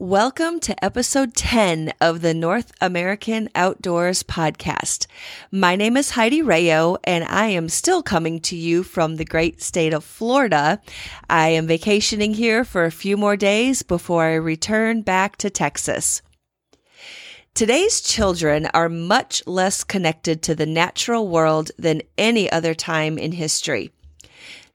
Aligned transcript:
Welcome 0.00 0.60
to 0.60 0.84
episode 0.84 1.34
10 1.34 1.92
of 2.00 2.20
the 2.20 2.32
North 2.32 2.70
American 2.80 3.48
Outdoors 3.56 4.22
podcast. 4.22 5.08
My 5.50 5.74
name 5.74 5.96
is 5.96 6.12
Heidi 6.12 6.40
Rayo 6.40 6.98
and 7.02 7.24
I 7.24 7.46
am 7.46 7.68
still 7.68 8.04
coming 8.04 8.38
to 8.42 8.54
you 8.54 8.84
from 8.84 9.16
the 9.16 9.24
great 9.24 9.60
state 9.60 9.92
of 9.92 10.04
Florida. 10.04 10.80
I 11.28 11.48
am 11.48 11.66
vacationing 11.66 12.34
here 12.34 12.64
for 12.64 12.84
a 12.84 12.92
few 12.92 13.16
more 13.16 13.36
days 13.36 13.82
before 13.82 14.22
I 14.22 14.34
return 14.34 15.02
back 15.02 15.34
to 15.38 15.50
Texas. 15.50 16.22
Today's 17.52 18.00
children 18.00 18.66
are 18.66 18.88
much 18.88 19.44
less 19.48 19.82
connected 19.82 20.42
to 20.42 20.54
the 20.54 20.64
natural 20.64 21.26
world 21.26 21.72
than 21.76 22.02
any 22.16 22.48
other 22.52 22.72
time 22.72 23.18
in 23.18 23.32
history. 23.32 23.90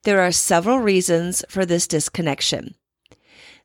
There 0.03 0.19
are 0.19 0.33
several 0.33 0.79
reasons 0.79 1.45
for 1.47 1.65
this 1.65 1.87
disconnection. 1.87 2.75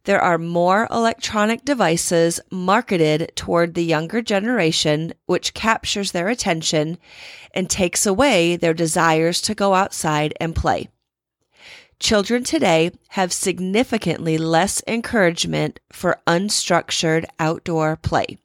There 0.09 0.23
are 0.23 0.39
more 0.39 0.89
electronic 0.91 1.67
devices 1.67 2.41
marketed 2.51 3.31
toward 3.37 3.75
the 3.75 3.85
younger 3.85 4.23
generation, 4.23 5.13
which 5.27 5.53
captures 5.53 6.13
their 6.13 6.29
attention 6.31 6.97
and 7.53 7.69
takes 7.69 8.07
away 8.07 8.57
their 8.57 8.73
desires 8.73 9.43
to 9.43 9.55
go 9.55 9.75
outside 9.75 10.33
and 10.41 10.57
play. 10.57 10.89
Children 12.01 12.43
today 12.43 12.93
have 13.09 13.35
significantly 13.35 14.39
less 14.39 14.83
encouragement 14.87 15.79
for 15.93 16.23
unstructured 16.27 17.27
outdoor 17.39 17.95
play. 17.97 18.39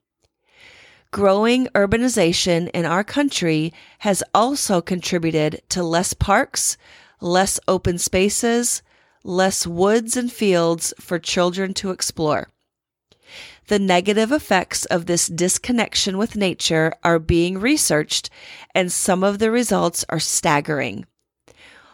Growing 1.11 1.67
urbanization 1.67 2.69
in 2.73 2.83
our 2.83 3.05
country 3.05 3.71
has 3.99 4.21
also 4.33 4.81
contributed 4.81 5.61
to 5.69 5.81
less 5.81 6.13
parks, 6.13 6.75
less 7.21 7.57
open 7.69 7.97
spaces, 7.97 8.81
less 9.23 9.65
woods 9.65 10.17
and 10.17 10.31
fields 10.31 10.93
for 10.99 11.19
children 11.19 11.73
to 11.75 11.91
explore. 11.91 12.49
The 13.67 13.79
negative 13.79 14.31
effects 14.31 14.85
of 14.85 15.05
this 15.05 15.27
disconnection 15.27 16.17
with 16.17 16.35
nature 16.35 16.93
are 17.03 17.19
being 17.19 17.57
researched, 17.57 18.29
and 18.75 18.91
some 18.91 19.23
of 19.23 19.39
the 19.39 19.51
results 19.51 20.03
are 20.09 20.19
staggering. 20.19 21.05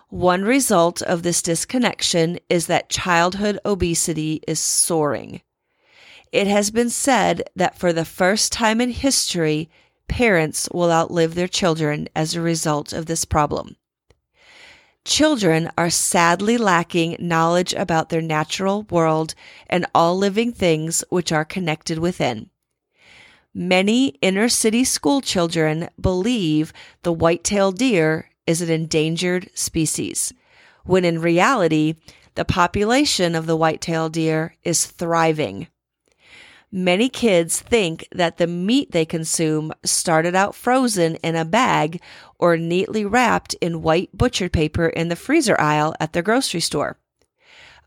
One 0.10 0.44
result 0.44 1.04
of 1.04 1.22
this 1.22 1.44
disconnection 1.44 2.40
is 2.50 2.66
that 2.66 2.90
childhood 2.90 3.60
obesity 3.64 4.42
is 4.48 4.60
soaring. 4.60 5.42
It 6.32 6.48
has 6.48 6.72
been 6.72 6.90
said 6.90 7.44
that 7.56 7.78
for 7.78 7.94
the 7.94 8.06
first 8.06 8.52
time 8.52 8.82
in 8.82 8.90
history, 8.90 9.70
parents 10.08 10.68
will 10.74 10.92
outlive 10.92 11.36
their 11.36 11.48
children 11.48 12.10
as 12.16 12.36
a 12.36 12.42
result 12.42 12.92
of 12.92 13.06
this 13.06 13.26
problem. 13.26 13.76
Children 15.10 15.72
are 15.76 15.90
sadly 15.90 16.56
lacking 16.56 17.16
knowledge 17.18 17.74
about 17.74 18.10
their 18.10 18.22
natural 18.22 18.84
world 18.92 19.34
and 19.66 19.88
all 19.96 20.16
living 20.16 20.52
things 20.52 21.04
which 21.10 21.32
are 21.32 21.44
connected 21.44 21.98
within. 21.98 22.52
Many 23.52 24.10
inner 24.22 24.48
city 24.50 24.84
school 24.84 25.22
children 25.22 25.90
believe 26.00 26.72
the 27.02 27.12
white-tailed 27.12 27.80
deer 27.80 28.30
is 28.46 28.62
an 28.62 28.70
endangered 28.70 29.50
species, 29.56 30.32
when 30.84 31.04
in 31.04 31.20
reality, 31.20 31.96
the 32.36 32.46
population 32.46 33.34
of 33.34 33.48
the 33.48 33.58
white-tailed 33.58 34.14
deer 34.14 34.58
is 34.64 34.86
thriving. 34.86 35.70
Many 36.72 37.10
kids 37.10 37.60
think 37.60 38.08
that 38.12 38.38
the 38.38 38.46
meat 38.46 38.92
they 38.92 39.06
consume 39.06 39.74
started 39.84 40.36
out 40.36 40.54
frozen 40.54 41.16
in 41.16 41.36
a 41.36 41.44
bag 41.44 42.00
or 42.38 42.58
neatly 42.58 43.06
wrapped 43.06 43.56
in 43.56 43.82
white 43.82 44.16
butcher 44.16 44.50
paper 44.50 44.88
in 44.88 45.10
the 45.10 45.16
freezer 45.16 45.60
aisle 45.60 45.96
at 46.00 46.14
their 46.14 46.22
grocery 46.22 46.60
store. 46.60 47.00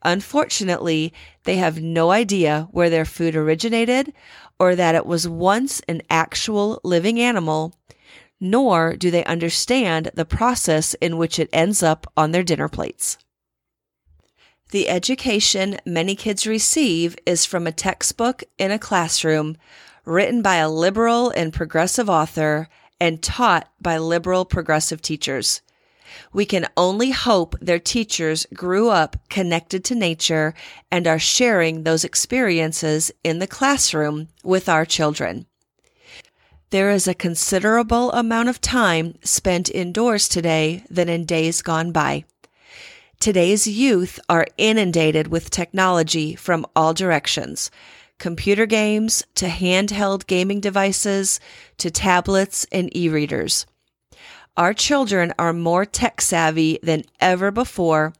Unfortunately, 0.04 1.12
they 1.44 1.56
have 1.56 1.80
no 1.80 2.10
idea 2.10 2.66
where 2.72 2.90
their 2.90 3.04
food 3.04 3.36
originated 3.36 4.12
or 4.58 4.74
that 4.74 4.96
it 4.96 5.06
was 5.06 5.28
once 5.28 5.80
an 5.86 6.02
actual 6.10 6.80
living 6.82 7.20
animal, 7.20 7.72
nor 8.40 8.96
do 8.96 9.12
they 9.12 9.24
understand 9.26 10.10
the 10.14 10.24
process 10.24 10.94
in 10.94 11.18
which 11.18 11.38
it 11.38 11.48
ends 11.52 11.84
up 11.84 12.10
on 12.16 12.32
their 12.32 12.42
dinner 12.42 12.68
plates. 12.68 13.16
The 14.72 14.88
education 14.88 15.76
many 15.84 16.16
kids 16.16 16.46
receive 16.46 17.14
is 17.26 17.44
from 17.44 17.66
a 17.66 17.72
textbook 17.72 18.42
in 18.56 18.70
a 18.70 18.78
classroom 18.78 19.58
written 20.06 20.40
by 20.40 20.56
a 20.56 20.70
liberal 20.70 21.28
and 21.28 21.52
progressive 21.52 22.08
author 22.08 22.70
and 22.98 23.22
taught 23.22 23.70
by 23.82 23.98
liberal 23.98 24.46
progressive 24.46 25.02
teachers. 25.02 25.60
We 26.32 26.46
can 26.46 26.68
only 26.74 27.10
hope 27.10 27.54
their 27.60 27.78
teachers 27.78 28.46
grew 28.54 28.88
up 28.88 29.18
connected 29.28 29.84
to 29.84 29.94
nature 29.94 30.54
and 30.90 31.06
are 31.06 31.18
sharing 31.18 31.82
those 31.82 32.02
experiences 32.02 33.12
in 33.22 33.40
the 33.40 33.46
classroom 33.46 34.28
with 34.42 34.70
our 34.70 34.86
children. 34.86 35.44
There 36.70 36.90
is 36.90 37.06
a 37.06 37.12
considerable 37.12 38.10
amount 38.12 38.48
of 38.48 38.62
time 38.62 39.18
spent 39.22 39.68
indoors 39.68 40.30
today 40.30 40.82
than 40.88 41.10
in 41.10 41.26
days 41.26 41.60
gone 41.60 41.92
by. 41.92 42.24
Today's 43.22 43.68
youth 43.68 44.18
are 44.28 44.48
inundated 44.58 45.28
with 45.28 45.48
technology 45.48 46.34
from 46.34 46.66
all 46.74 46.92
directions 46.92 47.70
computer 48.18 48.66
games 48.66 49.22
to 49.36 49.46
handheld 49.46 50.26
gaming 50.26 50.58
devices 50.58 51.38
to 51.78 51.88
tablets 51.88 52.66
and 52.72 52.90
e 52.96 53.08
readers. 53.08 53.64
Our 54.56 54.74
children 54.74 55.32
are 55.38 55.52
more 55.52 55.84
tech 55.84 56.20
savvy 56.20 56.80
than 56.82 57.04
ever 57.20 57.52
before, 57.52 58.12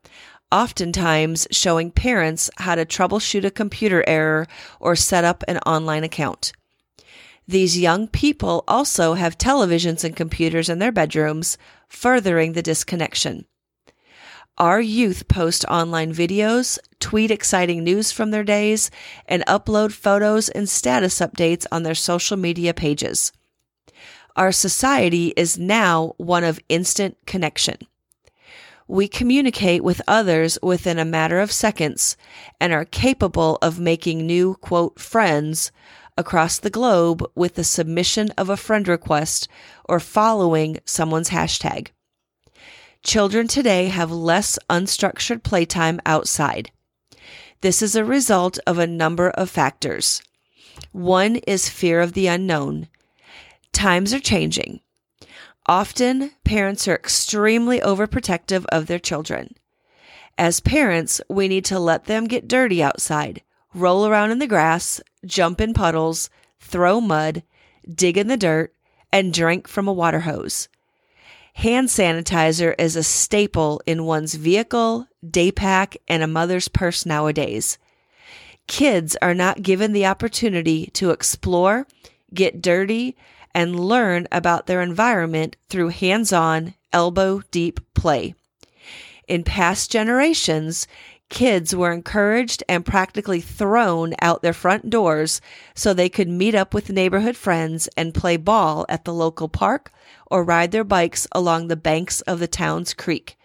oftentimes 0.53 1.49
showing 1.51 1.91
parents 1.91 2.49
how 2.59 2.77
to 2.77 2.87
troubleshoot 2.87 3.43
a 3.43 3.51
computer 3.51 4.05
error 4.07 4.47
or 4.79 4.95
set 4.95 5.25
up 5.25 5.43
an 5.49 5.59
online 5.67 6.05
account. 6.05 6.53
These 7.49 7.77
young 7.77 8.07
people 8.07 8.63
also 8.69 9.15
have 9.15 9.37
televisions 9.37 10.05
and 10.05 10.15
computers 10.15 10.69
in 10.69 10.79
their 10.79 10.93
bedrooms, 10.93 11.59
furthering 11.89 12.53
the 12.53 12.63
disconnection. 12.63 13.47
Our 14.59 14.83
youth 14.83 15.29
post 15.29 15.65
online 15.65 16.13
videos, 16.13 16.79
tweet 17.01 17.31
exciting 17.31 17.83
news 17.83 18.13
from 18.13 18.31
their 18.31 18.45
days, 18.45 18.91
and 19.27 19.43
upload 19.47 19.93
photos 19.93 20.51
and 20.51 20.69
status 20.69 21.21
updates 21.21 21.65
on 21.73 21.85
their 21.85 21.95
social 21.95 22.37
media 22.37 22.75
pages. 22.75 23.33
Our 24.37 24.53
society 24.53 25.33
is 25.37 25.59
now 25.59 26.13
one 26.19 26.45
of 26.45 26.61
instant 26.69 27.17
connection. 27.27 27.77
We 28.87 29.09
communicate 29.09 29.83
with 29.83 30.03
others 30.07 30.59
within 30.63 30.99
a 30.99 31.05
matter 31.05 31.41
of 31.41 31.51
seconds 31.51 32.19
and 32.61 32.75
are 32.75 32.85
capable 32.85 33.57
of 33.63 33.81
making 33.81 34.27
new, 34.27 34.57
quote, 34.57 34.99
friends 34.99 35.73
across 36.19 36.59
the 36.59 36.71
globe 36.71 37.25
with 37.35 37.55
the 37.55 37.65
submission 37.65 38.31
of 38.37 38.51
a 38.51 38.57
friend 38.59 38.87
request 38.87 39.49
or 39.87 39.99
following 39.99 40.79
someone's 40.85 41.31
hashtag. 41.31 41.89
Children 43.03 43.49
today 43.49 43.89
have 43.89 44.13
less 44.13 44.61
unstructured 44.71 45.43
playtime 45.43 46.01
outside. 46.07 46.71
This 47.61 47.83
is 47.83 47.97
a 47.97 48.05
result 48.05 48.61
of 48.65 48.79
a 48.79 48.87
number 48.87 49.31
of 49.31 49.51
factors. 49.51 50.23
One 50.93 51.37
is 51.37 51.69
fear 51.69 52.01
of 52.01 52.13
the 52.13 52.29
unknown. 52.29 52.87
Times 53.73 54.15
are 54.15 54.21
changing. 54.21 54.81
Often, 55.67 56.31
parents 56.45 56.87
are 56.87 56.95
extremely 56.95 57.81
overprotective 57.81 58.65
of 58.67 58.87
their 58.87 59.01
children. 59.01 59.57
As 60.39 60.61
parents, 60.61 61.21
we 61.29 61.49
need 61.49 61.65
to 61.67 61.81
let 61.81 62.05
them 62.05 62.29
get 62.29 62.49
dirty 62.49 62.83
outside, 62.83 63.43
roll 63.75 64.07
around 64.07 64.31
in 64.31 64.39
the 64.39 64.47
grass, 64.47 65.01
jump 65.27 65.61
in 65.61 65.75
puddles, 65.75 66.31
throw 66.61 67.01
mud, 67.01 67.43
dig 67.93 68.17
in 68.17 68.29
the 68.29 68.37
dirt, 68.37 68.73
and 69.13 69.35
drink 69.35 69.67
from 69.67 69.89
a 69.89 69.93
water 69.93 70.21
hose. 70.21 70.69
Hand 71.55 71.89
sanitizer 71.89 72.75
is 72.79 72.97
a 72.97 73.03
staple 73.03 73.81
in 73.87 74.05
one's 74.05 74.35
vehicle, 74.35 75.07
day 75.29 75.53
pack, 75.53 75.97
and 76.09 76.23
a 76.23 76.27
mother's 76.27 76.69
purse 76.69 77.07
nowadays. 77.07 77.79
Kids 78.67 79.17
are 79.21 79.35
not 79.35 79.63
given 79.63 79.93
the 79.93 80.07
opportunity 80.07 80.87
to 80.95 81.11
explore, 81.11 81.87
get 82.33 82.63
dirty, 82.63 83.17
and 83.55 83.79
learn 83.79 84.27
about 84.33 84.67
their 84.67 84.81
environment 84.81 85.57
through 85.69 85.89
hands 85.89 86.33
on, 86.33 86.75
elbow 86.93 87.43
deep 87.51 87.81
play. 87.95 88.35
In 89.29 89.45
past 89.45 89.91
generations, 89.91 90.87
kids 91.29 91.75
were 91.75 91.93
encouraged 91.93 92.63
and 92.69 92.85
practically 92.85 93.41
thrown 93.41 94.15
out 94.21 94.43
their 94.43 94.53
front 94.53 94.91
doors 94.91 95.41
so 95.75 95.93
they 95.93 96.09
could 96.09 96.29
meet 96.29 96.55
up 96.55 96.75
with 96.75 96.91
neighborhood 96.91 97.37
friends 97.37 97.89
and 97.97 98.15
play 98.15 98.37
ball 98.37 98.85
at 98.89 99.05
the 99.05 99.15
local 99.15 99.49
park 99.49 99.93
or 100.33 100.43
ride 100.43 100.73
their 100.73 100.83
bikes 100.83 101.29
along 101.33 101.69
the 101.69 101.77
banks 101.77 102.23
of 102.23 102.41
the 102.41 102.49
town's 102.49 102.95
creek, 102.95 103.37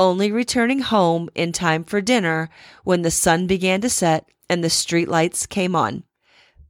only 0.00 0.32
returning 0.32 0.80
home 0.80 1.30
in 1.36 1.52
time 1.52 1.84
for 1.84 2.00
dinner 2.00 2.50
when 2.82 3.02
the 3.02 3.10
sun 3.10 3.46
began 3.46 3.80
to 3.80 3.88
set 3.88 4.28
and 4.50 4.62
the 4.62 4.68
street 4.68 5.08
lights 5.08 5.46
came 5.46 5.76
on. 5.76 6.02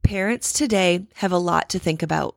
Parents 0.03 0.53
today 0.53 1.07
have 1.15 1.31
a 1.31 1.39
lot 1.39 1.67
to 1.69 1.79
think 1.79 2.03
about. 2.03 2.35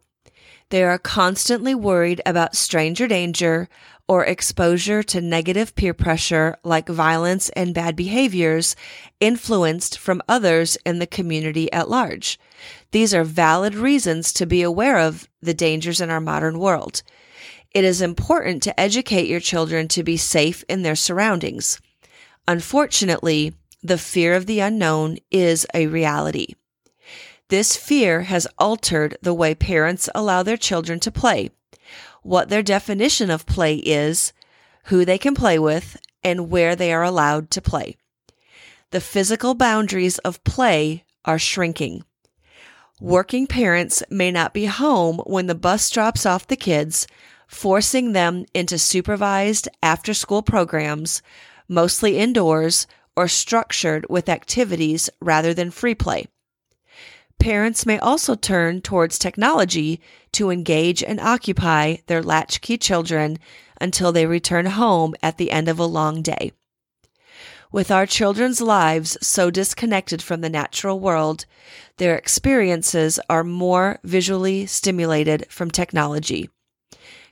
They 0.70 0.84
are 0.84 0.98
constantly 0.98 1.74
worried 1.74 2.20
about 2.26 2.54
stranger 2.54 3.06
danger 3.06 3.68
or 4.06 4.24
exposure 4.24 5.02
to 5.02 5.20
negative 5.20 5.74
peer 5.74 5.94
pressure 5.94 6.56
like 6.62 6.88
violence 6.88 7.48
and 7.50 7.74
bad 7.74 7.96
behaviors 7.96 8.76
influenced 9.20 9.98
from 9.98 10.22
others 10.28 10.76
in 10.84 10.98
the 10.98 11.06
community 11.06 11.72
at 11.72 11.88
large. 11.90 12.38
These 12.90 13.14
are 13.14 13.24
valid 13.24 13.74
reasons 13.74 14.32
to 14.34 14.46
be 14.46 14.62
aware 14.62 14.98
of 14.98 15.28
the 15.40 15.54
dangers 15.54 16.00
in 16.00 16.10
our 16.10 16.20
modern 16.20 16.58
world. 16.58 17.02
It 17.72 17.84
is 17.84 18.00
important 18.00 18.62
to 18.62 18.80
educate 18.80 19.28
your 19.28 19.40
children 19.40 19.88
to 19.88 20.02
be 20.02 20.16
safe 20.16 20.64
in 20.68 20.82
their 20.82 20.96
surroundings. 20.96 21.80
Unfortunately, 22.46 23.54
the 23.82 23.98
fear 23.98 24.34
of 24.34 24.46
the 24.46 24.60
unknown 24.60 25.18
is 25.30 25.66
a 25.74 25.86
reality. 25.86 26.54
This 27.48 27.76
fear 27.76 28.22
has 28.22 28.46
altered 28.58 29.16
the 29.22 29.32
way 29.32 29.54
parents 29.54 30.10
allow 30.14 30.42
their 30.42 30.58
children 30.58 31.00
to 31.00 31.10
play, 31.10 31.50
what 32.22 32.50
their 32.50 32.62
definition 32.62 33.30
of 33.30 33.46
play 33.46 33.76
is, 33.76 34.34
who 34.84 35.04
they 35.06 35.16
can 35.16 35.34
play 35.34 35.58
with, 35.58 35.96
and 36.22 36.50
where 36.50 36.76
they 36.76 36.92
are 36.92 37.02
allowed 37.02 37.50
to 37.52 37.62
play. 37.62 37.96
The 38.90 39.00
physical 39.00 39.54
boundaries 39.54 40.18
of 40.18 40.44
play 40.44 41.04
are 41.24 41.38
shrinking. 41.38 42.04
Working 43.00 43.46
parents 43.46 44.02
may 44.10 44.30
not 44.30 44.52
be 44.52 44.66
home 44.66 45.18
when 45.24 45.46
the 45.46 45.54
bus 45.54 45.88
drops 45.88 46.26
off 46.26 46.48
the 46.48 46.56
kids, 46.56 47.06
forcing 47.46 48.12
them 48.12 48.44
into 48.52 48.76
supervised 48.78 49.68
after 49.82 50.12
school 50.12 50.42
programs, 50.42 51.22
mostly 51.66 52.18
indoors 52.18 52.86
or 53.16 53.26
structured 53.26 54.04
with 54.10 54.28
activities 54.28 55.08
rather 55.20 55.54
than 55.54 55.70
free 55.70 55.94
play. 55.94 56.26
Parents 57.38 57.86
may 57.86 57.98
also 57.98 58.34
turn 58.34 58.80
towards 58.80 59.18
technology 59.18 60.00
to 60.32 60.50
engage 60.50 61.02
and 61.02 61.20
occupy 61.20 61.96
their 62.06 62.22
latchkey 62.22 62.76
children 62.78 63.38
until 63.80 64.12
they 64.12 64.26
return 64.26 64.66
home 64.66 65.14
at 65.22 65.38
the 65.38 65.52
end 65.52 65.68
of 65.68 65.78
a 65.78 65.84
long 65.84 66.20
day. 66.20 66.52
With 67.70 67.90
our 67.90 68.06
children's 68.06 68.60
lives 68.60 69.16
so 69.20 69.50
disconnected 69.50 70.22
from 70.22 70.40
the 70.40 70.48
natural 70.48 70.98
world, 70.98 71.44
their 71.98 72.16
experiences 72.16 73.20
are 73.28 73.44
more 73.44 74.00
visually 74.02 74.66
stimulated 74.66 75.46
from 75.50 75.70
technology, 75.70 76.48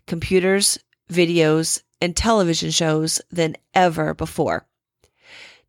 computers, 0.06 0.78
videos, 1.10 1.82
and 2.00 2.14
television 2.14 2.70
shows 2.70 3.20
than 3.30 3.56
ever 3.74 4.14
before. 4.14 4.66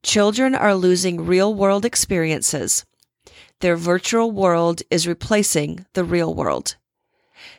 Children 0.04 0.54
are 0.54 0.76
losing 0.76 1.26
real 1.26 1.54
world 1.54 1.86
experiences 1.86 2.86
their 3.60 3.76
virtual 3.76 4.32
world 4.32 4.82
is 4.92 5.08
replacing 5.08 5.86
the 5.94 6.04
real 6.04 6.34
world. 6.34 6.76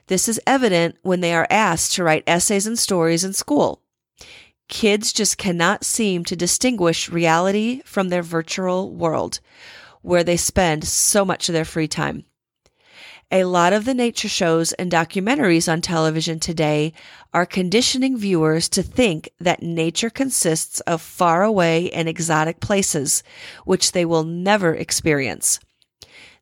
This 0.06 0.28
is 0.28 0.40
evident 0.46 0.96
when 1.02 1.20
they 1.20 1.34
are 1.34 1.46
asked 1.50 1.94
to 1.94 2.04
write 2.04 2.24
essays 2.26 2.66
and 2.66 2.78
stories 2.78 3.24
in 3.24 3.32
school. 3.32 3.82
Kids 4.68 5.12
just 5.12 5.38
cannot 5.38 5.84
seem 5.84 6.24
to 6.24 6.36
distinguish 6.36 7.08
reality 7.08 7.82
from 7.84 8.08
their 8.08 8.22
virtual 8.22 8.92
world, 8.94 9.40
where 10.02 10.24
they 10.24 10.36
spend 10.36 10.84
so 10.84 11.24
much 11.24 11.48
of 11.48 11.52
their 11.52 11.64
free 11.64 11.88
time. 11.88 12.24
A 13.30 13.44
lot 13.44 13.74
of 13.74 13.84
the 13.84 13.92
nature 13.92 14.28
shows 14.28 14.72
and 14.74 14.90
documentaries 14.90 15.70
on 15.70 15.82
television 15.82 16.40
today 16.40 16.94
are 17.34 17.44
conditioning 17.44 18.16
viewers 18.16 18.70
to 18.70 18.82
think 18.82 19.28
that 19.38 19.62
nature 19.62 20.08
consists 20.08 20.80
of 20.80 21.02
far 21.02 21.42
away 21.42 21.90
and 21.90 22.08
exotic 22.08 22.60
places, 22.60 23.22
which 23.66 23.92
they 23.92 24.06
will 24.06 24.24
never 24.24 24.74
experience. 24.74 25.60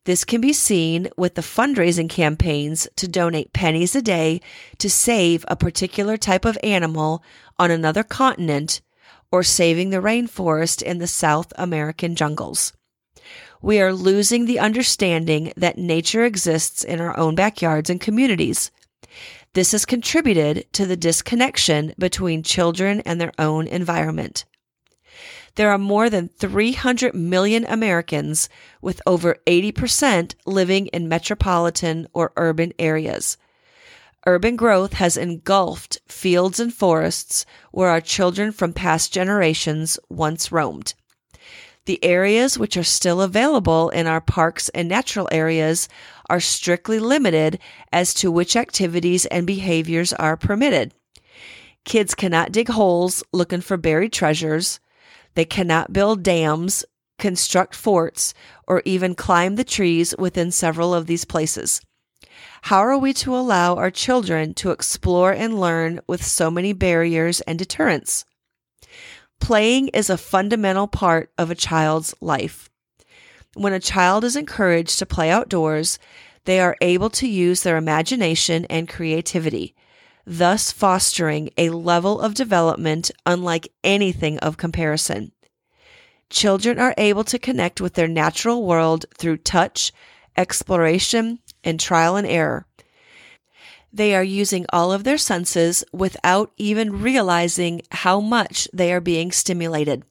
This 0.06 0.24
can 0.24 0.40
be 0.40 0.52
seen 0.52 1.08
with 1.16 1.34
the 1.34 1.42
fundraising 1.42 2.08
campaigns 2.08 2.86
to 2.94 3.08
donate 3.08 3.52
pennies 3.52 3.96
a 3.96 4.00
day 4.00 4.40
to 4.78 4.88
save 4.88 5.44
a 5.48 5.56
particular 5.56 6.16
type 6.16 6.44
of 6.44 6.56
animal 6.62 7.24
on 7.58 7.72
another 7.72 8.04
continent 8.04 8.80
or 9.32 9.42
saving 9.42 9.90
the 9.90 10.00
rainforest 10.00 10.80
in 10.80 10.98
the 10.98 11.08
South 11.08 11.52
American 11.56 12.14
jungles. 12.14 12.72
We 13.60 13.80
are 13.80 13.92
losing 13.92 14.44
the 14.44 14.60
understanding 14.60 15.52
that 15.56 15.76
nature 15.76 16.24
exists 16.24 16.84
in 16.84 17.00
our 17.00 17.18
own 17.18 17.34
backyards 17.34 17.90
and 17.90 18.00
communities. 18.00 18.70
This 19.54 19.72
has 19.72 19.84
contributed 19.84 20.72
to 20.74 20.86
the 20.86 20.96
disconnection 20.96 21.94
between 21.98 22.44
children 22.44 23.00
and 23.00 23.20
their 23.20 23.32
own 23.40 23.66
environment 23.66 24.44
there 25.56 25.70
are 25.70 25.78
more 25.78 26.08
than 26.08 26.28
300 26.28 27.14
million 27.14 27.66
Americans, 27.66 28.48
with 28.80 29.02
over 29.06 29.36
80% 29.46 30.34
living 30.46 30.86
in 30.88 31.08
metropolitan 31.08 32.06
or 32.14 32.32
urban 32.36 32.72
areas. 32.78 33.36
Urban 34.26 34.56
growth 34.56 34.94
has 34.94 35.16
engulfed 35.16 35.98
fields 36.08 36.58
and 36.58 36.74
forests 36.74 37.46
where 37.70 37.88
our 37.88 38.00
children 38.00 38.52
from 38.52 38.72
past 38.72 39.12
generations 39.12 39.98
once 40.08 40.50
roamed. 40.50 40.94
The 41.86 42.02
areas 42.04 42.58
which 42.58 42.76
are 42.76 42.82
still 42.82 43.22
available 43.22 43.90
in 43.90 44.08
our 44.08 44.20
parks 44.20 44.68
and 44.70 44.88
natural 44.88 45.28
areas 45.30 45.88
are 46.28 46.40
strictly 46.40 46.98
limited 46.98 47.60
as 47.92 48.12
to 48.14 48.32
which 48.32 48.56
activities 48.56 49.24
and 49.26 49.46
behaviors 49.46 50.12
are 50.12 50.36
permitted. 50.36 50.92
Kids 51.84 52.16
cannot 52.16 52.50
dig 52.50 52.68
holes 52.68 53.22
looking 53.32 53.60
for 53.60 53.76
buried 53.76 54.12
treasures. 54.12 54.80
They 55.36 55.44
cannot 55.44 55.92
build 55.92 56.22
dams, 56.22 56.84
construct 57.18 57.74
forts, 57.74 58.34
or 58.66 58.82
even 58.84 59.14
climb 59.14 59.56
the 59.56 59.64
trees 59.64 60.14
within 60.18 60.50
several 60.50 60.94
of 60.94 61.06
these 61.06 61.26
places. 61.26 61.82
How 62.62 62.78
are 62.78 62.98
we 62.98 63.12
to 63.14 63.36
allow 63.36 63.76
our 63.76 63.90
children 63.90 64.54
to 64.54 64.70
explore 64.70 65.32
and 65.32 65.60
learn 65.60 66.00
with 66.08 66.24
so 66.24 66.50
many 66.50 66.72
barriers 66.72 67.42
and 67.42 67.58
deterrents? 67.58 68.24
Playing 69.38 69.88
is 69.88 70.08
a 70.08 70.16
fundamental 70.16 70.88
part 70.88 71.30
of 71.36 71.50
a 71.50 71.54
child's 71.54 72.14
life. 72.22 72.70
When 73.54 73.74
a 73.74 73.80
child 73.80 74.24
is 74.24 74.36
encouraged 74.36 74.98
to 74.98 75.06
play 75.06 75.30
outdoors, 75.30 75.98
they 76.46 76.60
are 76.60 76.76
able 76.80 77.10
to 77.10 77.28
use 77.28 77.62
their 77.62 77.76
imagination 77.76 78.64
and 78.70 78.88
creativity, 78.88 79.74
thus 80.26 80.72
fostering 80.72 81.50
a 81.56 81.70
level 81.70 82.20
of 82.20 82.34
development 82.34 83.10
unlike 83.24 83.72
anything 83.84 84.38
of 84.40 84.56
comparison. 84.56 85.32
Children 86.28 86.80
are 86.80 86.94
able 86.98 87.24
to 87.24 87.38
connect 87.38 87.80
with 87.80 87.94
their 87.94 88.08
natural 88.08 88.64
world 88.64 89.06
through 89.16 89.36
touch, 89.38 89.92
exploration, 90.36 91.38
and 91.62 91.78
trial 91.78 92.16
and 92.16 92.26
error. 92.26 92.66
They 93.92 94.14
are 94.14 94.24
using 94.24 94.66
all 94.72 94.92
of 94.92 95.04
their 95.04 95.16
senses 95.16 95.84
without 95.92 96.52
even 96.56 97.00
realizing 97.00 97.82
how 97.92 98.20
much 98.20 98.68
they 98.72 98.92
are 98.92 99.00
being 99.00 99.30
stimulated. 99.30 100.04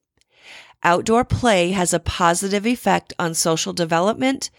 Outdoor 0.81 1.25
play 1.25 1.71
has 1.71 1.93
a 1.93 1.99
positive 1.99 2.65
effect 2.65 3.13
on 3.19 3.33
social 3.33 3.73
development, 3.73 4.49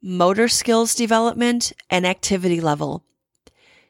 motor 0.00 0.48
skills 0.48 0.94
development, 0.94 1.72
and 1.90 2.06
activity 2.06 2.60
level. 2.60 3.04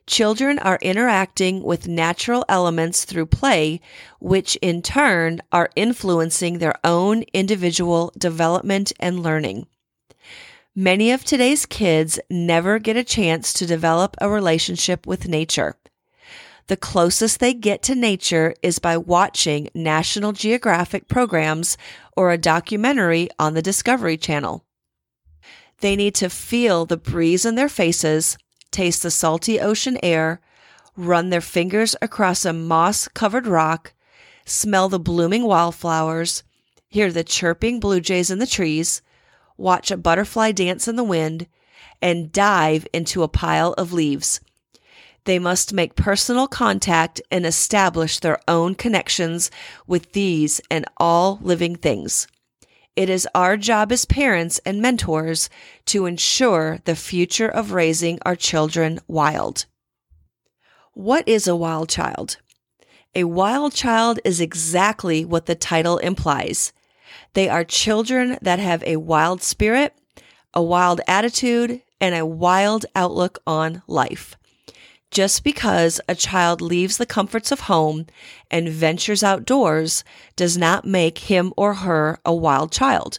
Children 0.07 0.59
are 0.59 0.79
interacting 0.83 1.63
with 1.63 1.87
natural 1.87 2.45
elements 2.49 3.05
through 3.05 3.27
play, 3.27 3.81
which 4.21 4.57
in 4.57 4.83
turn 4.83 5.41
are 5.53 5.71
influencing 5.77 6.59
their 6.59 6.75
own 6.85 7.23
individual 7.33 8.13
development 8.19 8.93
and 8.99 9.23
learning. 9.23 9.67
Many 10.75 11.13
of 11.13 11.25
today's 11.25 11.67
kids 11.67 12.19
never 12.31 12.79
get 12.79 12.97
a 12.97 13.05
chance 13.05 13.53
to 13.53 13.67
develop 13.67 14.17
a 14.21 14.29
relationship 14.29 15.07
with 15.07 15.29
nature. 15.29 15.77
The 16.69 16.77
closest 16.77 17.41
they 17.41 17.55
get 17.55 17.83
to 17.85 17.95
nature 17.95 18.55
is 18.63 18.79
by 18.79 18.97
watching 18.97 19.69
National 19.75 20.33
Geographic 20.33 21.09
programs 21.09 21.77
or 22.17 22.31
a 22.31 22.39
documentary 22.39 23.29
on 23.39 23.55
the 23.55 23.63
Discovery 23.63 24.17
Channel. 24.17 24.65
They 25.81 25.97
need 25.97 26.15
to 26.17 26.31
feel 26.31 26.87
the 26.87 26.97
breeze 26.97 27.45
in 27.45 27.57
their 27.57 27.69
faces, 27.69 28.39
taste 28.73 29.03
the 29.03 29.11
salty 29.11 29.61
ocean 29.61 29.99
air, 30.03 30.41
run 30.97 31.31
their 31.31 31.41
fingers 31.41 31.95
across 32.03 32.45
a 32.45 32.53
moss 32.53 33.07
covered 33.09 33.47
rock, 33.47 33.93
smell 34.45 34.89
the 34.89 34.99
blooming 34.99 35.45
wildflowers, 35.45 36.43
hear 36.89 37.13
the 37.13 37.25
chirping 37.25 37.79
blue 37.79 38.01
jays 38.01 38.31
in 38.31 38.39
the 38.39 38.47
trees, 38.47 39.03
watch 39.57 39.91
a 39.91 39.97
butterfly 39.97 40.53
dance 40.53 40.89
in 40.89 40.97
the 40.97 41.05
wind, 41.05 41.47
and 42.01 42.33
dive 42.33 42.87
into 42.93 43.23
a 43.23 43.29
pile 43.29 43.73
of 43.75 43.93
leaves. 43.93 44.41
They 45.25 45.39
must 45.39 45.73
make 45.73 45.95
personal 45.95 46.49
contact 46.49 47.23
and 47.31 47.47
establish 47.47 48.19
their 48.19 48.39
own 48.49 48.75
connections 48.75 49.51
with 49.87 50.13
these 50.13 50.61
and 50.69 50.85
all 50.97 51.39
living 51.43 51.77
things. 51.77 52.27
It 52.95 53.09
is 53.09 53.27
our 53.35 53.57
job 53.57 53.91
as 53.91 54.05
parents 54.05 54.61
and 54.67 54.83
mentors 54.83 55.49
to 55.87 56.05
ensure 56.05 56.79
the 56.85 56.95
future 56.95 57.49
of 57.49 57.73
raising 57.73 58.19
our 58.23 58.37
children 58.37 59.01
wild. 59.09 59.65
What 60.93 61.27
is 61.27 61.49
a 61.49 61.57
wild 61.57 61.89
child? 61.89 62.37
A 63.15 63.25
wild 63.25 63.73
child 63.73 64.21
is 64.27 64.43
exactly 64.43 65.25
what 65.25 65.47
the 65.47 65.55
title 65.55 65.97
implies. 65.99 66.75
They 67.33 67.49
are 67.49 67.65
children 67.65 68.37
that 68.43 68.59
have 68.59 68.83
a 68.85 68.97
wild 68.97 69.43
spirit, 69.43 69.95
a 70.53 70.63
wild 70.63 71.01
attitude, 71.09 71.81
and 71.99 72.15
a 72.15 72.27
wild 72.27 72.85
outlook 72.95 73.39
on 73.47 73.83
life. 73.87 74.37
Just 75.13 75.45
because 75.45 76.01
a 76.09 76.15
child 76.15 76.63
leaves 76.63 76.97
the 76.97 77.05
comforts 77.05 77.53
of 77.53 77.61
home 77.61 78.07
and 78.51 78.67
ventures 78.71 79.23
outdoors 79.23 80.05
does 80.37 80.57
not 80.57 80.87
make 80.87 81.19
him 81.19 81.53
or 81.55 81.75
her 81.75 82.19
a 82.25 82.35
wild 82.35 82.73
child. 82.73 83.19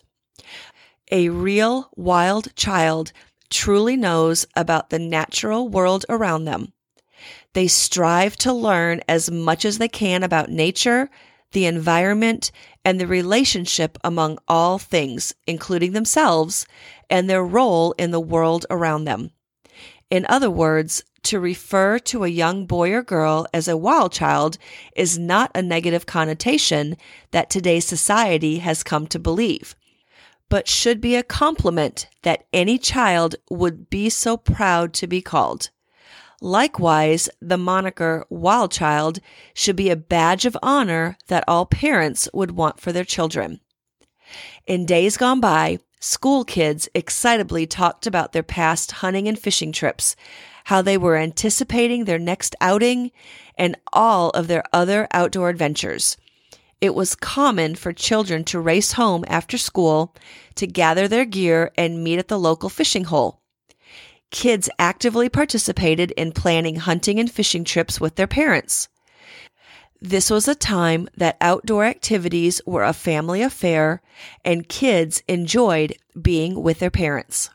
A 1.11 1.29
real 1.29 1.91
wild 1.95 2.55
child 2.55 3.11
truly 3.51 3.95
knows 3.95 4.47
about 4.55 4.89
the 4.89 4.97
natural 4.97 5.69
world 5.69 6.03
around 6.09 6.45
them. 6.45 6.73
They 7.53 7.67
strive 7.67 8.37
to 8.37 8.51
learn 8.51 9.01
as 9.07 9.29
much 9.29 9.63
as 9.63 9.77
they 9.77 9.87
can 9.87 10.23
about 10.23 10.49
nature, 10.49 11.11
the 11.51 11.67
environment, 11.67 12.49
and 12.83 12.99
the 12.99 13.05
relationship 13.05 13.99
among 14.03 14.39
all 14.47 14.79
things, 14.79 15.35
including 15.45 15.91
themselves 15.91 16.65
and 17.07 17.29
their 17.29 17.45
role 17.45 17.93
in 17.99 18.09
the 18.09 18.19
world 18.19 18.65
around 18.71 19.03
them. 19.03 19.29
In 20.13 20.27
other 20.29 20.51
words, 20.51 21.03
to 21.23 21.39
refer 21.39 21.97
to 21.97 22.23
a 22.23 22.27
young 22.27 22.67
boy 22.67 22.93
or 22.93 23.01
girl 23.01 23.47
as 23.51 23.67
a 23.67 23.75
wild 23.75 24.11
child 24.11 24.59
is 24.95 25.17
not 25.17 25.49
a 25.55 25.63
negative 25.63 26.05
connotation 26.05 26.97
that 27.31 27.49
today's 27.49 27.87
society 27.87 28.59
has 28.59 28.83
come 28.83 29.07
to 29.07 29.17
believe, 29.17 29.75
but 30.49 30.67
should 30.67 31.01
be 31.01 31.15
a 31.15 31.23
compliment 31.23 32.07
that 32.21 32.45
any 32.53 32.77
child 32.77 33.37
would 33.49 33.89
be 33.89 34.07
so 34.07 34.37
proud 34.37 34.93
to 34.93 35.07
be 35.07 35.19
called. 35.19 35.71
Likewise, 36.41 37.27
the 37.41 37.57
moniker 37.57 38.23
wild 38.29 38.71
child 38.71 39.17
should 39.55 39.75
be 39.75 39.89
a 39.89 39.95
badge 39.95 40.45
of 40.45 40.55
honor 40.61 41.17
that 41.25 41.43
all 41.47 41.65
parents 41.65 42.29
would 42.35 42.51
want 42.51 42.79
for 42.79 42.91
their 42.91 43.03
children. 43.03 43.61
In 44.67 44.85
days 44.85 45.17
gone 45.17 45.39
by, 45.39 45.79
school 46.03 46.43
kids 46.43 46.89
excitably 46.93 47.65
talked 47.65 48.05
about 48.05 48.33
their 48.33 48.43
past 48.43 48.91
hunting 48.91 49.27
and 49.27 49.39
fishing 49.39 49.71
trips, 49.71 50.17
how 50.65 50.81
they 50.81 50.97
were 50.97 51.15
anticipating 51.15 52.03
their 52.03 52.19
next 52.19 52.55
outing, 52.59 53.09
and 53.57 53.77
all 53.93 54.29
of 54.31 54.47
their 54.47 54.63
other 54.73 55.07
outdoor 55.11 55.49
adventures. 55.49 56.17
It 56.81 56.93
was 56.93 57.15
common 57.15 57.75
for 57.75 57.93
children 57.93 58.43
to 58.45 58.59
race 58.59 58.91
home 58.93 59.23
after 59.29 59.57
school 59.57 60.13
to 60.55 60.67
gather 60.67 61.07
their 61.07 61.23
gear 61.23 61.71
and 61.77 62.03
meet 62.03 62.19
at 62.19 62.27
the 62.27 62.39
local 62.39 62.67
fishing 62.67 63.05
hole. 63.05 63.41
Kids 64.29 64.69
actively 64.77 65.29
participated 65.29 66.11
in 66.11 66.33
planning 66.33 66.75
hunting 66.75 67.17
and 67.17 67.31
fishing 67.31 67.63
trips 67.63 68.01
with 68.01 68.15
their 68.15 68.27
parents. 68.27 68.89
This 70.03 70.29
was 70.29 70.49
a 70.49 70.53
time 70.53 71.07
that 71.15 71.37
outdoor 71.39 71.85
activities 71.85 72.59
were 72.65 72.83
a 72.83 72.91
family 72.91 73.41
affair 73.41 74.01
and 74.43 74.67
kids 74.67 75.23
enjoyed 75.29 75.95
being 76.21 76.61
with 76.61 76.79
their 76.79 76.91
parents. 76.91 77.49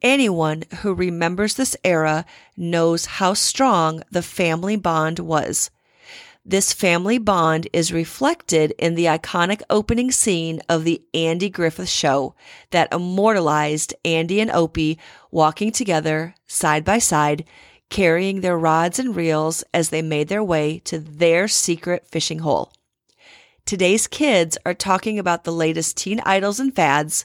Anyone 0.00 0.62
who 0.80 0.94
remembers 0.94 1.56
this 1.56 1.76
era 1.84 2.24
knows 2.56 3.04
how 3.04 3.34
strong 3.34 4.02
the 4.10 4.22
family 4.22 4.76
bond 4.76 5.18
was. 5.18 5.70
This 6.42 6.72
family 6.72 7.18
bond 7.18 7.68
is 7.74 7.92
reflected 7.92 8.72
in 8.78 8.94
the 8.94 9.04
iconic 9.04 9.60
opening 9.68 10.10
scene 10.10 10.62
of 10.70 10.84
the 10.84 11.02
Andy 11.12 11.50
Griffith 11.50 11.90
Show 11.90 12.34
that 12.70 12.92
immortalized 12.94 13.92
Andy 14.06 14.40
and 14.40 14.50
Opie 14.50 14.98
walking 15.30 15.70
together 15.70 16.34
side 16.46 16.82
by 16.82 16.98
side, 16.98 17.44
carrying 17.94 18.40
their 18.40 18.58
rods 18.58 18.98
and 18.98 19.14
reels 19.14 19.62
as 19.72 19.90
they 19.90 20.02
made 20.02 20.26
their 20.26 20.42
way 20.42 20.80
to 20.80 20.98
their 20.98 21.46
secret 21.46 22.04
fishing 22.08 22.40
hole. 22.40 22.72
Today's 23.64 24.08
kids 24.08 24.58
are 24.66 24.74
talking 24.74 25.16
about 25.16 25.44
the 25.44 25.52
latest 25.52 25.96
teen 25.96 26.20
idols 26.26 26.58
and 26.58 26.74
fads. 26.74 27.24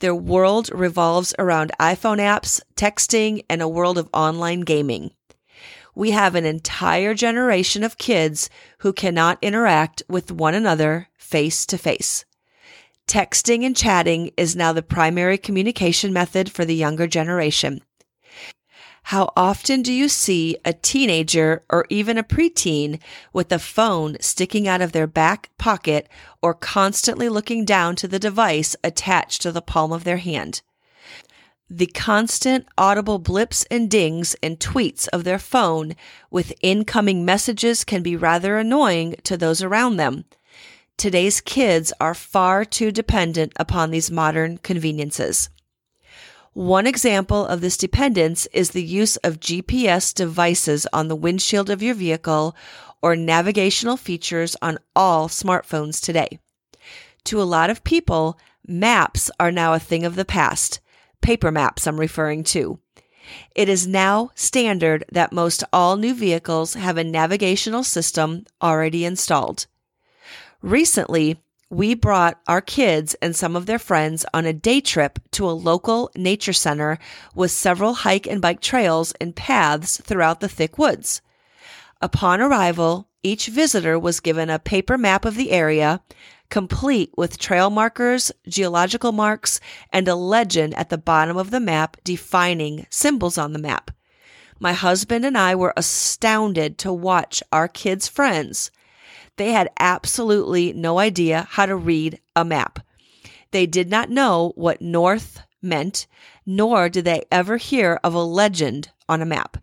Their 0.00 0.14
world 0.14 0.70
revolves 0.74 1.32
around 1.38 1.70
iPhone 1.78 2.18
apps, 2.18 2.60
texting, 2.74 3.44
and 3.48 3.62
a 3.62 3.68
world 3.68 3.96
of 3.96 4.08
online 4.12 4.62
gaming 4.62 5.12
we 5.94 6.12
have 6.12 6.34
an 6.34 6.46
entire 6.46 7.14
generation 7.14 7.84
of 7.84 7.98
kids 7.98 8.48
who 8.78 8.94
cannot 8.94 9.38
interact 9.42 10.02
with 10.08 10.32
one 10.32 10.54
another 10.54 11.08
face 11.18 11.66
to 11.66 11.76
face. 11.76 12.24
Texting 13.06 13.64
and 13.64 13.76
chatting 13.76 14.30
is 14.36 14.56
now 14.56 14.72
the 14.72 14.82
primary 14.82 15.36
communication 15.36 16.12
method 16.12 16.50
for 16.50 16.64
the 16.64 16.74
younger 16.74 17.06
generation. 17.06 17.82
How 19.04 19.32
often 19.36 19.82
do 19.82 19.92
you 19.92 20.08
see 20.08 20.56
a 20.64 20.72
teenager 20.72 21.62
or 21.68 21.86
even 21.90 22.18
a 22.18 22.22
preteen 22.22 23.00
with 23.32 23.52
a 23.52 23.58
phone 23.58 24.16
sticking 24.20 24.66
out 24.66 24.80
of 24.80 24.92
their 24.92 25.06
back 25.06 25.50
pocket 25.58 26.08
or 26.40 26.54
constantly 26.54 27.28
looking 27.28 27.64
down 27.64 27.96
to 27.96 28.08
the 28.08 28.18
device 28.18 28.76
attached 28.82 29.42
to 29.42 29.52
the 29.52 29.62
palm 29.62 29.92
of 29.92 30.04
their 30.04 30.18
hand? 30.18 30.62
the 31.74 31.86
constant 31.86 32.66
audible 32.76 33.18
blips 33.18 33.64
and 33.70 33.90
dings 33.90 34.36
and 34.42 34.60
tweets 34.60 35.08
of 35.08 35.24
their 35.24 35.38
phone 35.38 35.96
with 36.30 36.52
incoming 36.60 37.24
messages 37.24 37.82
can 37.82 38.02
be 38.02 38.14
rather 38.14 38.58
annoying 38.58 39.16
to 39.24 39.38
those 39.38 39.62
around 39.62 39.96
them. 39.96 40.26
Today's 40.98 41.40
kids 41.40 41.90
are 41.98 42.12
far 42.12 42.66
too 42.66 42.92
dependent 42.92 43.54
upon 43.56 43.90
these 43.90 44.10
modern 44.10 44.58
conveniences. 44.58 45.48
One 46.54 46.86
example 46.86 47.46
of 47.46 47.62
this 47.62 47.78
dependence 47.78 48.46
is 48.52 48.70
the 48.70 48.82
use 48.82 49.16
of 49.18 49.40
GPS 49.40 50.12
devices 50.12 50.86
on 50.92 51.08
the 51.08 51.16
windshield 51.16 51.70
of 51.70 51.82
your 51.82 51.94
vehicle 51.94 52.54
or 53.00 53.16
navigational 53.16 53.96
features 53.96 54.54
on 54.60 54.78
all 54.94 55.28
smartphones 55.28 56.02
today. 56.02 56.38
To 57.24 57.40
a 57.40 57.44
lot 57.44 57.70
of 57.70 57.84
people, 57.84 58.38
maps 58.66 59.30
are 59.40 59.50
now 59.50 59.72
a 59.72 59.78
thing 59.78 60.04
of 60.04 60.14
the 60.14 60.26
past 60.26 60.80
paper 61.22 61.50
maps 61.50 61.86
I'm 61.86 61.98
referring 61.98 62.44
to. 62.44 62.78
It 63.54 63.68
is 63.70 63.86
now 63.86 64.30
standard 64.34 65.04
that 65.10 65.32
most 65.32 65.64
all 65.72 65.96
new 65.96 66.14
vehicles 66.14 66.74
have 66.74 66.98
a 66.98 67.04
navigational 67.04 67.84
system 67.84 68.44
already 68.60 69.04
installed. 69.06 69.66
Recently, 70.60 71.40
we 71.72 71.94
brought 71.94 72.38
our 72.46 72.60
kids 72.60 73.14
and 73.22 73.34
some 73.34 73.56
of 73.56 73.64
their 73.64 73.78
friends 73.78 74.26
on 74.34 74.44
a 74.44 74.52
day 74.52 74.78
trip 74.78 75.18
to 75.30 75.48
a 75.48 75.56
local 75.56 76.10
nature 76.14 76.52
center 76.52 76.98
with 77.34 77.50
several 77.50 77.94
hike 77.94 78.26
and 78.26 78.42
bike 78.42 78.60
trails 78.60 79.14
and 79.22 79.34
paths 79.34 79.98
throughout 80.04 80.40
the 80.40 80.48
thick 80.50 80.76
woods. 80.76 81.22
Upon 82.02 82.42
arrival, 82.42 83.08
each 83.22 83.46
visitor 83.46 83.98
was 83.98 84.20
given 84.20 84.50
a 84.50 84.58
paper 84.58 84.98
map 84.98 85.24
of 85.24 85.34
the 85.34 85.50
area, 85.50 86.02
complete 86.50 87.10
with 87.16 87.38
trail 87.38 87.70
markers, 87.70 88.30
geological 88.46 89.12
marks, 89.12 89.58
and 89.90 90.06
a 90.08 90.14
legend 90.14 90.74
at 90.74 90.90
the 90.90 90.98
bottom 90.98 91.38
of 91.38 91.50
the 91.50 91.60
map 91.60 91.96
defining 92.04 92.86
symbols 92.90 93.38
on 93.38 93.54
the 93.54 93.58
map. 93.58 93.90
My 94.60 94.74
husband 94.74 95.24
and 95.24 95.38
I 95.38 95.54
were 95.54 95.72
astounded 95.74 96.76
to 96.78 96.92
watch 96.92 97.42
our 97.50 97.66
kids' 97.66 98.08
friends. 98.08 98.70
They 99.36 99.52
had 99.52 99.70
absolutely 99.78 100.72
no 100.72 100.98
idea 100.98 101.46
how 101.50 101.66
to 101.66 101.76
read 101.76 102.20
a 102.36 102.44
map. 102.44 102.78
They 103.50 103.66
did 103.66 103.90
not 103.90 104.10
know 104.10 104.52
what 104.56 104.80
north 104.80 105.40
meant, 105.60 106.06
nor 106.46 106.88
did 106.88 107.04
they 107.04 107.24
ever 107.30 107.56
hear 107.56 108.00
of 108.02 108.14
a 108.14 108.22
legend 108.22 108.90
on 109.08 109.22
a 109.22 109.26
map. 109.26 109.58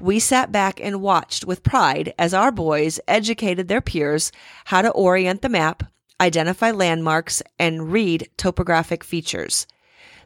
We 0.00 0.18
sat 0.18 0.50
back 0.50 0.80
and 0.80 1.00
watched 1.00 1.44
with 1.44 1.62
pride 1.62 2.14
as 2.18 2.32
our 2.32 2.50
boys 2.50 3.00
educated 3.06 3.68
their 3.68 3.80
peers 3.80 4.32
how 4.66 4.82
to 4.82 4.90
orient 4.90 5.42
the 5.42 5.48
map 5.48 5.84
identify 6.20 6.70
landmarks, 6.70 7.42
and 7.58 7.90
read 7.90 8.28
topographic 8.36 9.02
features. 9.02 9.66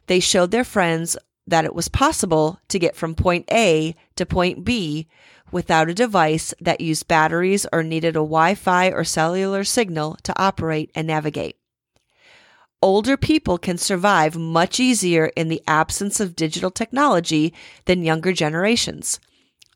They 0.06 0.20
showed 0.20 0.50
their 0.50 0.64
friends 0.64 1.16
that 1.46 1.64
it 1.64 1.74
was 1.74 1.88
possible 1.88 2.58
to 2.68 2.78
get 2.78 2.96
from 2.96 3.14
point 3.14 3.46
A 3.50 3.94
to 4.16 4.26
point 4.26 4.64
B 4.64 5.06
without 5.54 5.88
a 5.88 5.94
device 5.94 6.52
that 6.60 6.80
used 6.82 7.08
batteries 7.08 7.64
or 7.72 7.82
needed 7.82 8.16
a 8.16 8.26
Wi 8.34 8.54
Fi 8.54 8.88
or 8.88 9.04
cellular 9.04 9.64
signal 9.64 10.18
to 10.24 10.38
operate 10.38 10.90
and 10.94 11.06
navigate. 11.06 11.56
older 12.82 13.16
people 13.16 13.56
can 13.56 13.78
survive 13.78 14.36
much 14.36 14.78
easier 14.78 15.26
in 15.36 15.48
the 15.48 15.62
absence 15.66 16.20
of 16.20 16.36
digital 16.36 16.70
technology 16.70 17.54
than 17.86 18.04
younger 18.04 18.32
generations. 18.32 19.18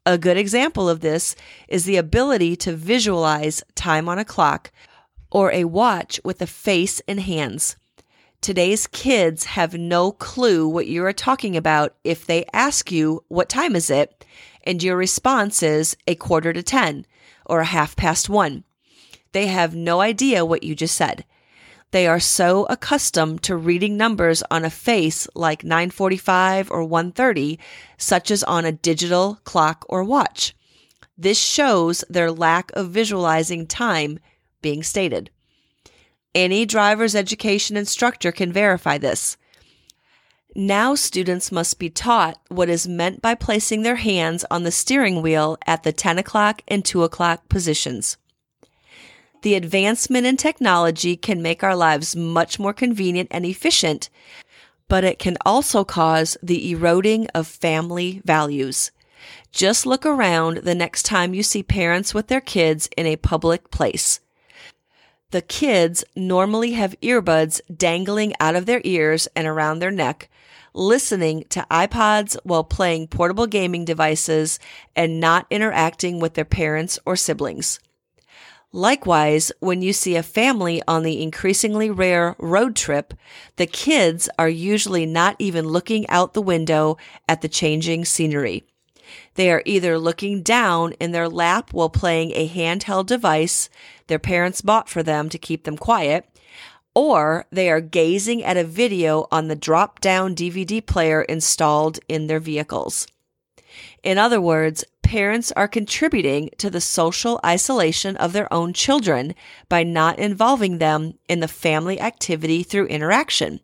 A 0.05 0.19
good 0.19 0.37
example 0.37 0.91
of 0.91 1.01
this 1.01 1.35
is 1.69 1.85
the 1.85 1.97
ability 1.97 2.55
to 2.57 2.77
visualize 2.77 3.63
time 3.75 4.09
on 4.11 4.19
a 4.19 4.25
clock 4.27 4.71
or 5.31 5.53
a 5.53 5.65
watch 5.65 6.21
with 6.25 6.43
a 6.43 6.47
face 6.47 7.01
and 7.09 7.21
hands. 7.21 7.77
Today's 8.41 8.87
kids 8.87 9.45
have 9.45 9.75
no 9.75 10.13
clue 10.13 10.69
what 10.69 10.87
you 10.87 11.05
are 11.05 11.13
talking 11.13 11.57
about 11.57 11.95
if 12.05 12.27
they 12.27 12.45
ask 12.53 12.93
you, 12.93 13.25
What 13.29 13.49
time 13.49 13.75
is 13.75 13.91
it? 13.91 14.25
And 14.69 14.83
your 14.83 14.99
response 14.99 15.63
is 15.63 15.97
a 16.07 16.15
quarter 16.15 16.53
to 16.53 16.63
10 16.63 17.07
or 17.47 17.61
a 17.61 17.65
half 17.65 17.97
past 17.97 18.29
one. 18.29 18.65
They 19.33 19.47
have 19.47 19.75
no 19.75 20.03
idea 20.03 20.45
what 20.45 20.63
you 20.63 20.75
just 20.75 20.95
said. 20.95 21.25
They 21.91 22.07
are 22.07 22.21
so 22.21 22.67
accustomed 22.67 23.43
to 23.45 23.57
reading 23.57 23.97
numbers 23.97 24.43
on 24.51 24.67
a 24.67 24.71
face 24.71 25.27
like 25.35 25.65
945 25.65 26.71
or 26.71 26.85
130, 26.85 27.59
such 27.97 28.31
as 28.31 28.45
on 28.45 28.67
a 28.67 28.73
digital 28.73 29.41
clock 29.45 29.87
or 29.89 30.05
watch. 30.05 30.55
This 31.17 31.39
shows 31.39 32.05
their 32.11 32.31
lack 32.31 32.71
of 32.73 32.91
visualizing 32.91 33.67
time 33.67 34.19
being 34.61 34.83
stated. 34.83 35.31
Any 36.35 36.67
driver's 36.67 37.15
education 37.15 37.79
instructor 37.79 38.33
can 38.33 38.53
verify 38.53 38.99
this. 38.99 39.38
Now, 40.55 40.95
students 40.95 41.53
must 41.53 41.79
be 41.79 41.91
taught 41.91 42.41
what 42.49 42.69
is 42.69 42.89
meant 42.89 43.21
by 43.21 43.35
placing 43.35 43.83
their 43.83 43.97
hands 43.97 44.45
on 44.51 44.63
the 44.63 44.71
steering 44.71 45.21
wheel 45.23 45.59
at 45.67 45.83
the 45.83 45.93
10 45.93 46.19
o'clock 46.19 46.63
and 46.67 46.85
2 46.85 47.03
o'clock 47.03 47.49
positions. 47.49 48.17
The 49.43 49.55
advancement 49.55 50.27
in 50.27 50.37
technology 50.37 51.17
can 51.17 51.43
make 51.43 51.63
our 51.63 51.77
lives 51.77 52.17
much 52.17 52.59
more 52.59 52.73
convenient 52.73 53.29
and 53.31 53.45
efficient, 53.45 54.11
but 54.89 55.05
it 55.05 55.19
can 55.19 55.37
also 55.45 55.85
cause 55.85 56.37
the 56.43 56.73
eroding 56.73 57.29
of 57.29 57.47
family 57.47 58.21
values. 58.25 58.91
Just 59.53 59.87
look 59.87 60.05
around 60.05 60.59
the 60.59 60.75
next 60.75 61.05
time 61.05 61.35
you 61.35 61.43
see 61.43 61.63
parents 61.63 62.15
with 62.15 62.29
their 62.29 62.41
kids 62.41 62.89
in 62.97 63.07
a 63.07 63.17
public 63.17 63.71
place. 63.71 64.21
The 65.31 65.43
kids 65.43 66.05
normally 66.17 66.73
have 66.73 66.99
earbuds 67.03 67.61
dangling 67.75 68.33
out 68.41 68.57
of 68.57 68.65
their 68.65 68.81
ears 68.83 69.29
and 69.37 69.47
around 69.47 69.79
their 69.79 69.91
neck, 69.91 70.31
listening 70.73 71.45
to 71.51 71.67
iPods 71.71 72.39
while 72.45 72.65
playing 72.65 73.09
portable 73.09 73.47
gaming 73.47 73.85
devices 73.85 74.59
and 74.97 75.21
not 75.21 75.47
interacting 75.51 76.19
with 76.19 76.33
their 76.33 76.47
parents 76.47 76.99
or 77.05 77.15
siblings. 77.15 77.79
Likewise, 78.73 79.53
when 79.61 79.83
you 79.83 79.93
see 79.93 80.17
a 80.17 80.23
family 80.23 80.83
on 80.89 81.03
the 81.03 81.23
increasingly 81.23 81.91
rare 81.91 82.35
road 82.39 82.75
trip, 82.75 83.13
the 83.57 83.67
kids 83.67 84.31
are 84.39 84.49
usually 84.49 85.05
not 85.05 85.37
even 85.39 85.69
looking 85.69 86.09
out 86.09 86.33
the 86.33 86.41
window 86.41 86.97
at 87.29 87.43
the 87.43 87.49
changing 87.49 88.07
scenery. 88.07 88.65
They 89.39 89.53
are 89.53 89.63
either 89.65 90.01
looking 90.01 90.43
down 90.43 90.95
in 90.95 91.13
their 91.13 91.29
lap 91.29 91.73
while 91.73 91.91
playing 91.91 92.33
a 92.33 92.49
handheld 92.49 93.07
device 93.07 93.71
their 94.09 94.19
parents 94.19 94.63
bought 94.63 94.89
for 94.89 95.05
them 95.05 95.29
to 95.29 95.39
keep 95.39 95.63
them 95.63 95.77
quiet, 95.77 96.29
or 96.93 97.47
they 97.53 97.71
are 97.71 97.81
gazing 97.81 98.43
at 98.43 98.57
a 98.57 98.65
video 98.65 99.29
on 99.31 99.47
the 99.47 99.55
drop 99.55 100.01
down 100.01 100.35
DVD 100.35 100.85
player 100.85 101.23
installed 101.23 102.01
in 102.09 102.27
their 102.27 102.41
vehicles. 102.41 103.07
In 104.03 104.19
other 104.19 104.41
words, 104.41 104.83
parents 105.05 105.53
are 105.53 105.69
contributing 105.69 106.51
to 106.59 106.69
the 106.69 106.81
social 106.81 107.39
isolation 107.47 108.17
of 108.17 108.33
their 108.33 108.53
own 108.53 108.73
children 108.73 109.37
by 109.69 109.85
not 109.85 110.19
involving 110.19 110.79
them 110.79 111.17
in 111.29 111.39
the 111.39 111.47
family 111.47 112.01
activity 112.01 112.65
through 112.65 112.87
interaction. 112.87 113.61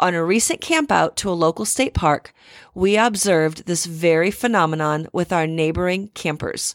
On 0.00 0.14
a 0.14 0.24
recent 0.24 0.62
campout 0.62 1.14
to 1.16 1.28
a 1.28 1.32
local 1.32 1.66
state 1.66 1.92
park, 1.92 2.32
we 2.74 2.96
observed 2.96 3.66
this 3.66 3.84
very 3.84 4.30
phenomenon 4.30 5.08
with 5.12 5.30
our 5.30 5.46
neighboring 5.46 6.08
campers. 6.14 6.74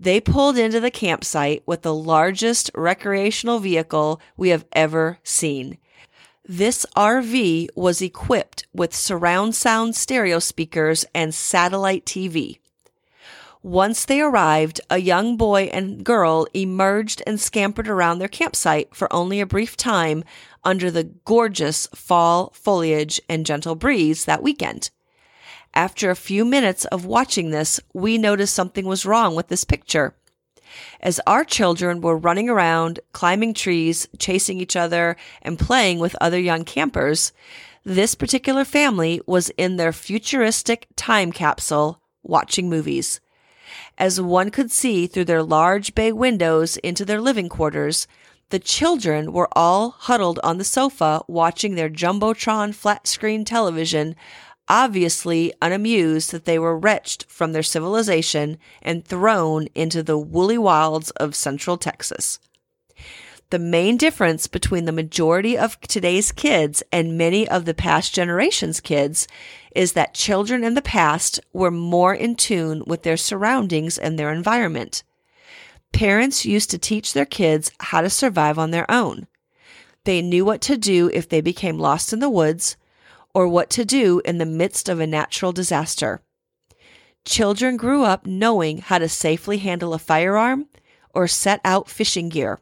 They 0.00 0.22
pulled 0.22 0.56
into 0.56 0.80
the 0.80 0.90
campsite 0.90 1.62
with 1.66 1.82
the 1.82 1.92
largest 1.92 2.70
recreational 2.74 3.58
vehicle 3.58 4.22
we 4.38 4.48
have 4.48 4.64
ever 4.72 5.18
seen. 5.22 5.76
This 6.48 6.86
RV 6.96 7.68
was 7.76 8.00
equipped 8.00 8.66
with 8.72 8.94
surround 8.94 9.54
sound 9.54 9.94
stereo 9.94 10.38
speakers 10.38 11.04
and 11.14 11.34
satellite 11.34 12.06
TV. 12.06 12.58
Once 13.62 14.06
they 14.06 14.22
arrived, 14.22 14.80
a 14.88 14.96
young 14.96 15.36
boy 15.36 15.64
and 15.64 16.02
girl 16.02 16.46
emerged 16.54 17.22
and 17.26 17.38
scampered 17.38 17.88
around 17.88 18.18
their 18.18 18.28
campsite 18.28 18.94
for 18.94 19.12
only 19.12 19.38
a 19.38 19.44
brief 19.44 19.76
time 19.76 20.24
under 20.64 20.90
the 20.90 21.04
gorgeous 21.24 21.86
fall 21.94 22.52
foliage 22.54 23.20
and 23.28 23.46
gentle 23.46 23.74
breeze 23.74 24.24
that 24.24 24.42
weekend. 24.42 24.90
After 25.74 26.10
a 26.10 26.16
few 26.16 26.44
minutes 26.44 26.84
of 26.86 27.04
watching 27.04 27.50
this, 27.50 27.80
we 27.94 28.18
noticed 28.18 28.54
something 28.54 28.86
was 28.86 29.06
wrong 29.06 29.34
with 29.34 29.48
this 29.48 29.64
picture 29.64 30.14
as 31.00 31.20
our 31.26 31.44
children 31.44 32.00
were 32.00 32.16
running 32.16 32.48
around, 32.48 33.00
climbing 33.12 33.54
trees, 33.54 34.08
chasing 34.18 34.60
each 34.60 34.76
other, 34.76 35.16
and 35.42 35.58
playing 35.58 35.98
with 35.98 36.16
other 36.20 36.38
young 36.38 36.64
campers, 36.64 37.32
this 37.84 38.14
particular 38.14 38.64
family 38.64 39.20
was 39.26 39.50
in 39.50 39.76
their 39.76 39.92
futuristic 39.92 40.86
time 40.96 41.32
capsule 41.32 42.00
watching 42.22 42.68
movies. 42.68 43.20
As 43.96 44.20
one 44.20 44.50
could 44.50 44.70
see 44.70 45.06
through 45.06 45.24
their 45.24 45.42
large 45.42 45.94
bay 45.94 46.12
windows 46.12 46.76
into 46.78 47.04
their 47.04 47.20
living 47.20 47.48
quarters, 47.48 48.06
the 48.50 48.58
children 48.58 49.32
were 49.32 49.48
all 49.52 49.90
huddled 49.90 50.38
on 50.42 50.58
the 50.58 50.64
sofa 50.64 51.22
watching 51.26 51.74
their 51.74 51.88
Jumbotron 51.88 52.74
flat 52.74 53.06
screen 53.06 53.44
television 53.44 54.14
obviously 54.68 55.52
unamused 55.60 56.30
that 56.30 56.44
they 56.44 56.58
were 56.58 56.78
wrenched 56.78 57.26
from 57.28 57.52
their 57.52 57.62
civilization 57.62 58.56
and 58.80 59.04
thrown 59.04 59.66
into 59.74 60.02
the 60.02 60.16
woolly 60.16 60.56
wilds 60.56 61.10
of 61.12 61.34
central 61.34 61.76
Texas. 61.76 62.38
The 63.50 63.58
main 63.58 63.96
difference 63.96 64.46
between 64.46 64.84
the 64.84 64.92
majority 64.92 65.58
of 65.58 65.80
today's 65.80 66.30
kids 66.30 66.84
and 66.92 67.18
many 67.18 67.48
of 67.48 67.64
the 67.64 67.74
past 67.74 68.14
generation's 68.14 68.78
kids 68.78 69.26
is 69.74 69.94
that 69.94 70.14
children 70.14 70.62
in 70.62 70.74
the 70.74 70.82
past 70.82 71.40
were 71.52 71.72
more 71.72 72.14
in 72.14 72.36
tune 72.36 72.84
with 72.86 73.02
their 73.02 73.16
surroundings 73.16 73.98
and 73.98 74.16
their 74.16 74.32
environment. 74.32 75.02
Parents 75.92 76.44
used 76.44 76.70
to 76.70 76.78
teach 76.78 77.12
their 77.12 77.26
kids 77.26 77.70
how 77.80 78.00
to 78.00 78.10
survive 78.10 78.58
on 78.58 78.70
their 78.70 78.90
own. 78.90 79.26
They 80.04 80.22
knew 80.22 80.44
what 80.44 80.60
to 80.62 80.76
do 80.76 81.10
if 81.12 81.28
they 81.28 81.40
became 81.40 81.78
lost 81.78 82.12
in 82.12 82.20
the 82.20 82.30
woods, 82.30 82.76
or 83.34 83.46
what 83.46 83.70
to 83.70 83.84
do 83.84 84.20
in 84.24 84.38
the 84.38 84.46
midst 84.46 84.88
of 84.88 84.98
a 84.98 85.06
natural 85.06 85.52
disaster. 85.52 86.22
Children 87.24 87.76
grew 87.76 88.02
up 88.02 88.26
knowing 88.26 88.78
how 88.78 88.98
to 88.98 89.08
safely 89.08 89.58
handle 89.58 89.92
a 89.92 89.98
firearm 89.98 90.66
or 91.14 91.28
set 91.28 91.60
out 91.64 91.88
fishing 91.88 92.28
gear. 92.28 92.60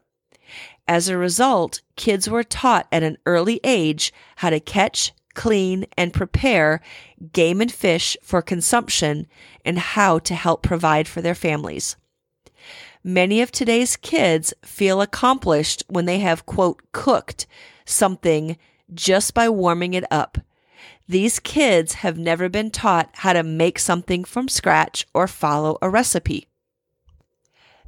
As 0.87 1.07
a 1.07 1.17
result, 1.17 1.81
kids 1.95 2.29
were 2.29 2.43
taught 2.43 2.87
at 2.91 3.03
an 3.03 3.17
early 3.25 3.59
age 3.63 4.11
how 4.37 4.49
to 4.49 4.59
catch, 4.59 5.13
clean, 5.33 5.85
and 5.97 6.13
prepare 6.13 6.81
game 7.31 7.61
and 7.61 7.71
fish 7.71 8.17
for 8.21 8.41
consumption 8.41 9.27
and 9.63 9.79
how 9.79 10.19
to 10.19 10.35
help 10.35 10.63
provide 10.63 11.07
for 11.07 11.21
their 11.21 11.35
families. 11.35 11.95
Many 13.03 13.41
of 13.41 13.51
today's 13.51 13.95
kids 13.95 14.53
feel 14.63 15.01
accomplished 15.01 15.83
when 15.87 16.05
they 16.05 16.19
have, 16.19 16.45
quote, 16.45 16.81
cooked 16.91 17.47
something 17.85 18.57
just 18.93 19.33
by 19.33 19.49
warming 19.49 19.93
it 19.93 20.03
up 20.11 20.37
these 21.09 21.39
kids 21.39 21.95
have 21.95 22.19
never 22.19 22.49
been 22.49 22.69
taught 22.69 23.09
how 23.13 23.33
to 23.33 23.41
make 23.41 23.79
something 23.79 24.23
from 24.23 24.47
scratch 24.47 25.07
or 25.11 25.27
follow 25.27 25.79
a 25.81 25.89
recipe. 25.89 26.47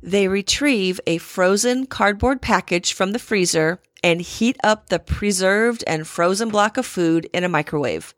They 0.01 0.27
retrieve 0.27 0.99
a 1.05 1.19
frozen 1.19 1.85
cardboard 1.85 2.41
package 2.41 2.93
from 2.93 3.11
the 3.11 3.19
freezer 3.19 3.79
and 4.03 4.21
heat 4.21 4.57
up 4.63 4.89
the 4.89 4.97
preserved 4.97 5.83
and 5.85 6.07
frozen 6.07 6.49
block 6.49 6.77
of 6.77 6.85
food 6.87 7.29
in 7.31 7.43
a 7.43 7.49
microwave. 7.49 8.15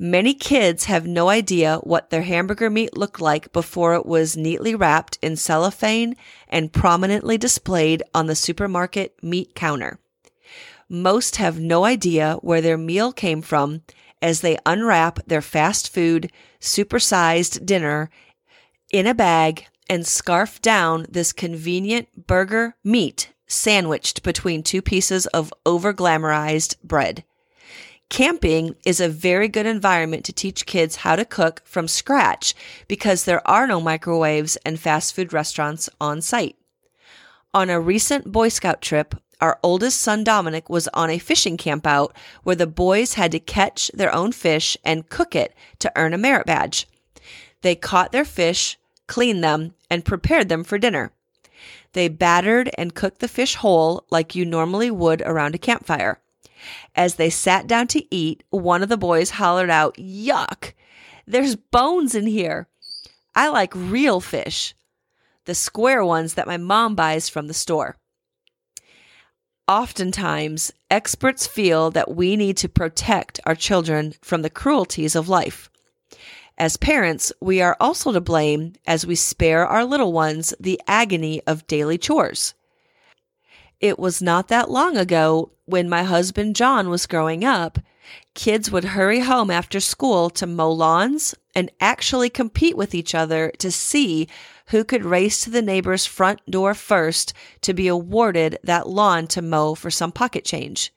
Many 0.00 0.32
kids 0.34 0.84
have 0.84 1.08
no 1.08 1.28
idea 1.28 1.78
what 1.82 2.10
their 2.10 2.22
hamburger 2.22 2.70
meat 2.70 2.96
looked 2.96 3.20
like 3.20 3.52
before 3.52 3.94
it 3.94 4.06
was 4.06 4.36
neatly 4.36 4.76
wrapped 4.76 5.18
in 5.20 5.34
cellophane 5.34 6.14
and 6.48 6.72
prominently 6.72 7.36
displayed 7.36 8.04
on 8.14 8.26
the 8.26 8.36
supermarket 8.36 9.16
meat 9.22 9.56
counter. 9.56 9.98
Most 10.88 11.36
have 11.36 11.58
no 11.58 11.84
idea 11.84 12.38
where 12.42 12.60
their 12.60 12.78
meal 12.78 13.12
came 13.12 13.42
from 13.42 13.82
as 14.22 14.40
they 14.40 14.56
unwrap 14.64 15.18
their 15.26 15.42
fast 15.42 15.92
food, 15.92 16.30
supersized 16.60 17.66
dinner 17.66 18.08
in 18.92 19.06
a 19.06 19.14
bag 19.14 19.66
and 19.90 20.06
scarf 20.06 20.62
down 20.62 21.06
this 21.08 21.32
convenient 21.32 22.26
burger 22.28 22.76
meat 22.84 23.32
sandwiched 23.48 24.22
between 24.22 24.62
two 24.62 24.82
pieces 24.82 25.26
of 25.28 25.52
over 25.66 25.92
glamorized 25.92 26.76
bread. 26.84 27.24
Camping 28.10 28.74
is 28.86 29.00
a 29.00 29.08
very 29.08 29.48
good 29.48 29.66
environment 29.66 30.24
to 30.24 30.32
teach 30.32 30.66
kids 30.66 30.96
how 30.96 31.14
to 31.14 31.24
cook 31.24 31.60
from 31.64 31.86
scratch 31.86 32.54
because 32.88 33.24
there 33.24 33.46
are 33.46 33.66
no 33.66 33.80
microwaves 33.80 34.56
and 34.64 34.80
fast 34.80 35.14
food 35.14 35.32
restaurants 35.32 35.90
on 36.00 36.22
site. 36.22 36.56
On 37.52 37.68
a 37.68 37.80
recent 37.80 38.32
Boy 38.32 38.48
Scout 38.48 38.80
trip, 38.80 39.14
our 39.40 39.58
oldest 39.62 40.00
son 40.00 40.24
Dominic 40.24 40.68
was 40.68 40.88
on 40.88 41.10
a 41.10 41.18
fishing 41.18 41.56
camp 41.56 41.86
out 41.86 42.14
where 42.42 42.56
the 42.56 42.66
boys 42.66 43.14
had 43.14 43.30
to 43.32 43.38
catch 43.38 43.90
their 43.94 44.12
own 44.12 44.32
fish 44.32 44.76
and 44.84 45.08
cook 45.08 45.36
it 45.36 45.54
to 45.78 45.92
earn 45.94 46.14
a 46.14 46.18
merit 46.18 46.46
badge. 46.46 46.88
They 47.60 47.74
caught 47.74 48.10
their 48.10 48.24
fish, 48.24 48.78
cleaned 49.06 49.44
them, 49.44 49.74
and 49.90 50.04
prepared 50.04 50.48
them 50.48 50.64
for 50.64 50.78
dinner. 50.78 51.12
They 51.92 52.08
battered 52.08 52.70
and 52.76 52.94
cooked 52.94 53.20
the 53.20 53.28
fish 53.28 53.56
whole 53.56 54.04
like 54.10 54.34
you 54.34 54.44
normally 54.44 54.90
would 54.90 55.22
around 55.22 55.54
a 55.54 55.58
campfire. 55.58 56.20
As 56.94 57.14
they 57.14 57.30
sat 57.30 57.66
down 57.66 57.86
to 57.88 58.14
eat, 58.14 58.44
one 58.50 58.82
of 58.82 58.88
the 58.88 58.96
boys 58.96 59.30
hollered 59.30 59.70
out, 59.70 59.94
Yuck! 59.94 60.72
There's 61.26 61.56
bones 61.56 62.14
in 62.14 62.26
here. 62.26 62.68
I 63.34 63.48
like 63.48 63.72
real 63.74 64.20
fish, 64.20 64.74
the 65.44 65.54
square 65.54 66.04
ones 66.04 66.34
that 66.34 66.46
my 66.46 66.56
mom 66.56 66.94
buys 66.94 67.28
from 67.28 67.46
the 67.46 67.54
store. 67.54 67.96
Oftentimes, 69.68 70.72
experts 70.90 71.46
feel 71.46 71.90
that 71.90 72.14
we 72.14 72.36
need 72.36 72.56
to 72.56 72.68
protect 72.68 73.38
our 73.44 73.54
children 73.54 74.14
from 74.22 74.40
the 74.40 74.48
cruelties 74.48 75.14
of 75.14 75.28
life. 75.28 75.70
As 76.56 76.78
parents, 76.78 77.32
we 77.40 77.60
are 77.60 77.76
also 77.78 78.10
to 78.10 78.20
blame 78.20 78.72
as 78.86 79.06
we 79.06 79.14
spare 79.14 79.66
our 79.66 79.84
little 79.84 80.12
ones 80.12 80.54
the 80.58 80.80
agony 80.88 81.42
of 81.46 81.66
daily 81.66 81.98
chores. 81.98 82.54
It 83.80 83.98
was 83.98 84.20
not 84.20 84.48
that 84.48 84.70
long 84.70 84.96
ago 84.96 85.52
when 85.64 85.88
my 85.88 86.02
husband 86.02 86.56
John 86.56 86.88
was 86.88 87.06
growing 87.06 87.44
up, 87.44 87.78
kids 88.34 88.70
would 88.70 88.84
hurry 88.84 89.20
home 89.20 89.50
after 89.50 89.78
school 89.78 90.30
to 90.30 90.46
mow 90.46 90.72
lawns 90.72 91.34
and 91.54 91.70
actually 91.80 92.30
compete 92.30 92.76
with 92.76 92.94
each 92.94 93.14
other 93.14 93.52
to 93.58 93.70
see 93.70 94.26
who 94.68 94.82
could 94.82 95.04
race 95.04 95.42
to 95.42 95.50
the 95.50 95.62
neighbor's 95.62 96.06
front 96.06 96.44
door 96.50 96.74
first 96.74 97.32
to 97.60 97.72
be 97.72 97.86
awarded 97.86 98.58
that 98.64 98.88
lawn 98.88 99.26
to 99.28 99.42
mow 99.42 99.74
for 99.74 99.90
some 99.90 100.12
pocket 100.12 100.44
change. 100.44 100.92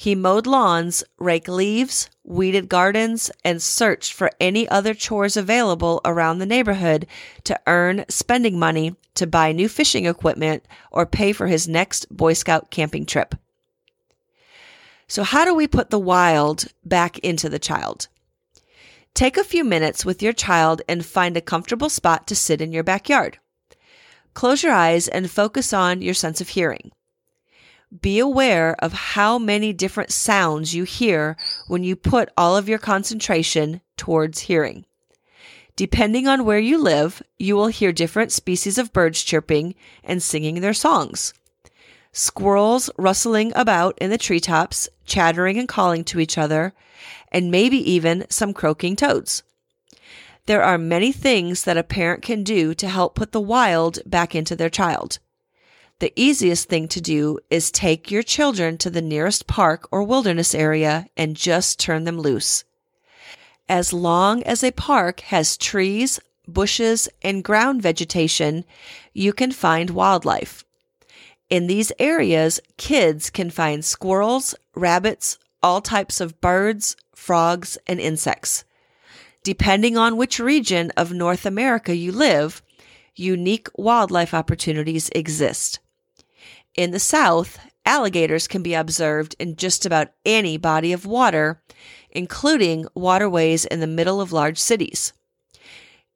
He 0.00 0.14
mowed 0.14 0.46
lawns, 0.46 1.02
raked 1.18 1.48
leaves, 1.48 2.08
weeded 2.22 2.68
gardens, 2.68 3.32
and 3.44 3.60
searched 3.60 4.12
for 4.12 4.30
any 4.38 4.68
other 4.68 4.94
chores 4.94 5.36
available 5.36 6.00
around 6.04 6.38
the 6.38 6.46
neighborhood 6.46 7.04
to 7.42 7.58
earn 7.66 8.04
spending 8.08 8.60
money 8.60 8.94
to 9.16 9.26
buy 9.26 9.50
new 9.50 9.68
fishing 9.68 10.06
equipment 10.06 10.64
or 10.92 11.04
pay 11.04 11.32
for 11.32 11.48
his 11.48 11.66
next 11.66 12.06
Boy 12.16 12.34
Scout 12.34 12.70
camping 12.70 13.06
trip. 13.06 13.34
So, 15.08 15.24
how 15.24 15.44
do 15.44 15.52
we 15.52 15.66
put 15.66 15.90
the 15.90 15.98
wild 15.98 16.66
back 16.84 17.18
into 17.18 17.48
the 17.48 17.58
child? 17.58 18.06
Take 19.14 19.36
a 19.36 19.42
few 19.42 19.64
minutes 19.64 20.04
with 20.04 20.22
your 20.22 20.32
child 20.32 20.80
and 20.88 21.04
find 21.04 21.36
a 21.36 21.40
comfortable 21.40 21.90
spot 21.90 22.28
to 22.28 22.36
sit 22.36 22.60
in 22.60 22.70
your 22.70 22.84
backyard. 22.84 23.40
Close 24.32 24.62
your 24.62 24.74
eyes 24.74 25.08
and 25.08 25.28
focus 25.28 25.72
on 25.72 26.02
your 26.02 26.14
sense 26.14 26.40
of 26.40 26.50
hearing. 26.50 26.92
Be 28.00 28.18
aware 28.18 28.76
of 28.80 28.92
how 28.92 29.38
many 29.38 29.72
different 29.72 30.12
sounds 30.12 30.74
you 30.74 30.84
hear 30.84 31.36
when 31.68 31.84
you 31.84 31.96
put 31.96 32.28
all 32.36 32.56
of 32.56 32.68
your 32.68 32.78
concentration 32.78 33.80
towards 33.96 34.40
hearing. 34.40 34.84
Depending 35.74 36.26
on 36.26 36.44
where 36.44 36.58
you 36.58 36.76
live, 36.76 37.22
you 37.38 37.56
will 37.56 37.68
hear 37.68 37.92
different 37.92 38.32
species 38.32 38.76
of 38.76 38.92
birds 38.92 39.22
chirping 39.22 39.74
and 40.04 40.22
singing 40.22 40.60
their 40.60 40.74
songs. 40.74 41.32
Squirrels 42.12 42.90
rustling 42.98 43.52
about 43.54 43.96
in 43.98 44.10
the 44.10 44.18
treetops, 44.18 44.88
chattering 45.06 45.58
and 45.58 45.68
calling 45.68 46.04
to 46.04 46.20
each 46.20 46.36
other, 46.36 46.74
and 47.30 47.50
maybe 47.50 47.78
even 47.90 48.26
some 48.28 48.52
croaking 48.52 48.96
toads. 48.96 49.42
There 50.46 50.62
are 50.62 50.78
many 50.78 51.12
things 51.12 51.64
that 51.64 51.76
a 51.76 51.82
parent 51.82 52.22
can 52.22 52.42
do 52.42 52.74
to 52.74 52.88
help 52.88 53.14
put 53.14 53.32
the 53.32 53.40
wild 53.40 54.00
back 54.04 54.34
into 54.34 54.56
their 54.56 54.70
child. 54.70 55.20
The 56.00 56.12
easiest 56.14 56.68
thing 56.68 56.86
to 56.88 57.00
do 57.00 57.40
is 57.50 57.72
take 57.72 58.08
your 58.08 58.22
children 58.22 58.78
to 58.78 58.90
the 58.90 59.02
nearest 59.02 59.48
park 59.48 59.88
or 59.90 60.04
wilderness 60.04 60.54
area 60.54 61.08
and 61.16 61.34
just 61.34 61.80
turn 61.80 62.04
them 62.04 62.20
loose. 62.20 62.62
As 63.68 63.92
long 63.92 64.44
as 64.44 64.62
a 64.62 64.70
park 64.70 65.18
has 65.20 65.56
trees, 65.56 66.20
bushes, 66.46 67.08
and 67.20 67.42
ground 67.42 67.82
vegetation, 67.82 68.64
you 69.12 69.32
can 69.32 69.50
find 69.50 69.90
wildlife. 69.90 70.64
In 71.50 71.66
these 71.66 71.90
areas, 71.98 72.60
kids 72.76 73.28
can 73.28 73.50
find 73.50 73.84
squirrels, 73.84 74.54
rabbits, 74.76 75.36
all 75.64 75.80
types 75.80 76.20
of 76.20 76.40
birds, 76.40 76.94
frogs, 77.12 77.76
and 77.88 77.98
insects. 77.98 78.64
Depending 79.42 79.96
on 79.96 80.16
which 80.16 80.38
region 80.38 80.92
of 80.96 81.12
North 81.12 81.44
America 81.44 81.96
you 81.96 82.12
live, 82.12 82.62
unique 83.16 83.68
wildlife 83.76 84.32
opportunities 84.32 85.10
exist. 85.12 85.80
In 86.78 86.92
the 86.92 87.00
South, 87.00 87.58
alligators 87.84 88.46
can 88.46 88.62
be 88.62 88.74
observed 88.74 89.34
in 89.40 89.56
just 89.56 89.84
about 89.84 90.12
any 90.24 90.56
body 90.56 90.92
of 90.92 91.06
water, 91.06 91.60
including 92.08 92.86
waterways 92.94 93.64
in 93.64 93.80
the 93.80 93.88
middle 93.88 94.20
of 94.20 94.30
large 94.30 94.58
cities. 94.58 95.12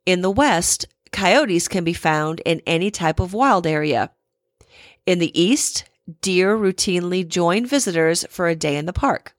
In 0.07 0.23
the 0.23 0.31
West, 0.31 0.87
coyotes 1.11 1.67
can 1.67 1.83
be 1.83 1.93
found 1.93 2.41
in 2.47 2.63
any 2.65 2.93
type 2.93 3.19
of 3.19 3.35
wild 3.35 3.67
area. 3.67 4.13
In 5.05 5.19
the 5.19 5.37
East, 5.37 5.91
deer 6.21 6.57
routinely 6.57 7.27
join 7.27 7.67
visitors 7.67 8.25
for 8.31 8.47
a 8.47 8.55
day 8.55 8.77
in 8.77 8.87
the 8.87 8.93
park. 8.93 9.35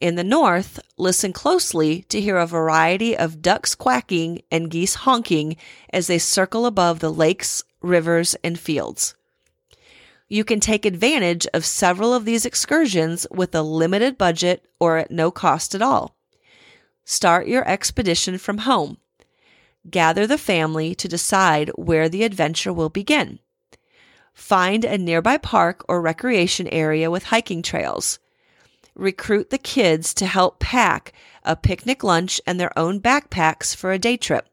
In 0.00 0.14
the 0.14 0.24
north, 0.24 0.80
listen 0.96 1.34
closely 1.34 2.04
to 2.04 2.18
hear 2.18 2.38
a 2.38 2.46
variety 2.46 3.14
of 3.14 3.42
ducks 3.42 3.74
quacking 3.74 4.40
and 4.50 4.70
geese 4.70 4.94
honking 5.04 5.56
as 5.92 6.06
they 6.06 6.18
circle 6.18 6.64
above 6.64 7.00
the 7.00 7.12
lakes, 7.12 7.62
rivers, 7.82 8.36
and 8.42 8.58
fields. 8.58 9.14
You 10.32 10.44
can 10.44 10.60
take 10.60 10.86
advantage 10.86 11.48
of 11.52 11.64
several 11.64 12.14
of 12.14 12.24
these 12.24 12.46
excursions 12.46 13.26
with 13.32 13.52
a 13.52 13.62
limited 13.62 14.16
budget 14.16 14.64
or 14.78 14.98
at 14.98 15.10
no 15.10 15.32
cost 15.32 15.74
at 15.74 15.82
all. 15.82 16.14
Start 17.04 17.48
your 17.48 17.68
expedition 17.68 18.38
from 18.38 18.58
home. 18.58 18.98
Gather 19.90 20.28
the 20.28 20.38
family 20.38 20.94
to 20.94 21.08
decide 21.08 21.70
where 21.70 22.08
the 22.08 22.22
adventure 22.22 22.72
will 22.72 22.90
begin. 22.90 23.40
Find 24.32 24.84
a 24.84 24.96
nearby 24.96 25.36
park 25.36 25.84
or 25.88 26.00
recreation 26.00 26.68
area 26.68 27.10
with 27.10 27.24
hiking 27.24 27.60
trails. 27.60 28.20
Recruit 28.94 29.50
the 29.50 29.58
kids 29.58 30.14
to 30.14 30.26
help 30.26 30.60
pack 30.60 31.12
a 31.42 31.56
picnic 31.56 32.04
lunch 32.04 32.40
and 32.46 32.60
their 32.60 32.78
own 32.78 33.00
backpacks 33.00 33.74
for 33.74 33.90
a 33.90 33.98
day 33.98 34.16
trip. 34.16 34.49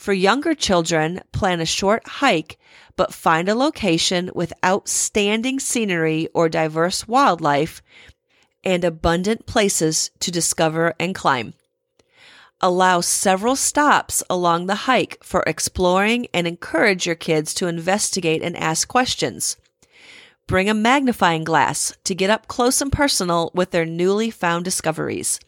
For 0.00 0.14
younger 0.14 0.54
children, 0.54 1.20
plan 1.30 1.60
a 1.60 1.66
short 1.66 2.08
hike, 2.08 2.58
but 2.96 3.12
find 3.12 3.50
a 3.50 3.54
location 3.54 4.30
with 4.34 4.54
outstanding 4.64 5.60
scenery 5.60 6.26
or 6.32 6.48
diverse 6.48 7.06
wildlife 7.06 7.82
and 8.64 8.82
abundant 8.82 9.44
places 9.44 10.10
to 10.20 10.30
discover 10.30 10.94
and 10.98 11.14
climb. 11.14 11.52
Allow 12.62 13.02
several 13.02 13.56
stops 13.56 14.22
along 14.30 14.68
the 14.68 14.88
hike 14.88 15.22
for 15.22 15.44
exploring 15.46 16.28
and 16.32 16.46
encourage 16.46 17.04
your 17.04 17.14
kids 17.14 17.52
to 17.52 17.66
investigate 17.66 18.42
and 18.42 18.56
ask 18.56 18.88
questions. 18.88 19.58
Bring 20.46 20.70
a 20.70 20.74
magnifying 20.74 21.44
glass 21.44 21.92
to 22.04 22.14
get 22.14 22.30
up 22.30 22.48
close 22.48 22.80
and 22.80 22.90
personal 22.90 23.50
with 23.52 23.70
their 23.70 23.84
newly 23.84 24.30
found 24.30 24.64
discoveries. 24.64 25.40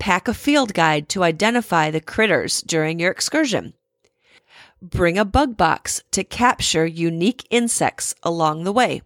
Pack 0.00 0.28
a 0.28 0.34
field 0.34 0.72
guide 0.72 1.10
to 1.10 1.22
identify 1.22 1.90
the 1.90 2.00
critters 2.00 2.62
during 2.62 2.98
your 2.98 3.10
excursion. 3.10 3.74
Bring 4.80 5.18
a 5.18 5.26
bug 5.26 5.58
box 5.58 6.02
to 6.12 6.24
capture 6.24 6.86
unique 6.86 7.46
insects 7.50 8.14
along 8.22 8.64
the 8.64 8.72
way. 8.72 9.02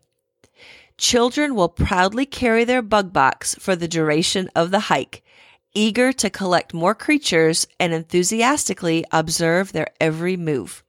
Children 0.97 1.57
will 1.57 1.69
proudly 1.69 2.25
carry 2.25 2.63
their 2.63 2.81
bug 2.81 3.13
box 3.13 3.57
for 3.57 3.75
the 3.75 3.89
duration 3.89 4.49
of 4.55 4.71
the 4.71 4.87
hike, 4.87 5.25
eager 5.75 6.13
to 6.13 6.31
collect 6.31 6.73
more 6.73 6.95
creatures 6.95 7.67
and 7.81 7.93
enthusiastically 7.93 9.05
observe 9.11 9.73
their 9.73 9.89
every 10.01 10.37
move. 10.37 10.85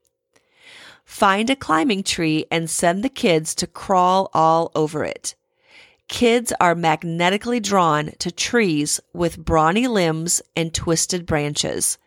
Find 1.04 1.50
a 1.50 1.56
climbing 1.56 2.04
tree 2.04 2.46
and 2.48 2.70
send 2.70 3.02
the 3.02 3.08
kids 3.08 3.56
to 3.56 3.66
crawl 3.66 4.30
all 4.32 4.70
over 4.76 5.04
it. 5.04 5.34
Kids 6.08 6.52
are 6.60 6.74
magnetically 6.74 7.60
drawn 7.60 8.12
to 8.20 8.30
trees 8.30 9.00
with 9.12 9.44
brawny 9.44 9.86
limbs 9.86 10.40
and 10.54 10.72
twisted 10.72 11.26
branches. 11.26 11.98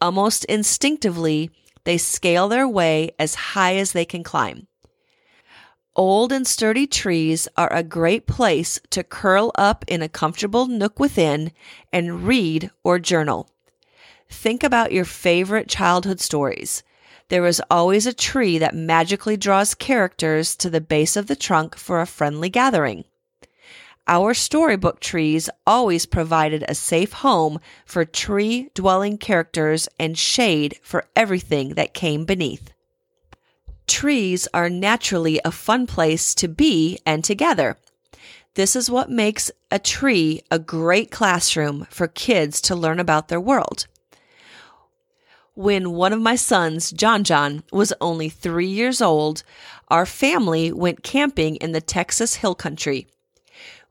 Almost 0.00 0.44
instinctively, 0.44 1.50
they 1.84 1.98
scale 1.98 2.48
their 2.48 2.68
way 2.68 3.12
as 3.18 3.34
high 3.34 3.76
as 3.76 3.92
they 3.92 4.04
can 4.04 4.22
climb. 4.22 4.66
Old 5.96 6.32
and 6.32 6.46
sturdy 6.46 6.86
trees 6.86 7.48
are 7.56 7.72
a 7.72 7.82
great 7.82 8.26
place 8.26 8.78
to 8.90 9.02
curl 9.02 9.52
up 9.54 9.84
in 9.88 10.02
a 10.02 10.08
comfortable 10.08 10.66
nook 10.66 11.00
within 11.00 11.52
and 11.92 12.26
read 12.26 12.70
or 12.82 12.98
journal. 12.98 13.48
Think 14.28 14.62
about 14.62 14.92
your 14.92 15.04
favorite 15.04 15.68
childhood 15.68 16.20
stories. 16.20 16.82
There 17.28 17.46
is 17.46 17.62
always 17.70 18.06
a 18.06 18.12
tree 18.12 18.58
that 18.58 18.74
magically 18.74 19.36
draws 19.36 19.74
characters 19.74 20.54
to 20.56 20.68
the 20.68 20.80
base 20.80 21.16
of 21.16 21.26
the 21.26 21.36
trunk 21.36 21.76
for 21.76 22.00
a 22.00 22.06
friendly 22.06 22.48
gathering. 22.48 23.04
Our 24.06 24.34
storybook 24.34 25.00
trees 25.00 25.48
always 25.66 26.04
provided 26.04 26.62
a 26.68 26.74
safe 26.74 27.12
home 27.12 27.58
for 27.86 28.04
tree 28.04 28.70
dwelling 28.74 29.16
characters 29.16 29.88
and 29.98 30.18
shade 30.18 30.78
for 30.82 31.06
everything 31.16 31.70
that 31.74 31.94
came 31.94 32.26
beneath. 32.26 32.70
Trees 33.86 34.46
are 34.52 34.68
naturally 34.68 35.40
a 35.42 35.50
fun 35.50 35.86
place 35.86 36.34
to 36.34 36.48
be 36.48 36.98
and 37.06 37.24
to 37.24 37.34
gather. 37.34 37.78
This 38.54 38.76
is 38.76 38.90
what 38.90 39.10
makes 39.10 39.50
a 39.70 39.78
tree 39.78 40.42
a 40.50 40.58
great 40.58 41.10
classroom 41.10 41.86
for 41.90 42.06
kids 42.06 42.60
to 42.62 42.76
learn 42.76 43.00
about 43.00 43.28
their 43.28 43.40
world. 43.40 43.86
When 45.54 45.92
one 45.92 46.12
of 46.12 46.20
my 46.20 46.36
sons, 46.36 46.90
John 46.90 47.24
John, 47.24 47.62
was 47.72 47.92
only 48.00 48.28
three 48.28 48.66
years 48.66 49.00
old, 49.00 49.44
our 49.88 50.04
family 50.04 50.72
went 50.72 51.02
camping 51.02 51.56
in 51.56 51.72
the 51.72 51.80
Texas 51.80 52.36
Hill 52.36 52.54
Country. 52.54 53.06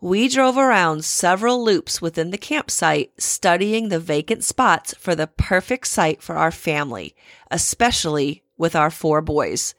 We 0.04 0.28
drove 0.28 0.58
around 0.58 1.06
several 1.06 1.64
loops 1.64 2.02
within 2.02 2.32
the 2.32 2.38
campsite, 2.38 3.14
studying 3.18 3.88
the 3.88 4.02
vacant 4.02 4.44
spots 4.44 4.94
for 5.00 5.16
the 5.16 5.28
perfect 5.28 5.88
site 5.88 6.22
for 6.22 6.36
our 6.36 6.52
family, 6.52 7.16
especially 7.50 8.44
with 8.58 8.76
our 8.76 8.92
four 8.92 9.22
boys. 9.22 9.76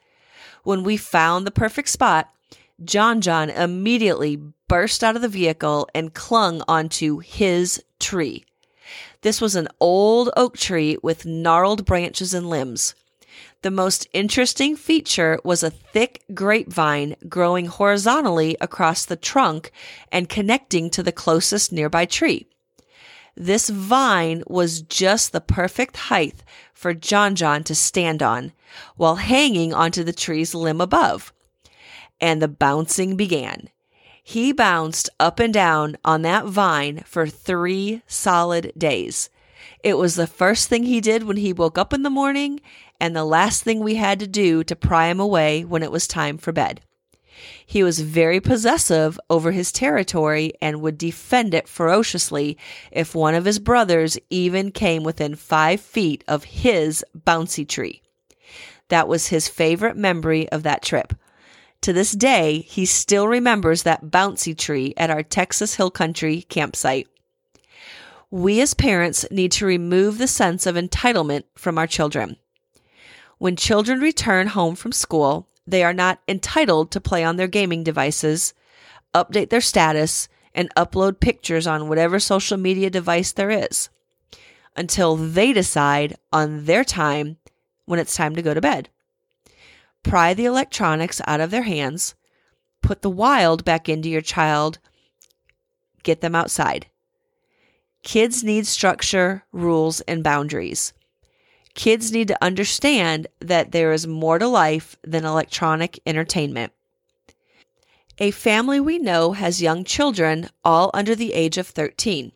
When 0.62 0.82
we 0.82 0.96
found 0.96 1.46
the 1.46 1.50
perfect 1.50 1.90
spot, 1.90 2.32
John 2.82 3.20
John 3.20 3.50
immediately 3.50 4.36
burst 4.66 5.04
out 5.04 5.14
of 5.14 5.20
the 5.20 5.28
vehicle 5.28 5.90
and 5.94 6.14
clung 6.14 6.62
onto 6.66 7.18
his 7.18 7.84
tree. 8.00 8.46
This 9.20 9.42
was 9.42 9.56
an 9.56 9.68
old 9.78 10.30
oak 10.38 10.56
tree 10.56 10.96
with 11.02 11.26
gnarled 11.26 11.84
branches 11.84 12.32
and 12.32 12.48
limbs. 12.48 12.94
The 13.64 13.70
most 13.70 14.06
interesting 14.12 14.76
feature 14.76 15.40
was 15.42 15.62
a 15.62 15.70
thick 15.70 16.22
grapevine 16.34 17.16
growing 17.30 17.64
horizontally 17.64 18.58
across 18.60 19.06
the 19.06 19.16
trunk 19.16 19.72
and 20.12 20.28
connecting 20.28 20.90
to 20.90 21.02
the 21.02 21.12
closest 21.12 21.72
nearby 21.72 22.04
tree. 22.04 22.46
This 23.34 23.70
vine 23.70 24.42
was 24.46 24.82
just 24.82 25.32
the 25.32 25.40
perfect 25.40 25.96
height 25.96 26.44
for 26.74 26.92
John 26.92 27.34
John 27.36 27.64
to 27.64 27.74
stand 27.74 28.22
on 28.22 28.52
while 28.96 29.14
hanging 29.14 29.72
onto 29.72 30.04
the 30.04 30.12
tree's 30.12 30.54
limb 30.54 30.82
above. 30.82 31.32
And 32.20 32.42
the 32.42 32.48
bouncing 32.48 33.16
began. 33.16 33.70
He 34.22 34.52
bounced 34.52 35.08
up 35.18 35.40
and 35.40 35.54
down 35.54 35.96
on 36.04 36.20
that 36.20 36.44
vine 36.44 37.02
for 37.06 37.26
three 37.26 38.02
solid 38.06 38.74
days. 38.76 39.30
It 39.82 39.98
was 39.98 40.14
the 40.16 40.26
first 40.26 40.68
thing 40.68 40.82
he 40.82 41.00
did 41.00 41.24
when 41.24 41.38
he 41.38 41.52
woke 41.52 41.78
up 41.78 41.92
in 41.92 42.02
the 42.02 42.10
morning 42.10 42.60
and 43.00 43.14
the 43.14 43.24
last 43.24 43.62
thing 43.62 43.80
we 43.80 43.96
had 43.96 44.18
to 44.20 44.26
do 44.26 44.64
to 44.64 44.76
pry 44.76 45.08
him 45.08 45.20
away 45.20 45.64
when 45.64 45.82
it 45.82 45.92
was 45.92 46.06
time 46.06 46.38
for 46.38 46.52
bed. 46.52 46.80
He 47.66 47.82
was 47.82 48.00
very 48.00 48.40
possessive 48.40 49.18
over 49.28 49.50
his 49.50 49.72
territory 49.72 50.52
and 50.60 50.80
would 50.80 50.98
defend 50.98 51.54
it 51.54 51.68
ferociously 51.68 52.56
if 52.92 53.14
one 53.14 53.34
of 53.34 53.44
his 53.44 53.58
brothers 53.58 54.18
even 54.30 54.70
came 54.70 55.02
within 55.02 55.34
five 55.34 55.80
feet 55.80 56.22
of 56.28 56.44
his 56.44 57.04
bouncy 57.26 57.66
tree. 57.66 58.02
That 58.88 59.08
was 59.08 59.28
his 59.28 59.48
favorite 59.48 59.96
memory 59.96 60.48
of 60.50 60.62
that 60.62 60.82
trip. 60.82 61.14
To 61.82 61.92
this 61.92 62.12
day, 62.12 62.60
he 62.60 62.86
still 62.86 63.28
remembers 63.28 63.82
that 63.82 64.06
bouncy 64.06 64.56
tree 64.56 64.94
at 64.96 65.10
our 65.10 65.22
Texas 65.22 65.74
Hill 65.74 65.90
Country 65.90 66.42
campsite. 66.42 67.08
We 68.30 68.60
as 68.60 68.74
parents 68.74 69.26
need 69.30 69.52
to 69.52 69.66
remove 69.66 70.18
the 70.18 70.26
sense 70.26 70.66
of 70.66 70.76
entitlement 70.76 71.44
from 71.54 71.78
our 71.78 71.86
children. 71.86 72.36
When 73.38 73.56
children 73.56 74.00
return 74.00 74.48
home 74.48 74.74
from 74.74 74.92
school, 74.92 75.48
they 75.66 75.82
are 75.82 75.92
not 75.92 76.20
entitled 76.28 76.90
to 76.90 77.00
play 77.00 77.24
on 77.24 77.36
their 77.36 77.48
gaming 77.48 77.82
devices, 77.82 78.54
update 79.14 79.50
their 79.50 79.60
status, 79.60 80.28
and 80.54 80.74
upload 80.76 81.20
pictures 81.20 81.66
on 81.66 81.88
whatever 81.88 82.20
social 82.20 82.56
media 82.56 82.90
device 82.90 83.32
there 83.32 83.50
is 83.50 83.88
until 84.76 85.16
they 85.16 85.52
decide 85.52 86.16
on 86.32 86.64
their 86.64 86.84
time 86.84 87.36
when 87.86 87.98
it's 87.98 88.16
time 88.16 88.34
to 88.36 88.42
go 88.42 88.54
to 88.54 88.60
bed. 88.60 88.88
Pry 90.02 90.34
the 90.34 90.44
electronics 90.44 91.20
out 91.26 91.40
of 91.40 91.50
their 91.50 91.62
hands, 91.62 92.14
put 92.82 93.02
the 93.02 93.10
wild 93.10 93.64
back 93.64 93.88
into 93.88 94.08
your 94.08 94.20
child, 94.20 94.78
get 96.02 96.20
them 96.20 96.34
outside. 96.34 96.86
Kids 98.02 98.44
need 98.44 98.66
structure, 98.66 99.44
rules, 99.52 100.00
and 100.02 100.22
boundaries. 100.22 100.92
Kids 101.74 102.12
need 102.12 102.28
to 102.28 102.44
understand 102.44 103.26
that 103.40 103.72
there 103.72 103.92
is 103.92 104.06
more 104.06 104.38
to 104.38 104.46
life 104.46 104.96
than 105.02 105.24
electronic 105.24 105.98
entertainment. 106.06 106.72
A 108.18 108.30
family 108.30 108.78
we 108.78 108.98
know 108.98 109.32
has 109.32 109.60
young 109.60 109.82
children, 109.82 110.48
all 110.64 110.90
under 110.94 111.16
the 111.16 111.32
age 111.32 111.58
of 111.58 111.66
13. 111.66 112.30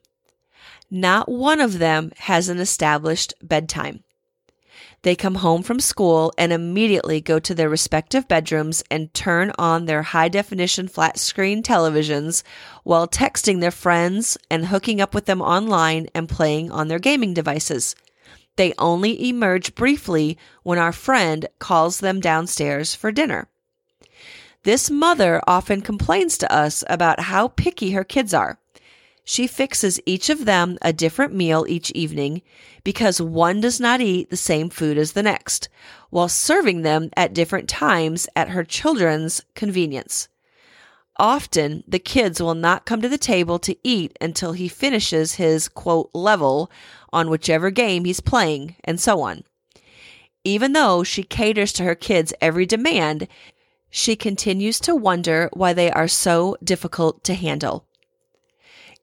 Not 0.90 1.28
one 1.28 1.60
of 1.60 1.78
them 1.78 2.10
has 2.16 2.48
an 2.48 2.58
established 2.58 3.32
bedtime. 3.40 4.02
They 5.02 5.14
come 5.14 5.36
home 5.36 5.62
from 5.62 5.78
school 5.78 6.32
and 6.36 6.52
immediately 6.52 7.20
go 7.20 7.38
to 7.38 7.54
their 7.54 7.68
respective 7.68 8.26
bedrooms 8.26 8.82
and 8.90 9.14
turn 9.14 9.52
on 9.56 9.84
their 9.84 10.02
high 10.02 10.28
definition 10.28 10.88
flat 10.88 11.18
screen 11.18 11.62
televisions 11.62 12.42
while 12.82 13.06
texting 13.06 13.60
their 13.60 13.70
friends 13.70 14.36
and 14.50 14.66
hooking 14.66 15.00
up 15.00 15.14
with 15.14 15.26
them 15.26 15.40
online 15.40 16.08
and 16.14 16.28
playing 16.28 16.72
on 16.72 16.88
their 16.88 16.98
gaming 16.98 17.32
devices. 17.32 17.94
They 18.58 18.74
only 18.76 19.28
emerge 19.28 19.76
briefly 19.76 20.36
when 20.64 20.80
our 20.80 20.90
friend 20.90 21.46
calls 21.60 22.00
them 22.00 22.18
downstairs 22.18 22.92
for 22.92 23.12
dinner. 23.12 23.46
This 24.64 24.90
mother 24.90 25.40
often 25.46 25.80
complains 25.80 26.36
to 26.38 26.52
us 26.52 26.82
about 26.88 27.20
how 27.20 27.46
picky 27.46 27.92
her 27.92 28.02
kids 28.02 28.34
are. 28.34 28.58
She 29.22 29.46
fixes 29.46 30.00
each 30.06 30.28
of 30.28 30.44
them 30.44 30.76
a 30.82 30.92
different 30.92 31.32
meal 31.32 31.66
each 31.68 31.92
evening 31.92 32.42
because 32.82 33.22
one 33.22 33.60
does 33.60 33.78
not 33.78 34.00
eat 34.00 34.28
the 34.28 34.36
same 34.36 34.70
food 34.70 34.98
as 34.98 35.12
the 35.12 35.22
next, 35.22 35.68
while 36.10 36.28
serving 36.28 36.82
them 36.82 37.10
at 37.16 37.32
different 37.34 37.68
times 37.68 38.26
at 38.34 38.48
her 38.48 38.64
children's 38.64 39.40
convenience. 39.54 40.28
Often, 41.18 41.82
the 41.88 41.98
kids 41.98 42.40
will 42.40 42.54
not 42.54 42.86
come 42.86 43.02
to 43.02 43.08
the 43.08 43.18
table 43.18 43.58
to 43.60 43.76
eat 43.82 44.16
until 44.20 44.52
he 44.52 44.68
finishes 44.68 45.34
his 45.34 45.68
quote 45.68 46.10
level 46.14 46.70
on 47.12 47.28
whichever 47.28 47.70
game 47.70 48.04
he's 48.04 48.20
playing, 48.20 48.76
and 48.84 49.00
so 49.00 49.20
on. 49.22 49.42
Even 50.44 50.72
though 50.72 51.02
she 51.02 51.22
caters 51.24 51.72
to 51.74 51.82
her 51.82 51.96
kids' 51.96 52.32
every 52.40 52.66
demand, 52.66 53.26
she 53.90 54.14
continues 54.14 54.78
to 54.80 54.94
wonder 54.94 55.50
why 55.52 55.72
they 55.72 55.90
are 55.90 56.08
so 56.08 56.56
difficult 56.62 57.24
to 57.24 57.34
handle. 57.34 57.84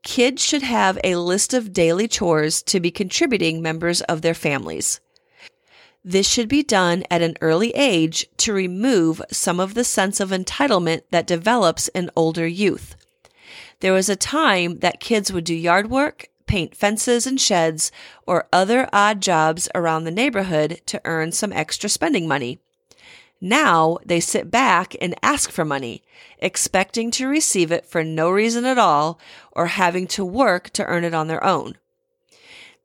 Kids 0.03 0.41
should 0.41 0.61
have 0.61 0.97
a 1.03 1.15
list 1.15 1.53
of 1.53 1.73
daily 1.73 2.07
chores 2.07 2.61
to 2.63 2.79
be 2.79 2.91
contributing 2.91 3.61
members 3.61 4.01
of 4.01 4.21
their 4.21 4.35
families. 4.35 5.01
This 6.07 6.29
should 6.29 6.47
be 6.47 6.61
done 6.61 7.03
at 7.09 7.23
an 7.23 7.35
early 7.41 7.71
age 7.71 8.27
to 8.37 8.53
remove 8.53 9.23
some 9.31 9.59
of 9.59 9.73
the 9.73 9.83
sense 9.83 10.19
of 10.19 10.29
entitlement 10.29 11.01
that 11.09 11.25
develops 11.25 11.87
in 11.87 12.11
older 12.15 12.45
youth. 12.45 12.95
There 13.79 13.91
was 13.91 14.07
a 14.07 14.15
time 14.15 14.77
that 14.81 14.99
kids 14.99 15.33
would 15.33 15.45
do 15.45 15.55
yard 15.55 15.89
work, 15.89 16.27
paint 16.45 16.75
fences 16.75 17.25
and 17.25 17.41
sheds, 17.41 17.91
or 18.27 18.47
other 18.53 18.87
odd 18.93 19.19
jobs 19.19 19.67
around 19.73 20.03
the 20.03 20.11
neighborhood 20.11 20.79
to 20.85 21.01
earn 21.05 21.31
some 21.31 21.51
extra 21.51 21.89
spending 21.89 22.27
money. 22.27 22.59
Now 23.41 23.97
they 24.05 24.19
sit 24.19 24.51
back 24.51 24.95
and 25.01 25.15
ask 25.23 25.49
for 25.49 25.65
money, 25.65 26.03
expecting 26.37 27.09
to 27.11 27.27
receive 27.27 27.71
it 27.71 27.83
for 27.83 28.03
no 28.03 28.29
reason 28.29 28.63
at 28.63 28.77
all 28.77 29.19
or 29.53 29.65
having 29.65 30.05
to 30.09 30.23
work 30.23 30.69
to 30.73 30.85
earn 30.85 31.03
it 31.03 31.15
on 31.15 31.27
their 31.29 31.43
own. 31.43 31.77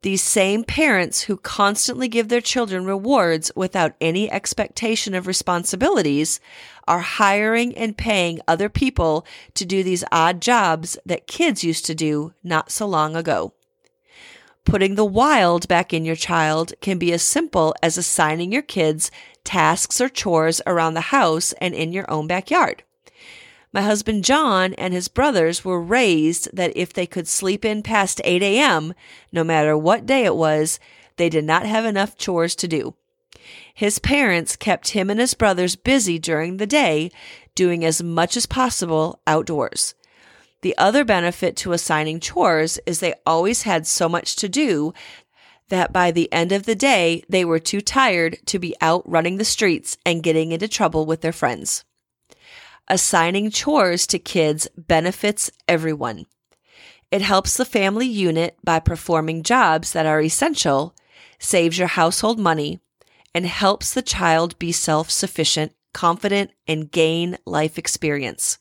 These 0.03 0.23
same 0.23 0.63
parents 0.63 1.23
who 1.23 1.37
constantly 1.37 2.07
give 2.07 2.29
their 2.29 2.41
children 2.41 2.85
rewards 2.85 3.51
without 3.55 3.93
any 4.01 4.31
expectation 4.31 5.13
of 5.13 5.27
responsibilities 5.27 6.39
are 6.87 7.01
hiring 7.01 7.77
and 7.77 7.95
paying 7.95 8.41
other 8.47 8.67
people 8.67 9.25
to 9.53 9.63
do 9.63 9.83
these 9.83 10.03
odd 10.11 10.41
jobs 10.41 10.97
that 11.05 11.27
kids 11.27 11.63
used 11.63 11.85
to 11.85 11.93
do 11.93 12.33
not 12.43 12.71
so 12.71 12.87
long 12.87 13.15
ago. 13.15 13.53
Putting 14.65 14.95
the 14.95 15.05
wild 15.05 15.67
back 15.67 15.93
in 15.93 16.03
your 16.03 16.15
child 16.15 16.73
can 16.81 16.97
be 16.97 17.13
as 17.13 17.21
simple 17.21 17.75
as 17.83 17.97
assigning 17.97 18.51
your 18.51 18.61
kids 18.63 19.11
tasks 19.43 20.01
or 20.01 20.09
chores 20.09 20.61
around 20.65 20.95
the 20.95 21.01
house 21.01 21.53
and 21.53 21.75
in 21.75 21.93
your 21.93 22.09
own 22.09 22.25
backyard. 22.25 22.83
My 23.73 23.81
husband 23.81 24.25
John 24.25 24.73
and 24.73 24.93
his 24.93 25.07
brothers 25.07 25.63
were 25.63 25.81
raised 25.81 26.49
that 26.53 26.75
if 26.75 26.91
they 26.91 27.05
could 27.05 27.27
sleep 27.27 27.63
in 27.63 27.83
past 27.83 28.19
8 28.25 28.43
a.m., 28.43 28.93
no 29.31 29.43
matter 29.43 29.77
what 29.77 30.05
day 30.05 30.25
it 30.25 30.35
was, 30.35 30.79
they 31.15 31.29
did 31.29 31.45
not 31.45 31.65
have 31.65 31.85
enough 31.85 32.17
chores 32.17 32.53
to 32.55 32.67
do. 32.67 32.95
His 33.73 33.97
parents 33.97 34.57
kept 34.57 34.89
him 34.89 35.09
and 35.09 35.19
his 35.19 35.33
brothers 35.33 35.77
busy 35.77 36.19
during 36.19 36.57
the 36.57 36.67
day, 36.67 37.11
doing 37.55 37.85
as 37.85 38.03
much 38.03 38.35
as 38.35 38.45
possible 38.45 39.21
outdoors. 39.25 39.95
The 40.61 40.77
other 40.77 41.05
benefit 41.05 41.55
to 41.57 41.71
assigning 41.71 42.19
chores 42.19 42.77
is 42.85 42.99
they 42.99 43.15
always 43.25 43.63
had 43.63 43.87
so 43.87 44.09
much 44.09 44.35
to 44.37 44.49
do 44.49 44.93
that 45.69 45.93
by 45.93 46.11
the 46.11 46.31
end 46.33 46.51
of 46.51 46.65
the 46.65 46.75
day, 46.75 47.23
they 47.29 47.45
were 47.45 47.57
too 47.57 47.79
tired 47.79 48.37
to 48.47 48.59
be 48.59 48.75
out 48.81 49.09
running 49.09 49.37
the 49.37 49.45
streets 49.45 49.97
and 50.05 50.21
getting 50.21 50.51
into 50.51 50.67
trouble 50.67 51.05
with 51.05 51.21
their 51.21 51.31
friends. 51.31 51.85
Assigning 52.91 53.49
chores 53.49 54.05
to 54.07 54.19
kids 54.19 54.67
benefits 54.77 55.49
everyone. 55.67 56.27
It 57.09 57.23
helps 57.23 57.57
the 57.57 57.65
family 57.65 58.05
unit 58.05 58.57
by 58.63 58.79
performing 58.79 59.41
jobs 59.41 59.93
that 59.93 60.05
are 60.05 60.21
essential, 60.21 60.93
saves 61.39 61.79
your 61.79 61.87
household 61.87 62.37
money, 62.37 62.79
and 63.33 63.47
helps 63.47 63.93
the 63.93 64.03
child 64.03 64.59
be 64.59 64.71
self 64.71 65.09
sufficient 65.09 65.73
confident, 65.93 66.51
and 66.67 66.91
gain 66.91 67.37
life 67.45 67.77
experience. 67.77 68.59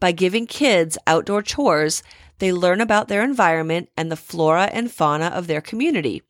By 0.00 0.12
giving 0.12 0.46
kids 0.46 0.98
outdoor 1.06 1.42
chores, 1.42 2.02
they 2.38 2.52
learn 2.52 2.80
about 2.80 3.08
their 3.08 3.22
environment 3.22 3.88
and 3.96 4.10
the 4.10 4.16
flora 4.16 4.68
and 4.72 4.90
fauna 4.90 5.26
of 5.26 5.46
their 5.46 5.60
community. 5.60 6.22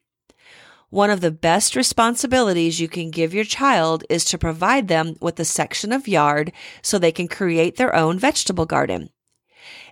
One 0.92 1.08
of 1.08 1.22
the 1.22 1.30
best 1.30 1.74
responsibilities 1.74 2.78
you 2.78 2.86
can 2.86 3.10
give 3.10 3.32
your 3.32 3.46
child 3.46 4.04
is 4.10 4.26
to 4.26 4.36
provide 4.36 4.88
them 4.88 5.16
with 5.22 5.40
a 5.40 5.44
section 5.46 5.90
of 5.90 6.06
yard 6.06 6.52
so 6.82 6.98
they 6.98 7.10
can 7.10 7.28
create 7.28 7.76
their 7.76 7.96
own 7.96 8.18
vegetable 8.18 8.66
garden. 8.66 9.08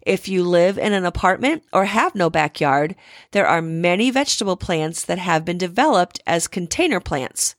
If 0.03 0.29
you 0.29 0.45
live 0.45 0.77
in 0.77 0.93
an 0.93 1.07
apartment 1.07 1.63
or 1.73 1.87
have 1.87 2.15
no 2.15 2.29
backyard, 2.29 2.97
there 3.31 3.47
are 3.47 3.63
many 3.63 4.11
vegetable 4.11 4.59
plants 4.59 5.03
that 5.07 5.17
have 5.17 5.43
been 5.43 5.57
developed 5.57 6.21
as 6.27 6.47
container 6.47 7.01
plants. 7.01 7.55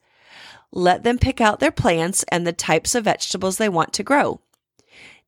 Let 0.71 1.01
them 1.01 1.17
pick 1.17 1.41
out 1.41 1.59
their 1.59 1.71
plants 1.71 2.23
and 2.27 2.45
the 2.45 2.53
types 2.53 2.93
of 2.93 3.05
vegetables 3.05 3.57
they 3.57 3.69
want 3.69 3.91
to 3.93 4.03
grow. 4.03 4.39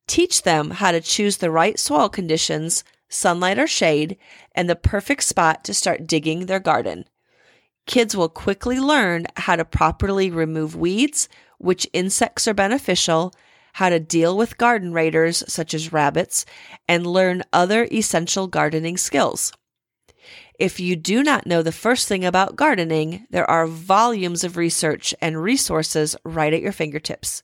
Teach 0.06 0.42
them 0.42 0.70
how 0.70 0.92
to 0.92 1.00
choose 1.00 1.38
the 1.38 1.50
right 1.50 1.80
soil 1.80 2.08
conditions, 2.08 2.84
sunlight 3.08 3.58
or 3.58 3.66
shade, 3.66 4.16
and 4.54 4.70
the 4.70 4.76
perfect 4.76 5.24
spot 5.24 5.64
to 5.64 5.74
start 5.74 6.06
digging 6.06 6.46
their 6.46 6.60
garden. 6.60 7.06
Kids 7.86 8.16
will 8.16 8.28
quickly 8.28 8.80
learn 8.80 9.26
how 9.36 9.56
to 9.56 9.64
properly 9.64 10.30
remove 10.30 10.74
weeds, 10.74 11.28
which 11.58 11.88
insects 11.92 12.48
are 12.48 12.54
beneficial, 12.54 13.32
how 13.74 13.88
to 13.88 14.00
deal 14.00 14.36
with 14.36 14.58
garden 14.58 14.92
raiders 14.92 15.44
such 15.48 15.74
as 15.74 15.92
rabbits, 15.92 16.46
and 16.88 17.06
learn 17.06 17.42
other 17.52 17.86
essential 17.92 18.46
gardening 18.46 18.96
skills. 18.96 19.52
If 20.58 20.78
you 20.78 20.94
do 20.96 21.22
not 21.22 21.46
know 21.46 21.62
the 21.62 21.72
first 21.72 22.06
thing 22.06 22.24
about 22.24 22.56
gardening, 22.56 23.26
there 23.30 23.48
are 23.50 23.66
volumes 23.66 24.44
of 24.44 24.56
research 24.56 25.12
and 25.20 25.42
resources 25.42 26.16
right 26.24 26.54
at 26.54 26.62
your 26.62 26.72
fingertips. 26.72 27.42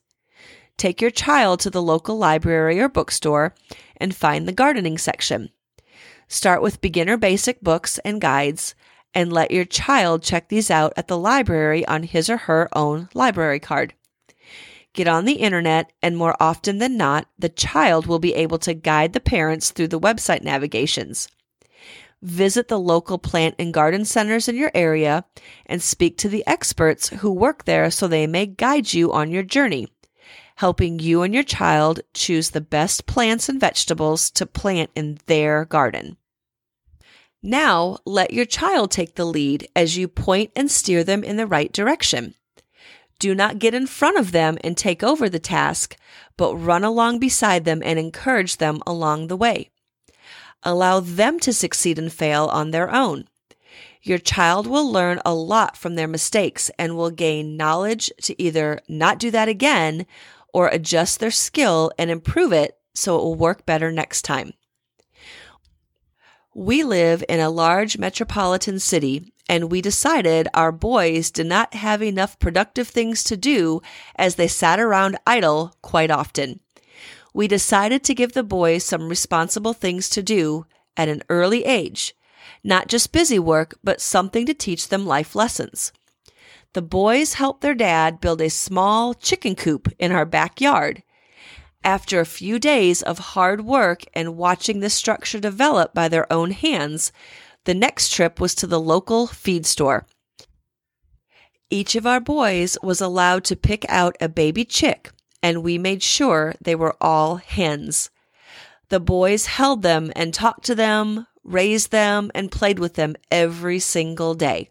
Take 0.77 1.01
your 1.01 1.11
child 1.11 1.59
to 1.59 1.69
the 1.69 1.81
local 1.81 2.17
library 2.17 2.79
or 2.79 2.89
bookstore 2.89 3.53
and 3.97 4.15
find 4.15 4.47
the 4.47 4.53
gardening 4.53 4.97
section. 4.97 5.49
Start 6.27 6.61
with 6.61 6.81
beginner 6.81 7.17
basic 7.17 7.61
books 7.61 7.99
and 7.99 8.21
guides 8.21 8.73
and 9.13 9.31
let 9.31 9.51
your 9.51 9.65
child 9.65 10.23
check 10.23 10.49
these 10.49 10.71
out 10.71 10.93
at 10.95 11.07
the 11.07 11.17
library 11.17 11.85
on 11.87 12.03
his 12.03 12.29
or 12.29 12.37
her 12.37 12.69
own 12.73 13.09
library 13.13 13.59
card. 13.59 13.93
Get 14.93 15.07
on 15.07 15.23
the 15.25 15.35
internet, 15.35 15.93
and 16.01 16.17
more 16.17 16.35
often 16.39 16.79
than 16.79 16.97
not, 16.97 17.27
the 17.39 17.49
child 17.49 18.07
will 18.07 18.19
be 18.19 18.33
able 18.33 18.57
to 18.59 18.73
guide 18.73 19.13
the 19.13 19.21
parents 19.21 19.71
through 19.71 19.87
the 19.87 19.99
website 19.99 20.43
navigations. 20.43 21.29
Visit 22.21 22.67
the 22.67 22.79
local 22.79 23.17
plant 23.17 23.55
and 23.57 23.73
garden 23.73 24.05
centers 24.05 24.47
in 24.47 24.55
your 24.55 24.71
area 24.75 25.25
and 25.65 25.81
speak 25.81 26.17
to 26.17 26.29
the 26.29 26.45
experts 26.45 27.09
who 27.09 27.31
work 27.31 27.65
there 27.65 27.89
so 27.89 28.07
they 28.07 28.27
may 28.27 28.45
guide 28.45 28.93
you 28.93 29.11
on 29.13 29.31
your 29.31 29.43
journey, 29.43 29.87
helping 30.57 30.99
you 30.99 31.23
and 31.23 31.33
your 31.33 31.43
child 31.43 32.01
choose 32.13 32.49
the 32.49 32.61
best 32.61 33.05
plants 33.07 33.49
and 33.49 33.59
vegetables 33.59 34.29
to 34.31 34.45
plant 34.45 34.91
in 34.93 35.17
their 35.25 35.65
garden. 35.65 36.17
Now, 37.43 37.97
let 38.05 38.33
your 38.33 38.45
child 38.45 38.91
take 38.91 39.15
the 39.15 39.25
lead 39.25 39.67
as 39.75 39.97
you 39.97 40.07
point 40.07 40.51
and 40.55 40.69
steer 40.69 41.03
them 41.03 41.23
in 41.23 41.37
the 41.37 41.47
right 41.47 41.71
direction. 41.71 42.35
Do 43.17 43.33
not 43.33 43.59
get 43.59 43.73
in 43.73 43.87
front 43.87 44.17
of 44.17 44.31
them 44.31 44.57
and 44.63 44.77
take 44.77 45.03
over 45.03 45.27
the 45.27 45.39
task, 45.39 45.95
but 46.37 46.55
run 46.55 46.83
along 46.83 47.19
beside 47.19 47.65
them 47.65 47.81
and 47.83 47.97
encourage 47.97 48.57
them 48.57 48.81
along 48.85 49.27
the 49.27 49.37
way. 49.37 49.69
Allow 50.63 50.99
them 50.99 51.39
to 51.39 51.53
succeed 51.53 51.97
and 51.97 52.13
fail 52.13 52.45
on 52.45 52.71
their 52.71 52.93
own. 52.93 53.27
Your 54.03 54.17
child 54.17 54.67
will 54.67 54.91
learn 54.91 55.21
a 55.25 55.33
lot 55.33 55.77
from 55.77 55.95
their 55.95 56.07
mistakes 56.07 56.69
and 56.77 56.95
will 56.95 57.11
gain 57.11 57.57
knowledge 57.57 58.11
to 58.23 58.39
either 58.41 58.79
not 58.87 59.19
do 59.19 59.31
that 59.31 59.47
again 59.47 60.05
or 60.53 60.67
adjust 60.67 61.19
their 61.19 61.31
skill 61.31 61.91
and 61.97 62.09
improve 62.09 62.51
it 62.51 62.77
so 62.93 63.15
it 63.15 63.23
will 63.23 63.35
work 63.35 63.65
better 63.65 63.91
next 63.91 64.23
time. 64.23 64.53
We 66.53 66.83
live 66.83 67.23
in 67.29 67.39
a 67.39 67.49
large 67.49 67.97
metropolitan 67.97 68.79
city, 68.79 69.31
and 69.47 69.71
we 69.71 69.81
decided 69.81 70.49
our 70.53 70.73
boys 70.73 71.31
did 71.31 71.45
not 71.45 71.73
have 71.75 72.03
enough 72.03 72.39
productive 72.39 72.89
things 72.89 73.23
to 73.25 73.37
do 73.37 73.81
as 74.17 74.35
they 74.35 74.49
sat 74.49 74.77
around 74.77 75.17
idle 75.25 75.73
quite 75.81 76.11
often. 76.11 76.59
We 77.33 77.47
decided 77.47 78.03
to 78.03 78.13
give 78.13 78.33
the 78.33 78.43
boys 78.43 78.83
some 78.83 79.07
responsible 79.07 79.71
things 79.71 80.09
to 80.09 80.21
do 80.21 80.65
at 80.97 81.07
an 81.07 81.23
early 81.29 81.63
age, 81.63 82.15
not 82.65 82.89
just 82.89 83.13
busy 83.13 83.39
work, 83.39 83.79
but 83.81 84.01
something 84.01 84.45
to 84.45 84.53
teach 84.53 84.89
them 84.89 85.05
life 85.05 85.35
lessons. 85.35 85.93
The 86.73 86.81
boys 86.81 87.35
helped 87.35 87.61
their 87.61 87.75
dad 87.75 88.19
build 88.19 88.41
a 88.41 88.49
small 88.49 89.13
chicken 89.13 89.55
coop 89.55 89.87
in 89.97 90.11
our 90.11 90.25
backyard. 90.25 91.01
After 91.83 92.19
a 92.19 92.25
few 92.25 92.59
days 92.59 93.01
of 93.01 93.17
hard 93.19 93.61
work 93.65 94.03
and 94.13 94.37
watching 94.37 94.79
this 94.79 94.93
structure 94.93 95.39
develop 95.39 95.93
by 95.93 96.07
their 96.07 96.31
own 96.31 96.51
hands, 96.51 97.11
the 97.65 97.73
next 97.73 98.09
trip 98.09 98.39
was 98.39 98.53
to 98.55 98.67
the 98.67 98.79
local 98.79 99.25
feed 99.27 99.65
store. 99.65 100.05
Each 101.69 101.95
of 101.95 102.05
our 102.05 102.19
boys 102.19 102.77
was 102.83 103.01
allowed 103.01 103.43
to 103.45 103.55
pick 103.55 103.85
out 103.89 104.15
a 104.19 104.29
baby 104.29 104.65
chick, 104.65 105.11
and 105.41 105.63
we 105.63 105.77
made 105.77 106.03
sure 106.03 106.53
they 106.61 106.75
were 106.75 106.95
all 107.01 107.37
hens. 107.37 108.09
The 108.89 108.99
boys 108.99 109.45
held 109.45 109.81
them 109.81 110.11
and 110.15 110.33
talked 110.33 110.65
to 110.65 110.75
them, 110.75 111.25
raised 111.43 111.91
them, 111.91 112.29
and 112.35 112.51
played 112.51 112.77
with 112.77 112.95
them 112.95 113.15
every 113.31 113.79
single 113.79 114.35
day. 114.35 114.69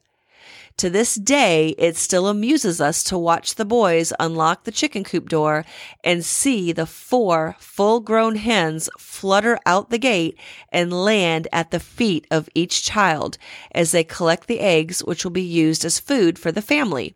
To 0.80 0.88
this 0.88 1.16
day, 1.16 1.74
it 1.76 1.98
still 1.98 2.26
amuses 2.26 2.80
us 2.80 3.04
to 3.04 3.18
watch 3.18 3.56
the 3.56 3.66
boys 3.66 4.14
unlock 4.18 4.64
the 4.64 4.72
chicken 4.72 5.04
coop 5.04 5.28
door 5.28 5.66
and 6.02 6.24
see 6.24 6.72
the 6.72 6.86
four 6.86 7.54
full 7.58 8.00
grown 8.00 8.36
hens 8.36 8.88
flutter 8.96 9.58
out 9.66 9.90
the 9.90 9.98
gate 9.98 10.38
and 10.72 10.90
land 10.90 11.48
at 11.52 11.70
the 11.70 11.80
feet 11.80 12.26
of 12.30 12.48
each 12.54 12.82
child 12.82 13.36
as 13.72 13.92
they 13.92 14.02
collect 14.02 14.46
the 14.46 14.60
eggs, 14.60 15.04
which 15.04 15.22
will 15.22 15.30
be 15.30 15.42
used 15.42 15.84
as 15.84 16.00
food 16.00 16.38
for 16.38 16.50
the 16.50 16.62
family. 16.62 17.14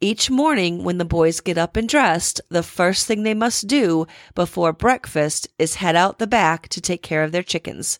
Each 0.00 0.30
morning, 0.30 0.82
when 0.82 0.96
the 0.96 1.04
boys 1.04 1.40
get 1.40 1.58
up 1.58 1.76
and 1.76 1.86
dressed, 1.86 2.40
the 2.48 2.62
first 2.62 3.06
thing 3.06 3.22
they 3.22 3.34
must 3.34 3.66
do 3.66 4.06
before 4.34 4.72
breakfast 4.72 5.46
is 5.58 5.74
head 5.74 5.94
out 5.94 6.18
the 6.18 6.26
back 6.26 6.70
to 6.70 6.80
take 6.80 7.02
care 7.02 7.22
of 7.22 7.32
their 7.32 7.42
chickens. 7.42 7.98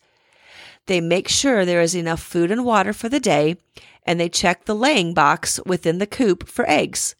They 0.87 1.01
make 1.01 1.27
sure 1.27 1.63
there 1.63 1.81
is 1.81 1.95
enough 1.95 2.21
food 2.21 2.49
and 2.49 2.65
water 2.65 2.93
for 2.93 3.09
the 3.09 3.19
day 3.19 3.57
and 4.07 4.19
they 4.19 4.29
check 4.29 4.65
the 4.65 4.73
laying 4.73 5.13
box 5.13 5.59
within 5.65 5.99
the 5.99 6.07
coop 6.07 6.47
for 6.47 6.67
eggs. 6.69 7.15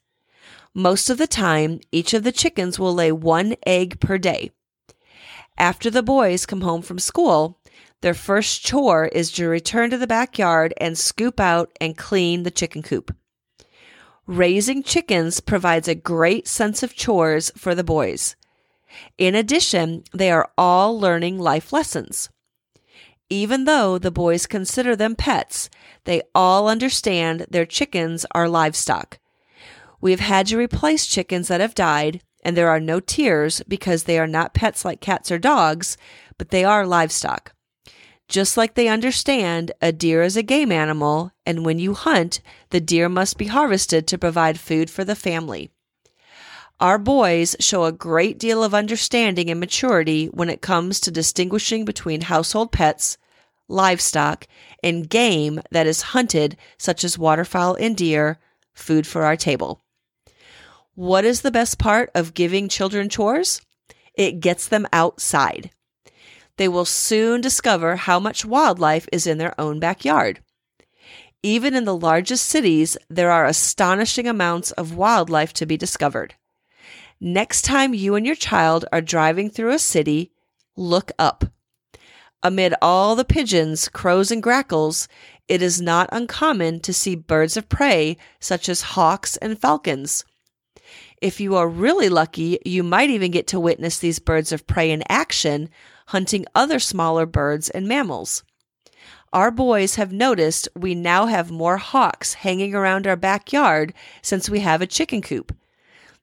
Most 0.74 1.10
of 1.10 1.18
the 1.18 1.26
time, 1.26 1.80
each 1.92 2.14
of 2.14 2.24
the 2.24 2.32
chickens 2.32 2.78
will 2.78 2.94
lay 2.94 3.12
one 3.12 3.54
egg 3.66 4.00
per 4.00 4.18
day. 4.18 4.50
After 5.58 5.90
the 5.90 6.02
boys 6.02 6.46
come 6.46 6.62
home 6.62 6.82
from 6.82 6.98
school, 6.98 7.60
their 8.00 8.14
first 8.14 8.64
chore 8.64 9.06
is 9.06 9.32
to 9.32 9.48
return 9.48 9.90
to 9.90 9.98
the 9.98 10.06
backyard 10.06 10.72
and 10.80 10.96
scoop 10.96 11.40
out 11.40 11.76
and 11.80 11.96
clean 11.96 12.44
the 12.44 12.50
chicken 12.50 12.82
coop. 12.82 13.14
Raising 14.26 14.82
chickens 14.82 15.40
provides 15.40 15.88
a 15.88 15.94
great 15.94 16.46
sense 16.46 16.82
of 16.82 16.94
chores 16.94 17.50
for 17.56 17.74
the 17.74 17.82
boys. 17.82 18.36
In 19.16 19.34
addition, 19.34 20.04
they 20.12 20.30
are 20.30 20.50
all 20.56 20.98
learning 20.98 21.38
life 21.38 21.72
lessons. 21.72 22.30
Even 23.30 23.64
though 23.64 23.98
the 23.98 24.10
boys 24.10 24.46
consider 24.46 24.96
them 24.96 25.14
pets, 25.14 25.68
they 26.04 26.22
all 26.34 26.68
understand 26.68 27.46
their 27.50 27.66
chickens 27.66 28.24
are 28.32 28.48
livestock. 28.48 29.18
We've 30.00 30.20
had 30.20 30.46
to 30.46 30.56
replace 30.56 31.06
chickens 31.06 31.48
that 31.48 31.60
have 31.60 31.74
died, 31.74 32.22
and 32.42 32.56
there 32.56 32.70
are 32.70 32.80
no 32.80 33.00
tears 33.00 33.62
because 33.68 34.04
they 34.04 34.18
are 34.18 34.26
not 34.26 34.54
pets 34.54 34.84
like 34.84 35.00
cats 35.00 35.30
or 35.30 35.38
dogs, 35.38 35.98
but 36.38 36.50
they 36.50 36.64
are 36.64 36.86
livestock. 36.86 37.52
Just 38.28 38.56
like 38.56 38.74
they 38.74 38.88
understand, 38.88 39.72
a 39.82 39.90
deer 39.90 40.22
is 40.22 40.36
a 40.36 40.42
game 40.42 40.70
animal, 40.70 41.32
and 41.44 41.64
when 41.64 41.78
you 41.78 41.94
hunt, 41.94 42.40
the 42.70 42.80
deer 42.80 43.08
must 43.08 43.38
be 43.38 43.46
harvested 43.46 44.06
to 44.06 44.18
provide 44.18 44.60
food 44.60 44.88
for 44.90 45.04
the 45.04 45.16
family. 45.16 45.70
Our 46.80 46.98
boys 46.98 47.56
show 47.58 47.84
a 47.84 47.92
great 47.92 48.38
deal 48.38 48.62
of 48.62 48.72
understanding 48.72 49.50
and 49.50 49.58
maturity 49.58 50.26
when 50.26 50.48
it 50.48 50.62
comes 50.62 51.00
to 51.00 51.10
distinguishing 51.10 51.84
between 51.84 52.20
household 52.20 52.70
pets, 52.70 53.18
livestock, 53.66 54.46
and 54.80 55.10
game 55.10 55.60
that 55.72 55.88
is 55.88 56.14
hunted, 56.14 56.56
such 56.78 57.02
as 57.02 57.18
waterfowl 57.18 57.74
and 57.74 57.96
deer, 57.96 58.38
food 58.74 59.08
for 59.08 59.24
our 59.24 59.36
table. 59.36 59.82
What 60.94 61.24
is 61.24 61.40
the 61.40 61.50
best 61.50 61.80
part 61.80 62.12
of 62.14 62.34
giving 62.34 62.68
children 62.68 63.08
chores? 63.08 63.60
It 64.14 64.38
gets 64.38 64.68
them 64.68 64.86
outside. 64.92 65.72
They 66.58 66.68
will 66.68 66.84
soon 66.84 67.40
discover 67.40 67.96
how 67.96 68.20
much 68.20 68.44
wildlife 68.44 69.08
is 69.12 69.26
in 69.26 69.38
their 69.38 69.60
own 69.60 69.80
backyard. 69.80 70.44
Even 71.42 71.74
in 71.74 71.84
the 71.84 71.96
largest 71.96 72.46
cities, 72.46 72.96
there 73.08 73.32
are 73.32 73.46
astonishing 73.46 74.28
amounts 74.28 74.70
of 74.72 74.94
wildlife 74.94 75.52
to 75.54 75.66
be 75.66 75.76
discovered. 75.76 76.34
Next 77.20 77.62
time 77.62 77.94
you 77.94 78.14
and 78.14 78.24
your 78.24 78.36
child 78.36 78.84
are 78.92 79.00
driving 79.00 79.50
through 79.50 79.72
a 79.72 79.78
city, 79.80 80.30
look 80.76 81.10
up. 81.18 81.44
Amid 82.44 82.74
all 82.80 83.16
the 83.16 83.24
pigeons, 83.24 83.88
crows, 83.88 84.30
and 84.30 84.40
grackles, 84.40 85.08
it 85.48 85.60
is 85.60 85.80
not 85.80 86.08
uncommon 86.12 86.78
to 86.80 86.92
see 86.92 87.16
birds 87.16 87.56
of 87.56 87.68
prey 87.68 88.16
such 88.38 88.68
as 88.68 88.82
hawks 88.82 89.36
and 89.38 89.58
falcons. 89.58 90.24
If 91.20 91.40
you 91.40 91.56
are 91.56 91.68
really 91.68 92.08
lucky, 92.08 92.60
you 92.64 92.84
might 92.84 93.10
even 93.10 93.32
get 93.32 93.48
to 93.48 93.58
witness 93.58 93.98
these 93.98 94.20
birds 94.20 94.52
of 94.52 94.68
prey 94.68 94.92
in 94.92 95.02
action, 95.08 95.70
hunting 96.06 96.46
other 96.54 96.78
smaller 96.78 97.26
birds 97.26 97.68
and 97.68 97.88
mammals. 97.88 98.44
Our 99.32 99.50
boys 99.50 99.96
have 99.96 100.12
noticed 100.12 100.68
we 100.76 100.94
now 100.94 101.26
have 101.26 101.50
more 101.50 101.78
hawks 101.78 102.34
hanging 102.34 102.76
around 102.76 103.08
our 103.08 103.16
backyard 103.16 103.92
since 104.22 104.48
we 104.48 104.60
have 104.60 104.80
a 104.80 104.86
chicken 104.86 105.20
coop. 105.20 105.57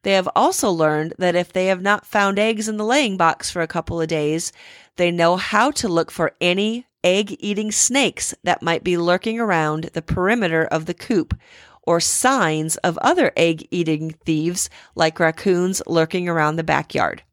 They 0.05 0.13
have 0.13 0.29
also 0.35 0.69
learned 0.69 1.15
that 1.17 1.33
if 1.33 1.51
they 1.51 1.65
have 1.65 1.81
not 1.81 2.05
found 2.05 2.37
eggs 2.37 2.69
in 2.69 2.77
the 2.77 2.85
laying 2.85 3.17
box 3.17 3.49
for 3.49 3.63
a 3.63 3.67
couple 3.67 3.99
of 3.99 4.07
days, 4.07 4.53
they 4.97 5.09
know 5.09 5.35
how 5.35 5.71
to 5.71 5.87
look 5.87 6.11
for 6.11 6.35
any 6.39 6.85
egg 7.03 7.35
eating 7.39 7.71
snakes 7.71 8.35
that 8.43 8.61
might 8.61 8.83
be 8.83 8.97
lurking 8.97 9.39
around 9.39 9.85
the 9.93 10.03
perimeter 10.03 10.63
of 10.63 10.85
the 10.85 10.93
coop 10.93 11.33
or 11.81 11.99
signs 11.99 12.77
of 12.77 12.99
other 12.99 13.31
egg 13.35 13.67
eating 13.71 14.11
thieves 14.11 14.69
like 14.93 15.19
raccoons 15.19 15.81
lurking 15.87 16.29
around 16.29 16.57
the 16.57 16.63
backyard. 16.63 17.23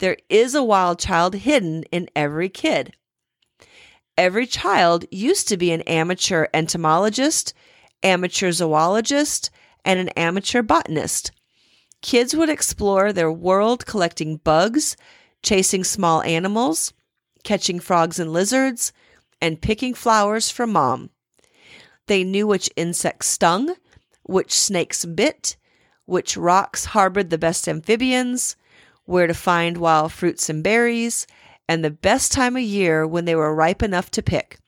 There 0.00 0.18
is 0.28 0.54
a 0.54 0.62
wild 0.62 0.98
child 0.98 1.34
hidden 1.34 1.84
in 1.84 2.10
every 2.14 2.50
kid. 2.50 2.92
Every 4.18 4.46
child 4.46 5.06
used 5.10 5.48
to 5.48 5.56
be 5.56 5.72
an 5.72 5.80
amateur 5.82 6.46
entomologist, 6.52 7.54
amateur 8.02 8.52
zoologist, 8.52 9.48
and 9.82 9.98
an 9.98 10.10
amateur 10.10 10.60
botanist. 10.60 11.32
Kids 12.04 12.36
would 12.36 12.50
explore 12.50 13.14
their 13.14 13.32
world 13.32 13.86
collecting 13.86 14.36
bugs, 14.36 14.94
chasing 15.42 15.82
small 15.82 16.20
animals, 16.20 16.92
catching 17.44 17.80
frogs 17.80 18.18
and 18.18 18.30
lizards, 18.30 18.92
and 19.40 19.62
picking 19.62 19.94
flowers 19.94 20.50
for 20.50 20.66
mom. 20.66 21.08
They 22.06 22.22
knew 22.22 22.46
which 22.46 22.68
insects 22.76 23.28
stung, 23.28 23.74
which 24.22 24.52
snakes 24.52 25.06
bit, 25.06 25.56
which 26.04 26.36
rocks 26.36 26.84
harbored 26.84 27.30
the 27.30 27.38
best 27.38 27.66
amphibians, 27.66 28.54
where 29.06 29.26
to 29.26 29.32
find 29.32 29.78
wild 29.78 30.12
fruits 30.12 30.50
and 30.50 30.62
berries, 30.62 31.26
and 31.66 31.82
the 31.82 31.90
best 31.90 32.32
time 32.32 32.54
of 32.54 32.62
year 32.62 33.06
when 33.06 33.24
they 33.24 33.34
were 33.34 33.54
ripe 33.54 33.82
enough 33.82 34.10
to 34.10 34.22
pick. 34.22 34.58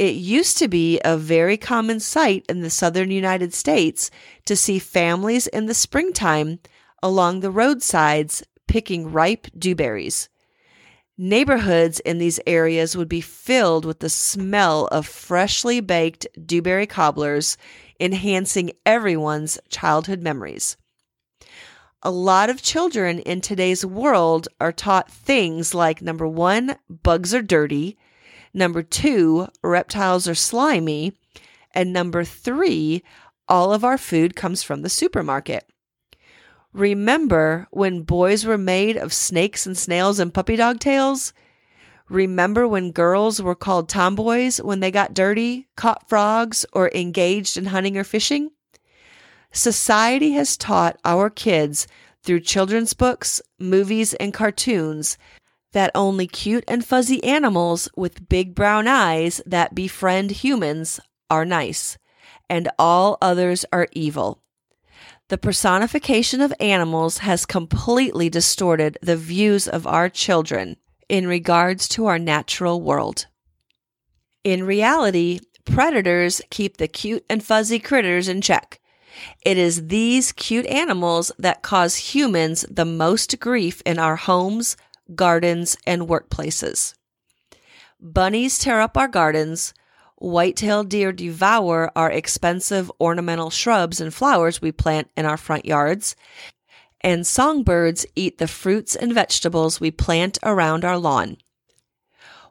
It 0.00 0.14
used 0.14 0.56
to 0.56 0.66
be 0.66 0.98
a 1.04 1.18
very 1.18 1.58
common 1.58 2.00
sight 2.00 2.46
in 2.48 2.62
the 2.62 2.70
southern 2.70 3.10
United 3.10 3.52
States 3.52 4.10
to 4.46 4.56
see 4.56 4.78
families 4.78 5.46
in 5.46 5.66
the 5.66 5.74
springtime 5.74 6.60
along 7.02 7.40
the 7.40 7.50
roadsides 7.50 8.42
picking 8.66 9.12
ripe 9.12 9.48
dewberries. 9.58 10.30
Neighborhoods 11.18 12.00
in 12.00 12.16
these 12.16 12.40
areas 12.46 12.96
would 12.96 13.10
be 13.10 13.20
filled 13.20 13.84
with 13.84 14.00
the 14.00 14.08
smell 14.08 14.86
of 14.86 15.06
freshly 15.06 15.80
baked 15.80 16.26
dewberry 16.46 16.86
cobblers, 16.86 17.58
enhancing 18.00 18.72
everyone's 18.86 19.58
childhood 19.68 20.22
memories 20.22 20.78
a 22.02 22.10
lot 22.10 22.48
of 22.48 22.62
children 22.62 23.18
in 23.18 23.42
today's 23.42 23.84
world 23.84 24.48
are 24.58 24.72
taught 24.72 25.10
things 25.10 25.74
like 25.74 26.00
number 26.00 26.26
one, 26.26 26.74
bugs 26.88 27.34
are 27.34 27.42
dirty, 27.42 27.98
number 28.52 28.82
two, 28.82 29.48
reptiles 29.62 30.28
are 30.28 30.34
slimy, 30.34 31.12
and 31.72 31.92
number 31.92 32.24
three, 32.24 33.02
all 33.48 33.72
of 33.72 33.84
our 33.84 33.98
food 33.98 34.36
comes 34.36 34.62
from 34.62 34.82
the 34.82 34.88
supermarket. 34.88 35.68
Remember 36.72 37.66
when 37.70 38.02
boys 38.02 38.44
were 38.44 38.58
made 38.58 38.96
of 38.96 39.12
snakes 39.12 39.66
and 39.66 39.76
snails 39.76 40.18
and 40.20 40.32
puppy 40.32 40.56
dog 40.56 40.78
tails? 40.78 41.32
Remember 42.08 42.66
when 42.66 42.92
girls 42.92 43.42
were 43.42 43.54
called 43.56 43.88
tomboys 43.88 44.60
when 44.60 44.80
they 44.80 44.90
got 44.90 45.14
dirty, 45.14 45.68
caught 45.76 46.08
frogs, 46.08 46.64
or 46.72 46.90
engaged 46.94 47.56
in 47.56 47.66
hunting 47.66 47.96
or 47.96 48.04
fishing? 48.04 48.50
Society 49.52 50.32
has 50.32 50.56
taught 50.56 50.98
our 51.04 51.28
kids 51.28 51.88
through 52.22 52.40
children's 52.40 52.94
books, 52.94 53.40
movies, 53.58 54.14
and 54.14 54.32
cartoons 54.32 55.18
that 55.72 55.90
only 55.94 56.26
cute 56.26 56.64
and 56.66 56.84
fuzzy 56.84 57.22
animals 57.24 57.88
with 57.96 58.28
big 58.28 58.54
brown 58.54 58.88
eyes 58.88 59.40
that 59.46 59.74
befriend 59.74 60.30
humans 60.30 61.00
are 61.28 61.44
nice, 61.44 61.98
and 62.48 62.68
all 62.78 63.18
others 63.22 63.64
are 63.72 63.88
evil. 63.92 64.42
The 65.28 65.38
personification 65.38 66.40
of 66.40 66.52
animals 66.58 67.18
has 67.18 67.46
completely 67.46 68.28
distorted 68.28 68.98
the 69.00 69.16
views 69.16 69.68
of 69.68 69.86
our 69.86 70.08
children 70.08 70.76
in 71.08 71.26
regards 71.26 71.88
to 71.88 72.06
our 72.06 72.18
natural 72.18 72.80
world. 72.80 73.26
In 74.42 74.64
reality, 74.64 75.40
predators 75.64 76.42
keep 76.50 76.78
the 76.78 76.88
cute 76.88 77.24
and 77.30 77.44
fuzzy 77.44 77.78
critters 77.78 78.26
in 78.26 78.40
check 78.40 78.80
it 79.42 79.58
is 79.58 79.88
these 79.88 80.32
cute 80.32 80.66
animals 80.66 81.32
that 81.38 81.62
cause 81.62 81.96
humans 81.96 82.64
the 82.70 82.84
most 82.84 83.38
grief 83.40 83.82
in 83.84 83.98
our 83.98 84.16
homes, 84.16 84.76
gardens, 85.14 85.76
and 85.86 86.02
workplaces. 86.02 86.94
Bunnies 88.00 88.58
tear 88.58 88.80
up 88.80 88.96
our 88.96 89.08
gardens. 89.08 89.74
White-tailed 90.16 90.90
deer 90.90 91.12
devour 91.12 91.90
our 91.96 92.10
expensive 92.10 92.90
ornamental 93.00 93.50
shrubs 93.50 94.00
and 94.00 94.12
flowers 94.12 94.60
we 94.60 94.72
plant 94.72 95.08
in 95.16 95.24
our 95.24 95.36
front 95.36 95.64
yards. 95.64 96.14
And 97.00 97.26
songbirds 97.26 98.04
eat 98.14 98.36
the 98.36 98.46
fruits 98.46 98.94
and 98.94 99.14
vegetables 99.14 99.80
we 99.80 99.90
plant 99.90 100.38
around 100.42 100.84
our 100.84 100.98
lawn. 100.98 101.38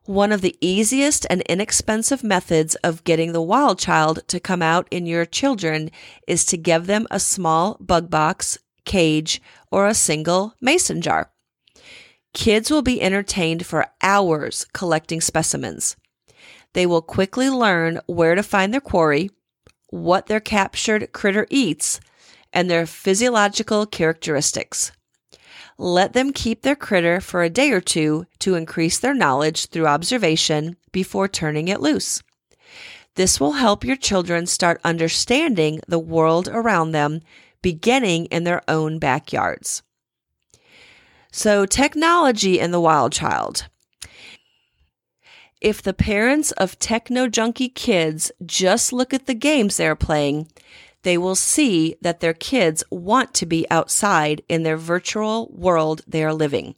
One 0.06 0.32
of 0.32 0.42
the 0.42 0.58
easiest 0.60 1.28
and 1.30 1.42
inexpensive 1.42 2.24
methods 2.24 2.74
of 2.78 3.04
getting 3.04 3.32
the 3.32 3.44
wild 3.44 3.78
child 3.78 4.28
to 4.30 4.40
come 4.40 4.64
out 4.64 4.88
in 4.90 5.06
your 5.06 5.26
children 5.26 5.92
is 6.26 6.46
to 6.46 6.58
give 6.58 6.88
them 6.88 7.06
a 7.12 7.20
small 7.20 7.78
bug 7.80 8.10
box, 8.10 8.58
cage, 8.86 9.40
or 9.70 9.86
a 9.86 9.94
single 9.94 10.56
mason 10.60 11.02
jar. 11.02 11.32
Kids 12.34 12.70
will 12.70 12.82
be 12.82 13.02
entertained 13.02 13.66
for 13.66 13.88
hours 14.02 14.66
collecting 14.74 15.20
specimens. 15.20 15.96
They 16.74 16.86
will 16.86 17.02
quickly 17.02 17.50
learn 17.50 18.00
where 18.06 18.36
to 18.36 18.44
find 18.44 18.74
their 18.74 18.82
quarry, 18.82 19.32
what 19.90 20.28
their 20.28 20.40
captured 20.40 21.12
critter 21.12 21.48
eats, 21.50 22.00
and 22.54 22.70
their 22.70 22.86
physiological 22.86 23.86
characteristics. 23.86 24.92
Let 25.78 26.14
them 26.14 26.34
keep 26.34 26.62
their 26.62 26.76
critter 26.76 27.22
for 27.22 27.42
a 27.42 27.50
day 27.50 27.72
or 27.72 27.82
two 27.82 28.26
to 28.40 28.56
increase 28.56 29.00
their 29.00 29.14
knowledge 29.14 29.68
through 29.68 29.88
observation 29.88 30.76
before 30.92 31.28
turning 31.28 31.68
it 31.68 31.82
loose. 31.82 32.22
This 33.16 33.40
will 33.40 33.54
help 33.54 33.84
your 33.84 33.96
children 33.96 34.46
start 34.46 34.82
understanding 34.84 35.82
the 35.88 36.00
world 36.00 36.48
around 36.48 36.92
them, 36.92 37.22
beginning 37.62 38.26
in 38.26 38.44
their 38.44 38.62
own 38.68 39.00
backyards. 39.00 39.82
So, 41.32 41.66
technology 41.66 42.60
and 42.60 42.74
the 42.74 42.80
wild 42.80 43.12
child. 43.12 43.68
If 45.62 45.82
the 45.82 45.94
parents 45.94 46.52
of 46.54 46.80
techno 46.80 47.28
junkie 47.28 47.70
kids 47.70 48.32
just 48.46 48.94
look 48.94 49.14
at 49.14 49.26
the 49.26 49.36
games 49.36 49.78
they're 49.78 49.96
playing, 49.96 50.48
they 51.04 51.18
will 51.18 51.36
see 51.36 51.96
that 52.02 52.20
their 52.20 52.34
kids 52.34 52.84
want 52.90 53.34
to 53.36 53.46
be 53.46 53.70
outside 53.70 54.42
in 54.50 54.64
their 54.64 54.78
virtual 54.78 55.50
world 55.54 56.02
they 56.08 56.24
are 56.24 56.34
living. 56.34 56.76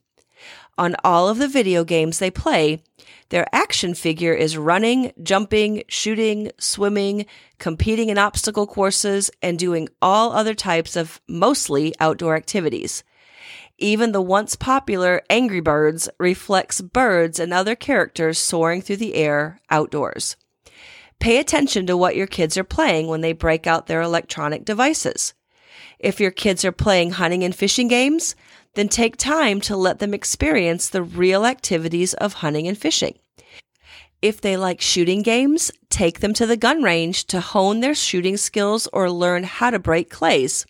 On 0.77 0.95
all 1.03 1.29
of 1.29 1.37
the 1.37 1.47
video 1.47 1.83
games 1.83 2.19
they 2.19 2.31
play, 2.31 2.81
their 3.29 3.45
action 3.53 3.93
figure 3.93 4.33
is 4.33 4.57
running, 4.57 5.11
jumping, 5.21 5.83
shooting, 5.87 6.51
swimming, 6.57 7.25
competing 7.59 8.09
in 8.09 8.17
obstacle 8.17 8.67
courses, 8.67 9.31
and 9.41 9.57
doing 9.57 9.89
all 10.01 10.33
other 10.33 10.53
types 10.53 10.95
of 10.95 11.21
mostly 11.27 11.93
outdoor 11.99 12.35
activities. 12.35 13.03
Even 13.81 14.11
the 14.11 14.21
once 14.21 14.55
popular 14.55 15.23
Angry 15.27 15.59
Birds 15.59 16.07
reflects 16.19 16.81
birds 16.81 17.39
and 17.39 17.51
other 17.51 17.75
characters 17.75 18.37
soaring 18.37 18.79
through 18.79 18.97
the 18.97 19.15
air 19.15 19.59
outdoors. 19.71 20.37
Pay 21.19 21.39
attention 21.39 21.87
to 21.87 21.97
what 21.97 22.15
your 22.15 22.27
kids 22.27 22.57
are 22.59 22.63
playing 22.63 23.07
when 23.07 23.21
they 23.21 23.33
break 23.33 23.65
out 23.65 23.87
their 23.87 24.01
electronic 24.01 24.65
devices. 24.65 25.33
If 25.97 26.19
your 26.19 26.29
kids 26.29 26.63
are 26.63 26.71
playing 26.71 27.13
hunting 27.13 27.43
and 27.43 27.55
fishing 27.55 27.87
games, 27.87 28.35
then 28.75 28.87
take 28.87 29.17
time 29.17 29.59
to 29.61 29.75
let 29.75 29.97
them 29.97 30.13
experience 30.13 30.87
the 30.87 31.01
real 31.01 31.43
activities 31.43 32.13
of 32.13 32.33
hunting 32.33 32.67
and 32.67 32.77
fishing. 32.77 33.17
If 34.21 34.41
they 34.41 34.57
like 34.57 34.79
shooting 34.79 35.23
games, 35.23 35.71
take 35.89 36.19
them 36.19 36.33
to 36.33 36.45
the 36.45 36.55
gun 36.55 36.83
range 36.83 37.25
to 37.27 37.41
hone 37.41 37.79
their 37.79 37.95
shooting 37.95 38.37
skills 38.37 38.87
or 38.93 39.09
learn 39.09 39.43
how 39.43 39.71
to 39.71 39.79
break 39.79 40.11
clays. 40.11 40.67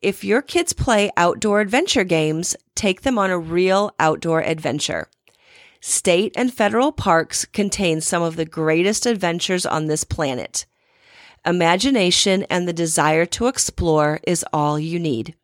If 0.00 0.22
your 0.22 0.42
kids 0.42 0.72
play 0.72 1.10
outdoor 1.16 1.60
adventure 1.60 2.04
games, 2.04 2.54
take 2.74 3.02
them 3.02 3.18
on 3.18 3.30
a 3.30 3.38
real 3.38 3.92
outdoor 3.98 4.42
adventure. 4.42 5.08
State 5.80 6.32
and 6.36 6.52
federal 6.52 6.92
parks 6.92 7.44
contain 7.44 8.00
some 8.00 8.22
of 8.22 8.36
the 8.36 8.44
greatest 8.44 9.06
adventures 9.06 9.66
on 9.66 9.86
this 9.86 10.04
planet. 10.04 10.66
Imagination 11.44 12.44
and 12.44 12.66
the 12.66 12.72
desire 12.72 13.26
to 13.26 13.46
explore 13.46 14.20
is 14.24 14.44
all 14.52 14.78
you 14.78 14.98
need. 14.98 15.34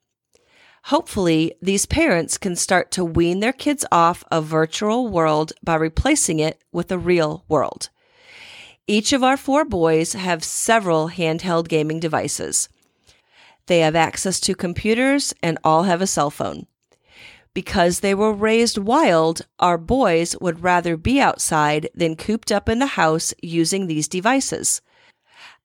Hopefully, 0.84 1.54
these 1.62 1.86
parents 1.86 2.36
can 2.36 2.54
start 2.54 2.90
to 2.90 3.04
wean 3.04 3.40
their 3.40 3.52
kids 3.52 3.86
off 3.90 4.22
a 4.30 4.42
virtual 4.42 5.08
world 5.08 5.52
by 5.62 5.76
replacing 5.76 6.40
it 6.40 6.62
with 6.72 6.92
a 6.92 6.98
real 6.98 7.44
world. 7.48 7.88
Each 8.86 9.14
of 9.14 9.24
our 9.24 9.38
four 9.38 9.64
boys 9.64 10.12
have 10.12 10.44
several 10.44 11.08
handheld 11.08 11.68
gaming 11.68 12.00
devices. 12.00 12.68
They 13.66 13.80
have 13.80 13.96
access 13.96 14.40
to 14.40 14.54
computers 14.54 15.34
and 15.42 15.58
all 15.64 15.84
have 15.84 16.02
a 16.02 16.06
cell 16.06 16.30
phone. 16.30 16.66
Because 17.54 18.00
they 18.00 18.14
were 18.14 18.32
raised 18.32 18.78
wild, 18.78 19.42
our 19.60 19.78
boys 19.78 20.36
would 20.40 20.62
rather 20.62 20.96
be 20.96 21.20
outside 21.20 21.88
than 21.94 22.16
cooped 22.16 22.50
up 22.50 22.68
in 22.68 22.80
the 22.80 22.86
house 22.86 23.32
using 23.42 23.86
these 23.86 24.08
devices. 24.08 24.82